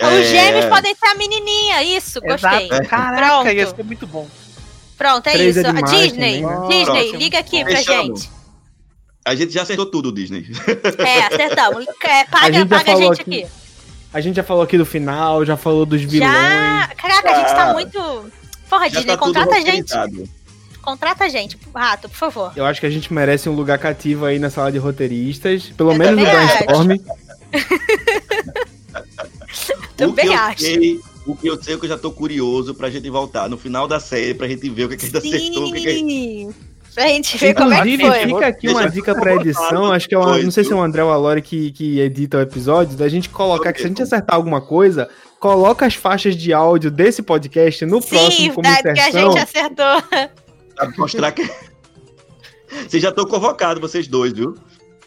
[0.00, 2.66] Os gêmeos É, podem ser a menininha, isso, gostei.
[2.66, 2.88] Exato.
[2.88, 3.48] Caraca, Pronto.
[3.50, 4.28] ia ser muito bom.
[4.98, 5.66] Pronto, é Três isso.
[5.68, 6.68] animais Disney, também, né?
[6.68, 7.16] Disney, Pronto.
[7.16, 8.30] liga aqui pra gente.
[9.24, 10.46] A gente já acertou tudo, Disney.
[10.98, 11.86] É, acertamos.
[12.04, 13.42] É, paga, A gente já paga a falou gente aqui.
[13.44, 13.52] aqui.
[14.14, 16.30] A gente já falou aqui do final, já falou dos vilões.
[16.32, 16.90] Já.
[16.96, 17.72] Caraca, a gente tá Ah.
[17.72, 18.32] muito.
[18.68, 19.92] Porra, Já Disney, tá contrata a gente.
[20.82, 22.52] Contrata a gente, rato, por favor.
[22.56, 25.72] Eu acho que a gente merece um lugar cativo aí na sala de roteiristas.
[25.76, 26.98] Pelo Eu menos no brainstorm.
[29.96, 30.62] Que, Também eu acho.
[30.62, 33.56] sei, o que eu sei é que eu já tô curioso pra gente voltar no
[33.56, 35.88] final da série, pra gente ver o que, que a gente acertou, o que, que
[35.88, 36.10] a gente...
[36.10, 36.54] Sim.
[36.94, 38.34] Pra gente ver como é que Inclusive, foi.
[38.34, 39.90] fica aqui uma dica pra edição.
[39.92, 40.80] Acho que é Foi, não sei se é o?
[40.82, 43.88] André ou a Lore que, que edita o episódio, da gente colocar que se a
[43.88, 45.08] gente acertar alguma coisa,
[45.40, 49.38] coloca as faixas de áudio desse podcast no próximo Sim, como da, que a gente
[49.38, 50.30] acertou.
[50.76, 51.42] Pra mostrar que...
[52.88, 54.56] Vocês já estão convocados, vocês dois, viu?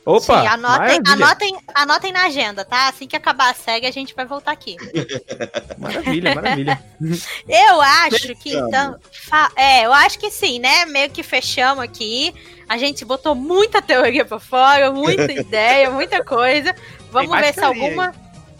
[0.05, 2.89] Opa, Sim, anotem, anotem, anotem na agenda, tá?
[2.89, 4.77] Assim que acabar a série, a gente vai voltar aqui.
[5.79, 6.79] maravilha, maravilha.
[7.49, 8.67] Eu acho que Fechamos.
[8.67, 8.99] então.
[9.11, 10.85] fa- É, eu acho que sim, né?
[10.85, 12.35] Meio que fechamos aqui.
[12.69, 16.75] A gente botou muita teoria pra fora, muita ideia, muita coisa.
[17.11, 18.13] Vamos ver se teoria alguma.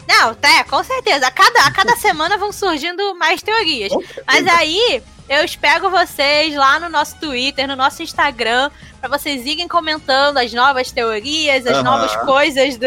[0.08, 1.28] Não, tá, com certeza.
[1.28, 3.92] A cada, a cada semana vão surgindo mais teorias.
[4.26, 8.70] Mas aí eu espero vocês lá no nosso Twitter, no nosso Instagram,
[9.00, 11.82] pra vocês irem comentando as novas teorias, as Aham.
[11.82, 12.86] novas coisas do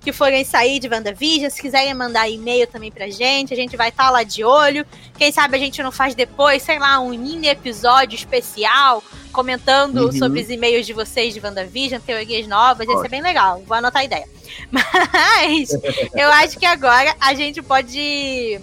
[0.00, 1.50] que forem sair de WandaVision.
[1.50, 4.86] Se quiserem mandar e-mail também pra gente, a gente vai estar lá de olho.
[5.18, 10.12] Quem sabe a gente não faz depois, sei lá, um mini episódio especial comentando Uhum.
[10.12, 13.62] sobre os e-mails de vocês de WandaVision, teorias novas, ia ser bem legal.
[13.66, 14.26] Vou anotar a ideia.
[14.72, 15.70] Mas
[16.16, 18.58] eu acho que agora a gente pode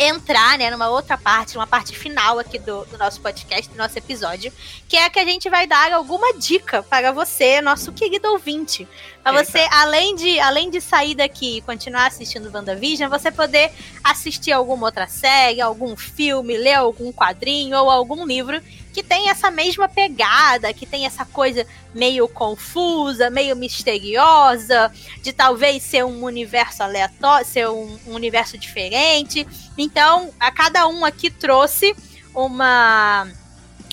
[0.00, 3.98] entrar, né, numa outra parte, numa parte final aqui do, do nosso podcast, do nosso
[3.98, 4.50] episódio,
[4.88, 8.88] que é que a gente vai dar alguma dica para você, nosso querido ouvinte.
[9.22, 9.44] Pra Eita.
[9.44, 13.70] você, além de, além de sair daqui e continuar assistindo WandaVision, você poder
[14.02, 18.60] assistir alguma outra série, algum filme, ler algum quadrinho ou algum livro
[18.92, 24.90] que tem essa mesma pegada, que tem essa coisa meio confusa, meio misteriosa,
[25.22, 29.46] de talvez ser um universo aleatório, ser um, um universo diferente.
[29.78, 31.94] Então, a cada um aqui trouxe
[32.34, 33.28] uma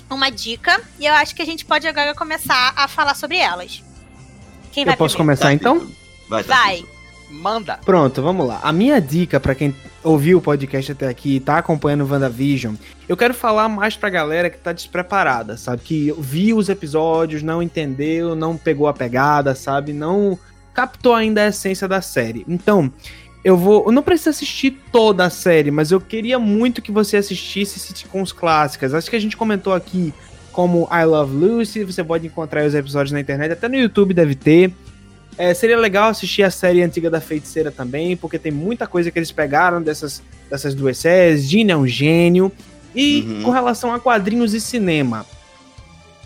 [0.09, 3.83] uma dica e eu acho que a gente pode agora começar a falar sobre elas.
[4.77, 5.39] Quem vai Eu posso primeiro?
[5.39, 5.87] começar então?
[6.29, 6.57] Vai, Vai.
[6.59, 6.87] Tarcísio.
[7.31, 7.79] Manda.
[7.83, 8.59] Pronto, vamos lá.
[8.61, 12.75] A minha dica pra quem ouviu o podcast até aqui e tá acompanhando o WandaVision,
[13.09, 15.81] eu quero falar mais pra galera que tá despreparada, sabe?
[15.81, 19.93] Que viu os episódios, não entendeu, não pegou a pegada, sabe?
[19.93, 20.37] Não
[20.75, 22.45] captou ainda a essência da série.
[22.47, 22.93] Então,
[23.43, 23.85] eu vou.
[23.87, 28.31] Eu não preciso assistir toda a série, mas eu queria muito que você assistisse sitcoms
[28.31, 28.93] clássicas.
[28.93, 30.13] Acho que a gente comentou aqui
[30.57, 34.33] como I Love Lucy, você pode encontrar os episódios na internet, até no YouTube deve
[34.33, 34.73] ter.
[35.37, 39.19] É, seria legal assistir a série antiga da Feiticeira também, porque tem muita coisa que
[39.19, 40.19] eles pegaram dessas,
[40.49, 41.43] dessas duas séries.
[41.43, 42.51] Gina é um gênio.
[42.95, 43.43] E Uhum.
[43.43, 45.27] com relação a quadrinhos e cinema,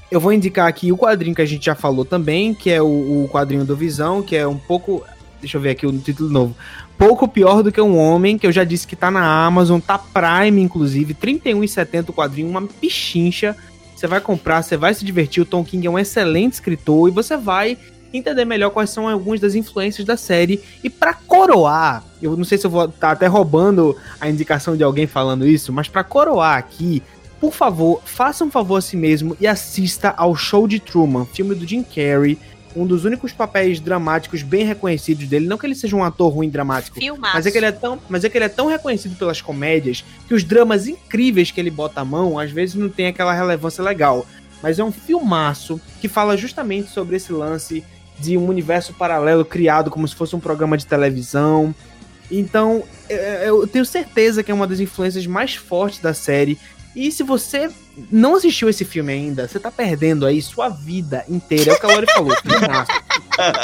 [0.10, 3.26] eu vou indicar aqui o quadrinho que a gente já falou também, que é o,
[3.26, 5.04] o quadrinho do Visão, que é um pouco.
[5.42, 6.56] Deixa eu ver aqui o título novo.
[6.98, 9.98] Pouco pior do que um homem, que eu já disse que tá na Amazon, tá
[9.98, 13.58] Prime, inclusive, R$ 31,70 o quadrinho, uma pichincha.
[14.02, 15.44] Você vai comprar, você vai se divertir.
[15.44, 17.78] O Tom King é um excelente escritor e você vai
[18.12, 20.60] entender melhor quais são algumas das influências da série.
[20.84, 24.84] E pra coroar, eu não sei se eu vou estar até roubando a indicação de
[24.84, 27.04] alguém falando isso, mas pra coroar aqui,
[27.40, 31.54] por favor, faça um favor a si mesmo e assista ao Show de Truman, filme
[31.54, 32.40] do Jim Carrey,
[32.76, 35.48] um dos únicos papéis dramáticos bem reconhecidos dele.
[35.48, 37.34] Não que ele seja um ator ruim dramático, Filmaço.
[37.36, 40.04] mas é, que ele é tão, mas é que ele é tão reconhecido pelas comédias
[40.28, 43.84] que os dramas incríveis que ele bota a mão, às vezes não tem aquela relevância
[43.84, 44.26] legal.
[44.64, 47.84] Mas é um filmaço que fala justamente sobre esse lance
[48.20, 51.74] de um universo paralelo criado como se fosse um programa de televisão.
[52.30, 56.58] Então, é- eu tenho certeza que é uma das influências mais fortes da série.
[56.96, 57.70] E se você
[58.12, 61.72] não assistiu esse filme ainda, você tá perdendo aí sua vida inteira.
[61.72, 62.36] É o que a Lori falou.
[62.36, 62.92] Filmaço.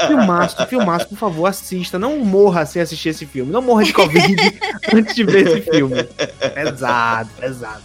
[0.07, 1.99] Filmaço, filmaço, por favor, assista.
[1.99, 3.51] Não morra sem assistir esse filme.
[3.51, 4.35] Não morra de Covid
[4.93, 6.03] antes de ver esse filme.
[6.53, 7.83] Pesado, pesado.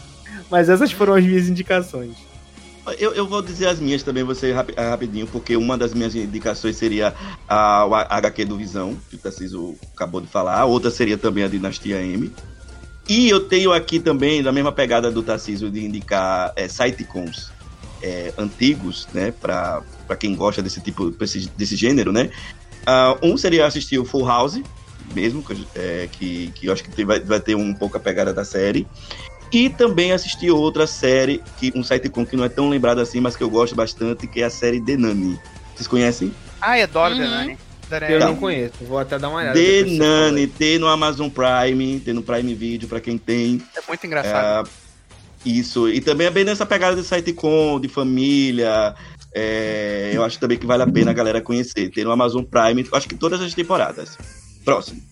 [0.50, 2.14] Mas essas foram as minhas indicações.
[2.98, 6.76] Eu, eu vou dizer as minhas também, você ah, rapidinho, porque uma das minhas indicações
[6.76, 7.14] seria
[7.48, 10.58] a, o HQ do Visão, que o Tarcísio acabou de falar.
[10.58, 12.32] A outra seria também a Dinastia M.
[13.14, 17.52] E eu tenho aqui também, na mesma pegada do Tarcísio, de indicar é, sitcoms
[18.02, 19.30] é, antigos, né?
[19.32, 22.30] Pra, pra quem gosta desse tipo, desse, desse gênero, né?
[22.86, 24.62] Ah, um seria assistir o Full House,
[25.14, 27.98] mesmo, que, eu- é, que, que eu acho que tem- vai, vai ter um pouco
[27.98, 28.88] a pegada da série.
[29.52, 33.36] E também assisti outra série, que um sitcom que não é tão lembrado assim, mas
[33.36, 35.38] que eu gosto bastante, que é a série The Nanny.
[35.74, 36.32] Vocês conhecem?
[36.62, 37.20] Ah, é Dora Uhum.
[37.20, 37.58] Denani.
[38.10, 38.26] Eu Tá.
[38.26, 39.58] não conheço, vou até dar uma olhada.
[39.58, 39.98] The falou.
[39.98, 43.60] Nani, tem no Amazon Prime, tem no Prime Video pra quem tem.
[43.76, 44.68] É muito engraçado.
[44.68, 48.94] É, isso, e também é bem nessa pegada de sitcom, de família.
[49.34, 51.90] é, eu acho também que vale a pena a galera conhecer.
[51.90, 54.16] Tem no Amazon Prime, acho que todas as temporadas.
[54.64, 55.02] Próximo.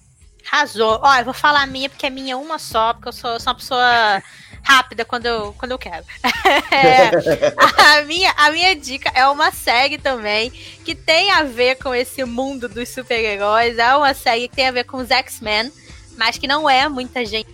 [0.52, 0.98] Arrasou.
[1.02, 3.38] Ó, eu vou falar a minha, porque a minha é uma só, porque eu sou,
[3.40, 4.22] sou uma pessoa
[4.62, 6.04] rápida quando eu, quando eu quero.
[6.72, 7.10] É,
[7.56, 10.50] a, minha, a minha dica é uma série também
[10.84, 13.76] que tem a ver com esse mundo dos super-heróis.
[13.76, 15.70] É uma série que tem a ver com os X-Men,
[16.16, 17.48] mas que não é muita gente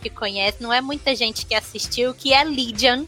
[0.00, 3.06] que conhece, não é muita gente que assistiu, que é Legion.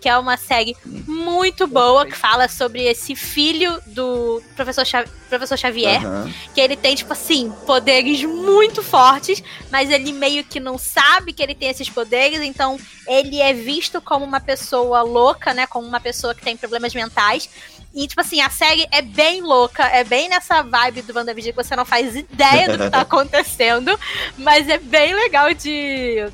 [0.00, 4.84] Que é uma série muito boa que fala sobre esse filho do professor,
[5.28, 6.32] professor Xavier Aham.
[6.54, 11.42] que ele tem, tipo assim, poderes muito fortes, mas ele meio que não sabe que
[11.42, 15.66] ele tem esses poderes, então ele é visto como uma pessoa louca, né?
[15.66, 17.48] Como uma pessoa que tem problemas mentais.
[17.92, 21.62] E, tipo assim, a série é bem louca, é bem nessa vibe do WandaVision que
[21.62, 23.98] você não faz ideia do que tá acontecendo,
[24.38, 26.24] mas é bem legal de.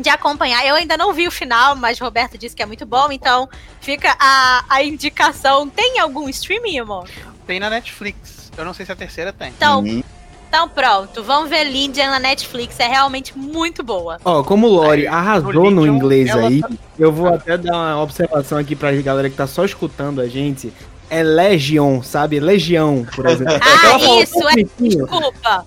[0.00, 0.66] De acompanhar.
[0.66, 3.48] Eu ainda não vi o final, mas o Roberto disse que é muito bom, então
[3.80, 5.68] fica a, a indicação.
[5.68, 7.08] Tem algum streaming, amor?
[7.46, 8.50] Tem na Netflix.
[8.56, 9.48] Eu não sei se a terceira tem.
[9.50, 10.02] Então, Uhum.
[10.48, 14.18] Então pronto, vamos ver Lydian na Netflix, é realmente muito boa.
[14.22, 18.02] Ó, como o Lori arrasou no Legion, inglês aí, tá- eu vou até dar uma
[18.02, 20.70] observação aqui pra galera que tá só escutando a gente.
[21.08, 22.38] É Legion, sabe?
[22.38, 23.54] Legião, por exemplo.
[23.62, 24.64] Ah, isso, é-.
[24.78, 25.64] Desculpa.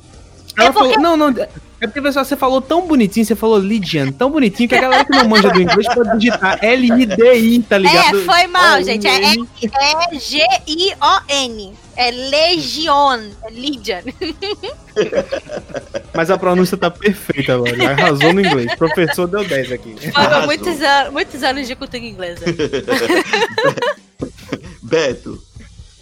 [0.56, 1.34] Ela É porque- falou, não, não,
[1.82, 5.06] é porque pessoal, você falou tão bonitinho, você falou Lydian, tão bonitinho que a galera
[5.06, 8.18] que não manja do inglês pode digitar L-I-D-I, tá ligado?
[8.18, 9.06] É, foi mal, É, gente.
[9.06, 9.48] É, L-I-N.
[9.62, 11.74] é G-I-O-N.
[11.98, 13.20] É Legion.
[13.44, 14.02] É Lydian.
[16.14, 17.86] Mas a pronúncia tá perfeita, Lori.
[17.86, 18.74] Arrasou no inglês.
[18.76, 19.96] Professor deu 10 aqui.
[20.12, 22.46] Foram muitos, an muitos anos de cultura inglesa.
[24.82, 25.42] Beto.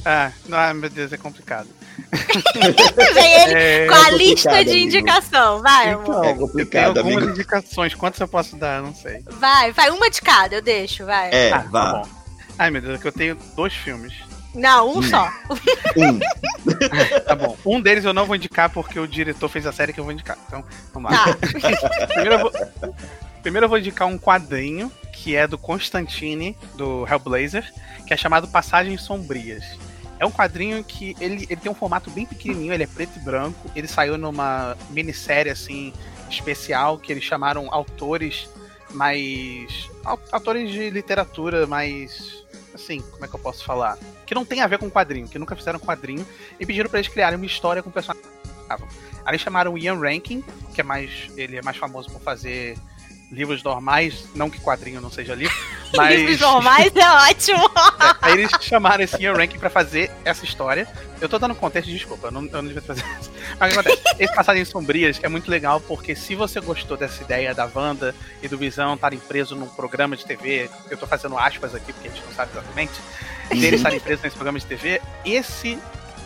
[0.05, 1.67] Ah, não, ah, meu Deus, é complicado.
[3.13, 4.75] Vem ele É, com a complicado, lista de amigo.
[4.85, 5.61] indicação.
[5.61, 6.03] Vai, amor.
[6.03, 7.31] Então, É eu tenho complicado, algumas amigo.
[7.31, 7.93] indicações.
[7.95, 8.77] Quantas eu posso dar?
[8.79, 9.23] Eu Não sei.
[9.31, 9.89] Vai, vai.
[9.89, 11.29] Uma de cada, eu deixo, vai.
[11.31, 11.91] É, Ah, vá.
[11.91, 12.09] tá bom.
[12.57, 14.13] Ai, meu Deus, é que eu tenho dois filmes.
[14.53, 15.03] Não, um Hum.
[15.03, 15.27] só.
[15.97, 16.19] Um.
[17.25, 17.57] Tá bom.
[17.65, 20.13] Um deles eu não vou indicar porque o diretor fez a série que eu vou
[20.13, 20.37] indicar.
[20.47, 20.63] Então,
[20.93, 21.25] vamos lá.
[21.25, 21.37] Tá.
[22.07, 22.51] Primeiro eu, vou,
[23.41, 27.65] primeiro eu vou indicar um quadrinho que é do Constantine, do Hellblazer,
[28.07, 29.63] que é chamado Passagens Sombrias.
[30.23, 33.19] É um quadrinho que ele, ele tem um formato bem pequenininho, ele é preto e
[33.19, 33.69] branco.
[33.75, 35.91] Ele saiu numa minissérie assim
[36.29, 38.49] especial que eles chamaram autores
[38.91, 42.41] mais au- autores de literatura mais
[42.73, 43.97] assim, como é que eu posso falar?
[44.25, 46.25] Que não tem a ver com quadrinho, que nunca fizeram quadrinho
[46.57, 48.25] e pediram pra eles criarem uma história com personagens.
[48.69, 50.41] Aí eles chamaram o Ian Rankin,
[50.73, 51.27] que é mais.
[51.35, 52.77] Ele é mais famoso por fazer
[53.33, 55.55] livros normais, não que quadrinho não seja livro,
[55.95, 56.19] mas.
[56.19, 57.69] Livros normais é ótimo.
[58.21, 60.87] Aí eles chamaram esse Ian Rankin pra fazer essa história.
[61.19, 63.31] Eu tô dando contexto, desculpa, eu não, eu não devia fazer isso.
[63.59, 64.15] Mas o que acontece?
[64.19, 68.47] Esse Passagens Sombrias é muito legal porque se você gostou dessa ideia da Wanda e
[68.47, 72.11] do Visão estarem presos num programa de TV, eu tô fazendo aspas aqui porque a
[72.11, 72.93] gente não sabe exatamente,
[73.49, 75.79] deles estarem presos nesse programa de TV, esse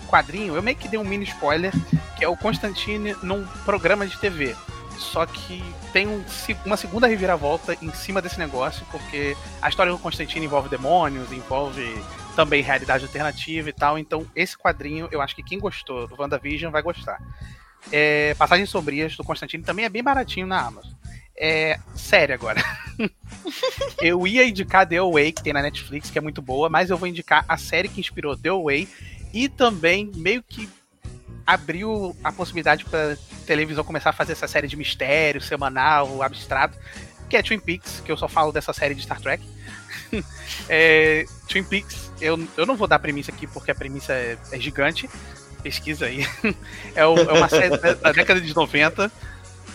[0.08, 1.72] quadrinho, eu meio que dei um mini spoiler,
[2.18, 4.56] que é o Constantine num programa de TV.
[4.98, 6.24] Só que tem um
[6.66, 11.84] uma segunda reviravolta em cima desse negócio, porque a história do Constantine envolve demônios, envolve
[12.36, 13.98] também realidade alternativa e tal.
[13.98, 17.20] Então, esse quadrinho, eu acho que quem gostou do WandaVision vai gostar.
[17.92, 20.92] É, Passagens Sombrias do Constantine também é bem baratinho na Amazon.
[21.40, 22.62] É, sério agora.
[24.02, 26.98] eu ia indicar The Away, que tem na Netflix, que é muito boa, mas eu
[26.98, 28.88] vou indicar a série que inspirou The Away
[29.34, 30.68] e também meio que
[31.48, 36.78] abriu a possibilidade para televisão começar a fazer essa série de mistério semanal, abstrato,
[37.30, 39.44] que é Twin Peaks, que eu só falo dessa série de Star Trek.
[40.70, 44.38] É, Twin Peaks, eu, eu não vou dar a premissa aqui porque a premissa é,
[44.52, 45.10] é gigante.
[45.64, 46.26] Pesquisa aí.
[46.96, 49.12] É, é uma série da, da década de 90.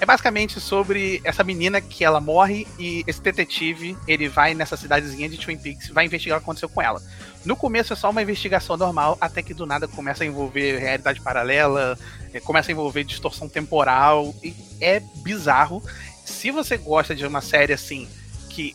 [0.03, 5.29] É basicamente sobre essa menina que ela morre e esse detetive, ele vai nessa cidadezinha
[5.29, 7.01] de Twin Peaks, vai investigar o que aconteceu com ela.
[7.45, 11.20] No começo é só uma investigação normal, até que do nada começa a envolver realidade
[11.20, 11.97] paralela,
[12.35, 15.81] eh, começa a envolver distorção temporal, e é bizarro.
[16.24, 18.09] Se você gosta de uma série assim,
[18.51, 18.74] que.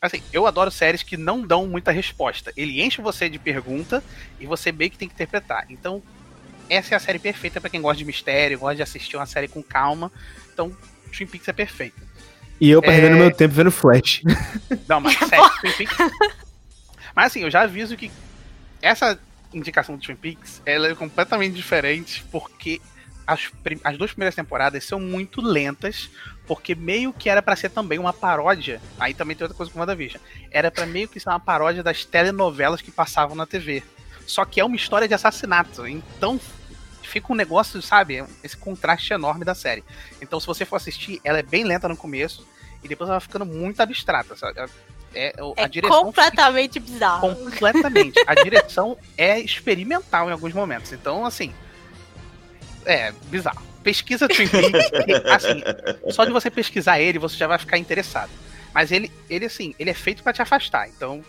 [0.00, 2.52] Assim, eu adoro séries que não dão muita resposta.
[2.56, 4.04] Ele enche você de pergunta
[4.38, 5.66] e você meio que tem que interpretar.
[5.68, 6.00] Então,
[6.70, 9.48] essa é a série perfeita pra quem gosta de mistério, gosta de assistir uma série
[9.48, 10.10] com calma.
[10.52, 10.74] Então,
[11.14, 12.00] Twin Peaks é perfeita.
[12.60, 13.18] E eu perdendo É.
[13.18, 14.22] meu tempo vendo Flash.
[14.88, 15.96] Não, mas sério, Twin Peaks.
[17.14, 18.10] Mas assim, eu já aviso que
[18.80, 19.18] essa
[19.52, 22.80] indicação do Twin Peaks ela é completamente diferente, porque
[23.26, 26.08] as, prim- as duas primeiras temporadas são muito lentas,
[26.46, 28.80] porque meio que era pra ser também uma paródia.
[28.98, 30.22] Aí também tem outra coisa com o WandaVision.
[30.50, 33.82] Era pra meio que ser uma paródia das telenovelas que passavam na TV.
[34.26, 35.86] Só que é uma história de assassinato.
[35.86, 36.40] Então
[37.10, 38.24] fica um negócio, sabe?
[38.42, 39.84] Esse contraste enorme da série.
[40.22, 42.46] Então, se você for assistir, ela é bem lenta no começo
[42.82, 44.36] e depois ela vai ficando muito abstrata.
[44.36, 44.70] Sabe?
[45.14, 47.34] É, É direção completamente bizarro.
[47.34, 48.22] Completamente.
[48.26, 50.92] A direção é experimental em alguns momentos.
[50.92, 51.52] Então, assim.
[52.86, 53.62] É, bizarro.
[53.82, 54.90] Pesquisa Twin Peaks,
[55.30, 55.62] assim,
[56.10, 58.30] só de você pesquisar ele, você já vai ficar interessado.
[58.74, 60.86] Mas ele, ele assim, ele é feito pra te afastar.
[60.88, 61.24] Então,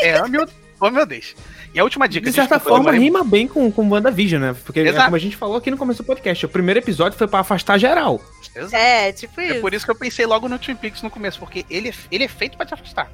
[0.00, 0.48] é ame ou,
[0.80, 1.34] ou deixe.
[1.76, 2.24] E a última dica.
[2.30, 4.56] De certa desculpa, forma, rima bem com, com WandaVision, né?
[4.64, 7.28] Porque, é como a gente falou aqui no começo do podcast, o primeiro episódio foi
[7.28, 8.18] pra afastar geral.
[8.54, 8.74] Exato.
[8.74, 9.60] É, tipo É isso.
[9.60, 12.24] por isso que eu pensei logo no Twin Peaks no começo, porque ele, é- ele
[12.24, 13.10] é feito pra te afastar.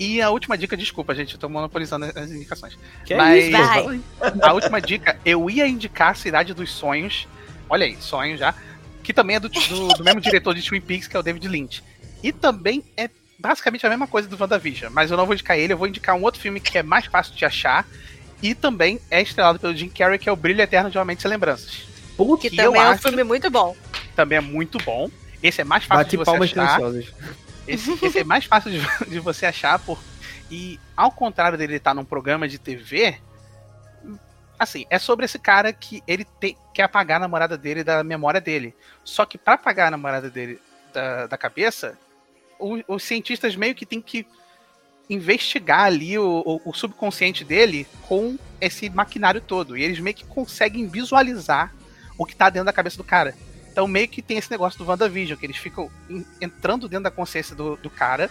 [0.00, 2.76] E a última dica, desculpa, gente, eu tô monopolizando as indicações.
[3.04, 3.82] Que é Mas isso, Vai.
[3.84, 3.90] pô.
[4.42, 7.28] a última dica, eu ia indicar Cidade dos Sonhos.
[7.70, 8.52] Olha aí, sonho já.
[9.04, 11.46] Que também é do, do, do mesmo diretor de Twin Peaks, que é o David
[11.46, 11.84] Lynch.
[12.20, 13.08] E também é
[13.38, 14.92] basicamente a mesma coisa do WandaVision.
[14.92, 17.06] Mas eu não vou indicar ele, eu vou indicar um outro filme que é mais
[17.06, 17.86] fácil de achar.
[18.42, 21.22] E também é estrelado pelo Jim Carrey, que é o Brilho Eterno de Uma Mente
[21.22, 21.86] Sem Lembranças.
[22.16, 23.74] Putz, Que que também é um acho- filme muito bom.
[24.14, 25.10] Também é muito bom.
[25.42, 26.80] Esse é mais fácil bate de você palmas achar.
[27.68, 28.80] Esse, esse é mais fácil de,
[29.10, 29.98] de você achar por.
[30.50, 33.16] E ao contrário dele estar num programa de TV,
[34.58, 38.40] assim, é sobre esse cara que ele te- quer apagar a namorada dele da memória
[38.40, 38.74] dele.
[39.04, 40.60] Só que pra apagar a namorada dele
[40.92, 41.98] da, da cabeça,
[42.58, 44.26] os cientistas meio que tem que
[45.08, 49.76] investigar ali o, o- subconsciente dele com esse maquinário todo.
[49.76, 51.72] E eles meio que conseguem visualizar
[52.18, 53.34] o que tá dentro da cabeça do cara.
[53.70, 57.10] Então meio que tem esse negócio do WandaVision, que eles ficam en- entrando dentro da
[57.10, 58.30] consciência do, do cara,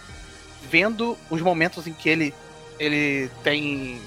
[0.68, 2.34] vendo os momentos em que ele,
[2.78, 4.00] ele tem.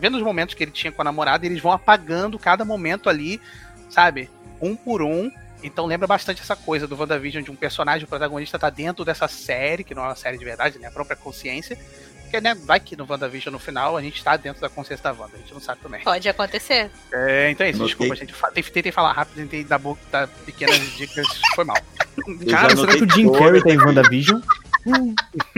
[0.00, 3.08] Vendo os momentos que ele tinha com a namorada, e eles vão apagando cada momento
[3.08, 3.40] ali,
[3.88, 4.28] sabe?
[4.60, 5.30] Um por um.
[5.62, 9.28] Então lembra bastante essa coisa do WandaVision de um personagem, o protagonista tá dentro dessa
[9.28, 10.88] série, que não é uma série de verdade, né?
[10.88, 11.78] A própria consciência.
[12.22, 15.12] Porque, né, vai que no WandaVision no final a gente tá dentro da consciência da
[15.12, 16.00] Wanda, a gente não sabe também.
[16.02, 16.90] Pode acontecer.
[17.12, 17.94] É, então é isso, Notei.
[17.94, 18.32] desculpa, gente.
[18.34, 21.76] Tentei, tentei falar rápido, tentei dar, bo- dar pequenas dicas, foi mal.
[22.16, 23.30] Eu Cara, será que o Jim.
[23.30, 24.40] Carrey tá em WandaVision?
[24.86, 25.14] Hum,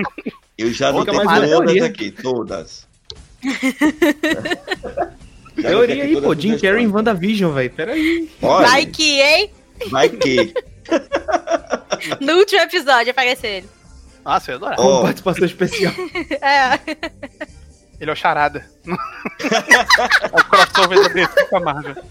[0.59, 2.87] Eu já uma todas aqui, todas.
[5.61, 6.35] Teoria aí, pô.
[6.35, 6.89] Jim Carrey em.
[6.89, 7.71] WandaVision, velho.
[7.71, 8.31] Peraí.
[8.41, 9.51] Vai que, hein?
[9.91, 10.55] Vai que.
[12.21, 13.69] No último episódio aparece ele.
[14.25, 14.77] Nossa, eu ia adorar.
[14.77, 15.93] Com Ó, participação especial.
[16.41, 16.81] É.
[18.01, 18.67] Ele é o Charada.
[18.85, 22.05] é o crossover da DC com a Marvel.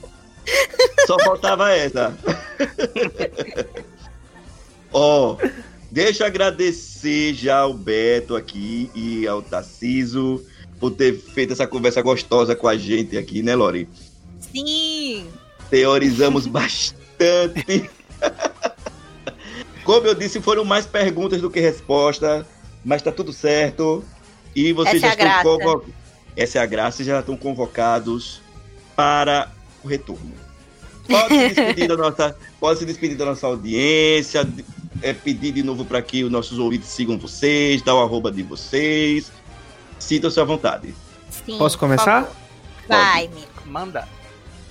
[1.06, 2.16] Só faltava essa.
[4.92, 5.38] Ó,
[5.92, 10.44] deixa eu agradecer já ao Beto aqui e ao Tarciso
[10.80, 13.88] por ter feito essa conversa gostosa com a gente aqui, né, Lori?
[14.40, 15.28] Sim.
[15.70, 17.03] Teorizamos bastante.
[19.84, 22.46] Como eu disse, foram mais perguntas do que respostas,
[22.84, 24.04] mas tá tudo certo.
[24.56, 25.94] E vocês Essa é já a estão convocados.
[26.36, 28.42] Essa é a graça, e já estão convocados
[28.96, 29.52] para
[29.84, 30.32] o retorno.
[31.08, 34.48] Pode se despedir da nossa, pode se despedir da nossa audiência,
[35.02, 38.42] é, pedir de novo para que os nossos ouvintes sigam vocês, dar o arroba de
[38.42, 39.32] vocês.
[40.00, 40.96] Sintam-se à vontade.
[41.46, 41.58] Sim.
[41.58, 42.30] Posso começar?
[42.88, 43.64] Vai, Mico.
[43.66, 44.08] Manda.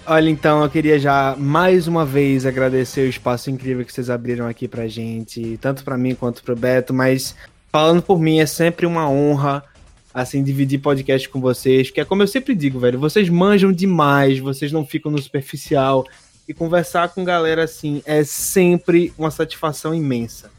[0.05, 4.49] Olha, então, eu queria já mais uma vez agradecer o espaço incrível que vocês abriram
[4.49, 7.37] aqui pra gente, tanto pra mim quanto pro Beto, mas
[7.71, 9.65] falando por mim, é sempre uma honra,
[10.13, 14.41] assim, dividir podcast com vocês, que é como eu sempre digo, velho, vocês manjam demais,
[14.41, 16.05] vocês não ficam no superficial,
[16.49, 20.51] e conversar com galera assim é sempre uma satisfação imensa.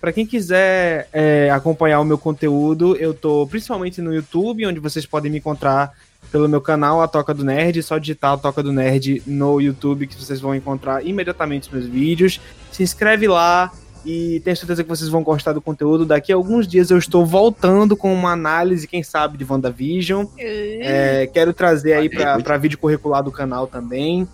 [0.00, 5.04] Pra quem quiser é, acompanhar o meu conteúdo, eu tô principalmente no YouTube, onde vocês
[5.04, 5.92] podem me encontrar
[6.30, 10.06] pelo meu canal, a Toca do Nerd, só digitar a Toca do Nerd no YouTube
[10.06, 12.40] que vocês vão encontrar imediatamente os meus vídeos.
[12.70, 13.72] Se inscreve lá
[14.04, 16.06] e tenho certeza que vocês vão gostar do conteúdo.
[16.06, 20.26] Daqui a alguns dias eu estou voltando com uma análise, quem sabe, de WandaVision.
[20.38, 24.26] É, quero trazer aí pra, pra vídeo curricular do canal também.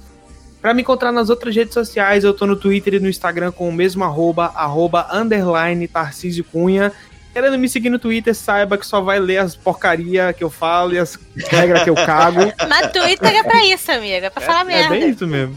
[0.60, 3.68] Pra me encontrar nas outras redes sociais, eu tô no Twitter e no Instagram com
[3.68, 6.92] o mesmo arroba, arroba underline Tarcísio Cunha.
[7.36, 10.94] Querendo me seguir no Twitter, saiba que só vai ler as porcaria que eu falo
[10.94, 11.18] e as
[11.50, 12.40] regras que eu cago.
[12.66, 14.28] Mas Twitter é pra isso, amiga.
[14.28, 14.88] É pra falar É merda.
[14.88, 15.54] bem isso mesmo.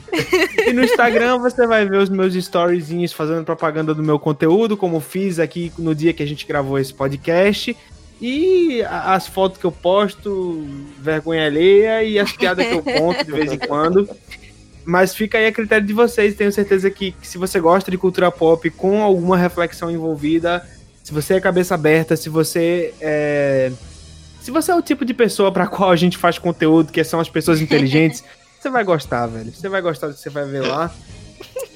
[0.67, 4.99] E no Instagram você vai ver os meus storyzinhos fazendo propaganda do meu conteúdo, como
[4.99, 7.73] fiz aqui no dia que a gente gravou esse podcast.
[8.21, 10.67] E as fotos que eu posto,
[10.99, 14.05] vergonha alheia, e as piadas que eu conto de vez em quando.
[14.83, 16.35] Mas fica aí a critério de vocês.
[16.35, 20.61] Tenho certeza que, que se você gosta de cultura pop com alguma reflexão envolvida,
[21.09, 23.71] se você é cabeça aberta, se você é.
[24.39, 27.19] Se você é o tipo de pessoa para qual a gente faz conteúdo, que são
[27.19, 28.23] as pessoas inteligentes,
[28.59, 29.51] você vai gostar, velho.
[29.51, 30.93] Você vai gostar do que você vai ver lá.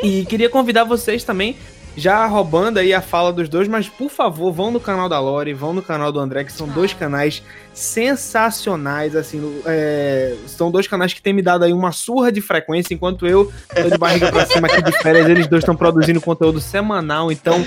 [0.03, 1.57] E queria convidar vocês também
[1.95, 5.53] já roubando aí a fala dos dois, mas por favor, vão no canal da Lore,
[5.53, 7.41] vão no canal do André, que são dois canais
[7.73, 12.93] sensacionais, assim, é, são dois canais que têm me dado aí uma surra de frequência,
[12.93, 16.60] enquanto eu tô de barriga pra cima aqui de férias, eles dois estão produzindo conteúdo
[16.60, 17.64] semanal, então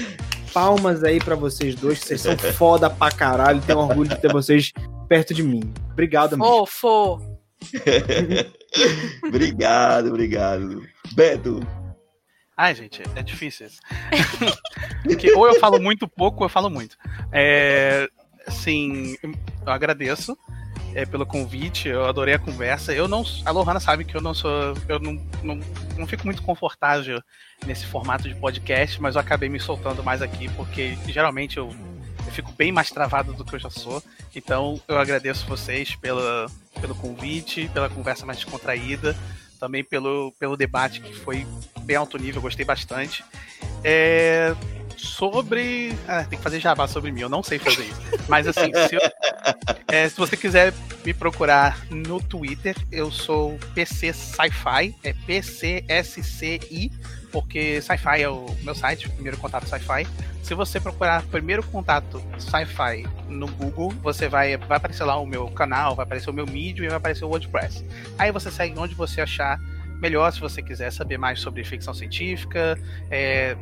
[0.56, 4.32] palmas aí pra vocês dois, que vocês são foda pra caralho, tenho orgulho de ter
[4.32, 4.72] vocês
[5.06, 5.60] perto de mim.
[5.92, 6.64] Obrigado, mesmo.
[6.66, 7.20] Fofo.
[9.28, 10.82] obrigado, obrigado.
[11.12, 11.60] Beto,
[12.56, 13.78] Ai, gente, é difícil isso.
[15.04, 16.96] Porque ou eu falo muito pouco, ou eu falo muito.
[17.30, 18.08] É,
[18.46, 19.34] assim, eu
[19.70, 20.38] agradeço
[20.96, 22.90] é, pelo convite, eu adorei a conversa.
[22.94, 23.22] Eu não.
[23.44, 24.50] A Lohana sabe que eu não sou.
[24.88, 25.12] Eu não,
[25.42, 25.60] não,
[25.98, 27.22] não fico muito confortável
[27.66, 31.68] nesse formato de podcast, mas eu acabei me soltando mais aqui, porque geralmente eu,
[32.24, 34.02] eu fico bem mais travado do que eu já sou.
[34.34, 36.46] Então eu agradeço vocês pela,
[36.80, 39.14] pelo convite, pela conversa mais descontraída
[39.60, 41.46] também pelo, pelo debate que foi
[41.80, 43.24] bem alto nível, gostei bastante.
[43.82, 44.54] É,
[44.96, 45.92] sobre.
[46.06, 48.00] Ah, tem que fazer jabá sobre mim, eu não sei fazer isso.
[48.28, 49.00] Mas assim, se, eu,
[49.88, 50.72] é, se você quiser
[51.04, 56.90] me procurar no Twitter, eu sou PC Sci-Fi, é PCSCI,
[57.30, 60.06] porque Sci-Fi é o meu site, o primeiro contato Sci-Fi.
[60.42, 65.48] Se você procurar primeiro contato Sci-Fi no Google, você vai, vai aparecer lá o meu
[65.48, 67.84] canal, vai aparecer o meu Medium e vai aparecer o WordPress.
[68.18, 69.58] Aí você segue onde você achar
[70.00, 72.78] melhor se você quiser saber mais sobre ficção científica,
[73.10, 73.56] é,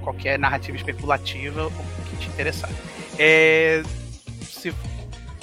[0.00, 2.70] qualquer narrativa especulativa, o que te interessar.
[3.18, 3.82] É,
[4.42, 4.72] se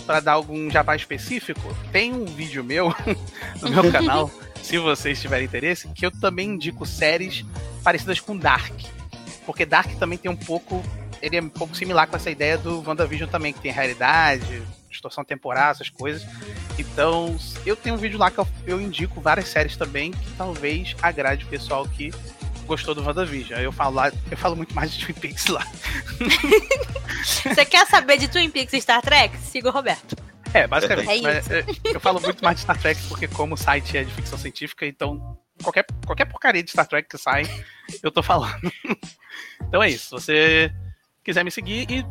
[0.05, 2.93] para dar algum jabá específico, tem um vídeo meu
[3.61, 4.31] no meu canal,
[4.63, 7.45] se vocês tiverem interesse, que eu também indico séries
[7.83, 8.73] parecidas com Dark.
[9.45, 10.83] Porque Dark também tem um pouco.
[11.21, 15.23] Ele é um pouco similar com essa ideia do WandaVision também, que tem realidade, distorção
[15.23, 16.25] temporal, essas coisas.
[16.77, 17.35] Então,
[17.65, 21.45] eu tenho um vídeo lá que eu, eu indico várias séries também que talvez agrade
[21.45, 22.11] o pessoal que
[22.67, 23.59] gostou do WandaVision.
[23.59, 25.65] Eu falo lá, eu falo muito mais de Twin Peaks lá.
[27.23, 29.35] Você quer saber de Twin Peaks e Star Trek?
[29.37, 30.15] Siga o Roberto.
[30.53, 31.09] É, basicamente.
[31.09, 34.03] É mas, é, eu falo muito mais de Star Trek porque como o site é
[34.03, 37.43] de ficção científica, então qualquer, qualquer porcaria de Star Trek que sai,
[38.03, 38.71] eu tô falando.
[39.61, 40.05] então é isso.
[40.05, 40.73] Se você
[41.23, 42.05] quiser me seguir e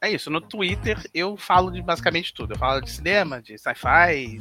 [0.00, 0.30] é isso.
[0.30, 2.54] No Twitter eu falo de basicamente tudo.
[2.54, 4.38] Eu falo de cinema, de sci-fi,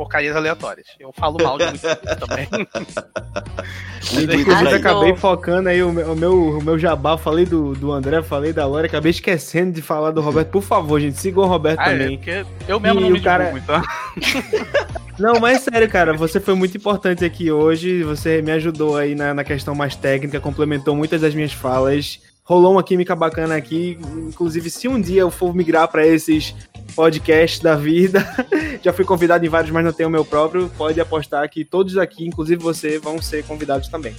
[0.00, 0.86] porcarias aleatórias.
[0.98, 1.80] Eu falo mal de muito
[2.26, 2.48] também.
[4.40, 7.18] Inclusive, acabei focando aí o meu, o meu, o meu jabá.
[7.18, 10.48] Falei do, do André, falei da Lore, acabei esquecendo de falar do Roberto.
[10.48, 12.16] Por favor, gente, sigam o Roberto Ah, é, também.
[12.16, 13.82] porque eu mesmo E não me cara- divulgo, então.
[15.20, 18.02] Não, mas sério, cara, você foi muito importante aqui hoje.
[18.04, 22.18] Você me ajudou aí na, na questão mais técnica, complementou muitas das minhas falas.
[22.42, 23.98] Rolou uma química bacana aqui.
[24.26, 26.54] Inclusive, se um dia eu for migrar pra esses
[26.90, 28.26] podcasts da vida,
[28.82, 30.70] já fui convidado em vários, mas não tenho o meu próprio.
[30.76, 34.14] Pode apostar que todos aqui, inclusive você, vão ser convidados também.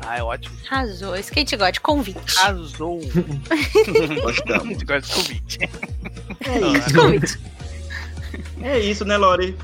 [0.00, 0.56] Ah, é ótimo.
[0.70, 1.16] Arrasou.
[1.16, 2.38] Isso que a gente gosta de convite.
[2.38, 3.00] Arrasou.
[4.22, 4.64] Gostamos.
[4.64, 5.58] Muito gosto de convite.
[6.40, 6.94] É isso.
[6.94, 7.40] Convite.
[8.62, 9.56] É isso, né, Lore?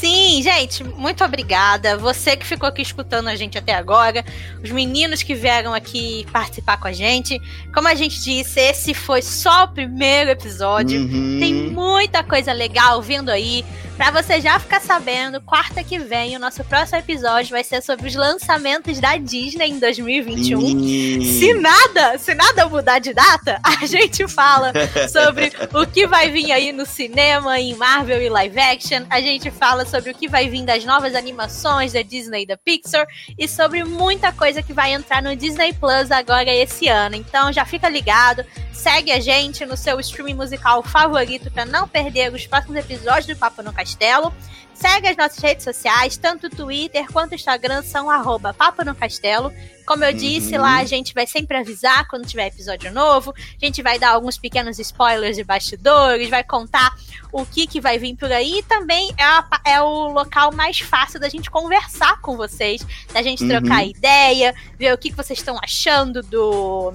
[0.00, 1.98] Sim, gente, muito obrigada.
[1.98, 4.24] Você que ficou aqui escutando a gente até agora,
[4.64, 7.38] os meninos que vieram aqui participar com a gente.
[7.74, 10.98] Como a gente disse, esse foi só o primeiro episódio.
[10.98, 11.36] Uhum.
[11.38, 13.62] Tem muita coisa legal vindo aí.
[14.00, 18.08] Pra você já ficar sabendo, quarta que vem, o nosso próximo episódio vai ser sobre
[18.08, 20.58] os lançamentos da Disney em 2021.
[20.58, 21.38] Sim.
[21.38, 24.72] Se nada, se nada mudar de data, a gente fala
[25.12, 29.02] sobre o que vai vir aí no cinema, em Marvel e live action.
[29.10, 32.56] A gente fala sobre o que vai vir das novas animações da Disney e da
[32.56, 33.06] Pixar
[33.36, 37.16] e sobre muita coisa que vai entrar no Disney Plus agora esse ano.
[37.16, 42.32] Então já fica ligado, segue a gente no seu streaming musical favorito para não perder
[42.32, 44.32] os próximos episódios do Papo no Castelo.
[44.80, 48.94] Segue as nossas redes sociais, tanto o Twitter quanto o Instagram são arroba Papo no
[48.94, 49.52] Castelo.
[49.86, 50.62] Como eu disse, Uhum.
[50.62, 53.34] lá a gente vai sempre avisar quando tiver episódio novo.
[53.36, 56.94] A gente vai dar alguns pequenos spoilers de bastidores, vai contar
[57.30, 58.60] o que, que vai vir por aí.
[58.60, 62.80] E também é, a- é o local mais fácil da gente conversar com vocês,
[63.12, 63.50] da gente Uhum.
[63.50, 66.92] trocar ideia, ver o que, que vocês estão achando do,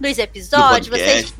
[0.00, 0.88] dos Do episódios.
[0.88, 1.32] Vocês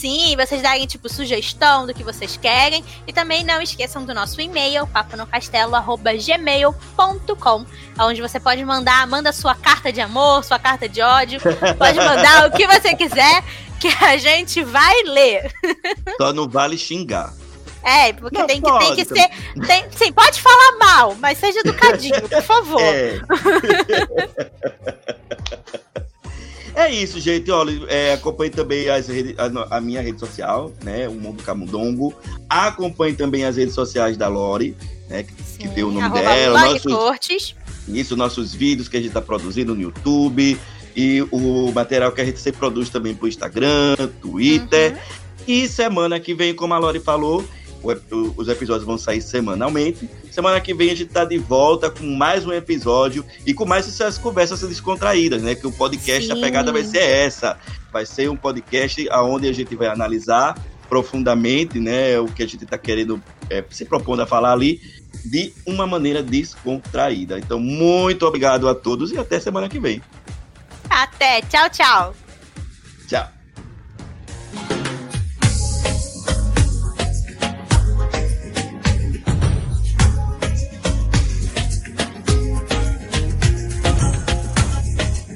[0.00, 2.84] Sim, vocês darem, tipo, sugestão do que vocês querem.
[3.06, 7.66] E também não esqueçam do nosso e-mail, paponocastelo.gmail.com
[8.00, 11.40] onde você pode mandar, manda sua carta de amor, sua carta de ódio.
[11.76, 13.42] Pode mandar o que você quiser,
[13.80, 15.52] que a gente vai ler.
[16.16, 17.34] Só não vale xingar.
[17.82, 19.28] É, porque Não, tem, que, tem que ser.
[19.66, 22.80] Tem, sim, pode falar mal, mas seja educadinho, por favor.
[22.82, 23.20] É.
[26.78, 27.50] É isso, gente.
[27.50, 31.08] Olha, é, acompanhe também as redes- a, a minha rede social, né?
[31.08, 32.14] O Mundo Camundongo.
[32.48, 34.76] Acompanhe também as redes sociais da Lore,
[35.08, 35.24] né?
[35.24, 36.60] Que, que deu o nome Arroba dela.
[36.66, 37.54] Nossos, Cortes.
[37.88, 40.56] isso, nossos vídeos que a gente está produzindo no YouTube.
[40.96, 44.92] E o material que a gente sempre produz também pro Instagram, Twitter.
[44.92, 44.98] Uhum.
[45.48, 47.44] E semana que vem, como a Lori falou,
[47.82, 50.08] o os episódios vão sair semanalmente.
[50.30, 53.88] Semana que vem a gente tá de volta com mais um episódio e com mais
[53.88, 55.54] essas conversas descontraídas, né?
[55.54, 56.40] Que o podcast, a Sim.
[56.40, 57.58] pegada vai ser essa.
[57.92, 60.56] Vai ser um podcast onde a gente vai analisar
[60.88, 62.18] profundamente, né?
[62.18, 64.80] O que a gente tá querendo é, se propondo a falar ali
[65.24, 67.38] de uma maneira descontraída.
[67.38, 70.02] Então, muito obrigado a todos e até semana que vem.
[70.88, 72.14] Até, tchau, tchau.
[73.06, 73.37] Tchau.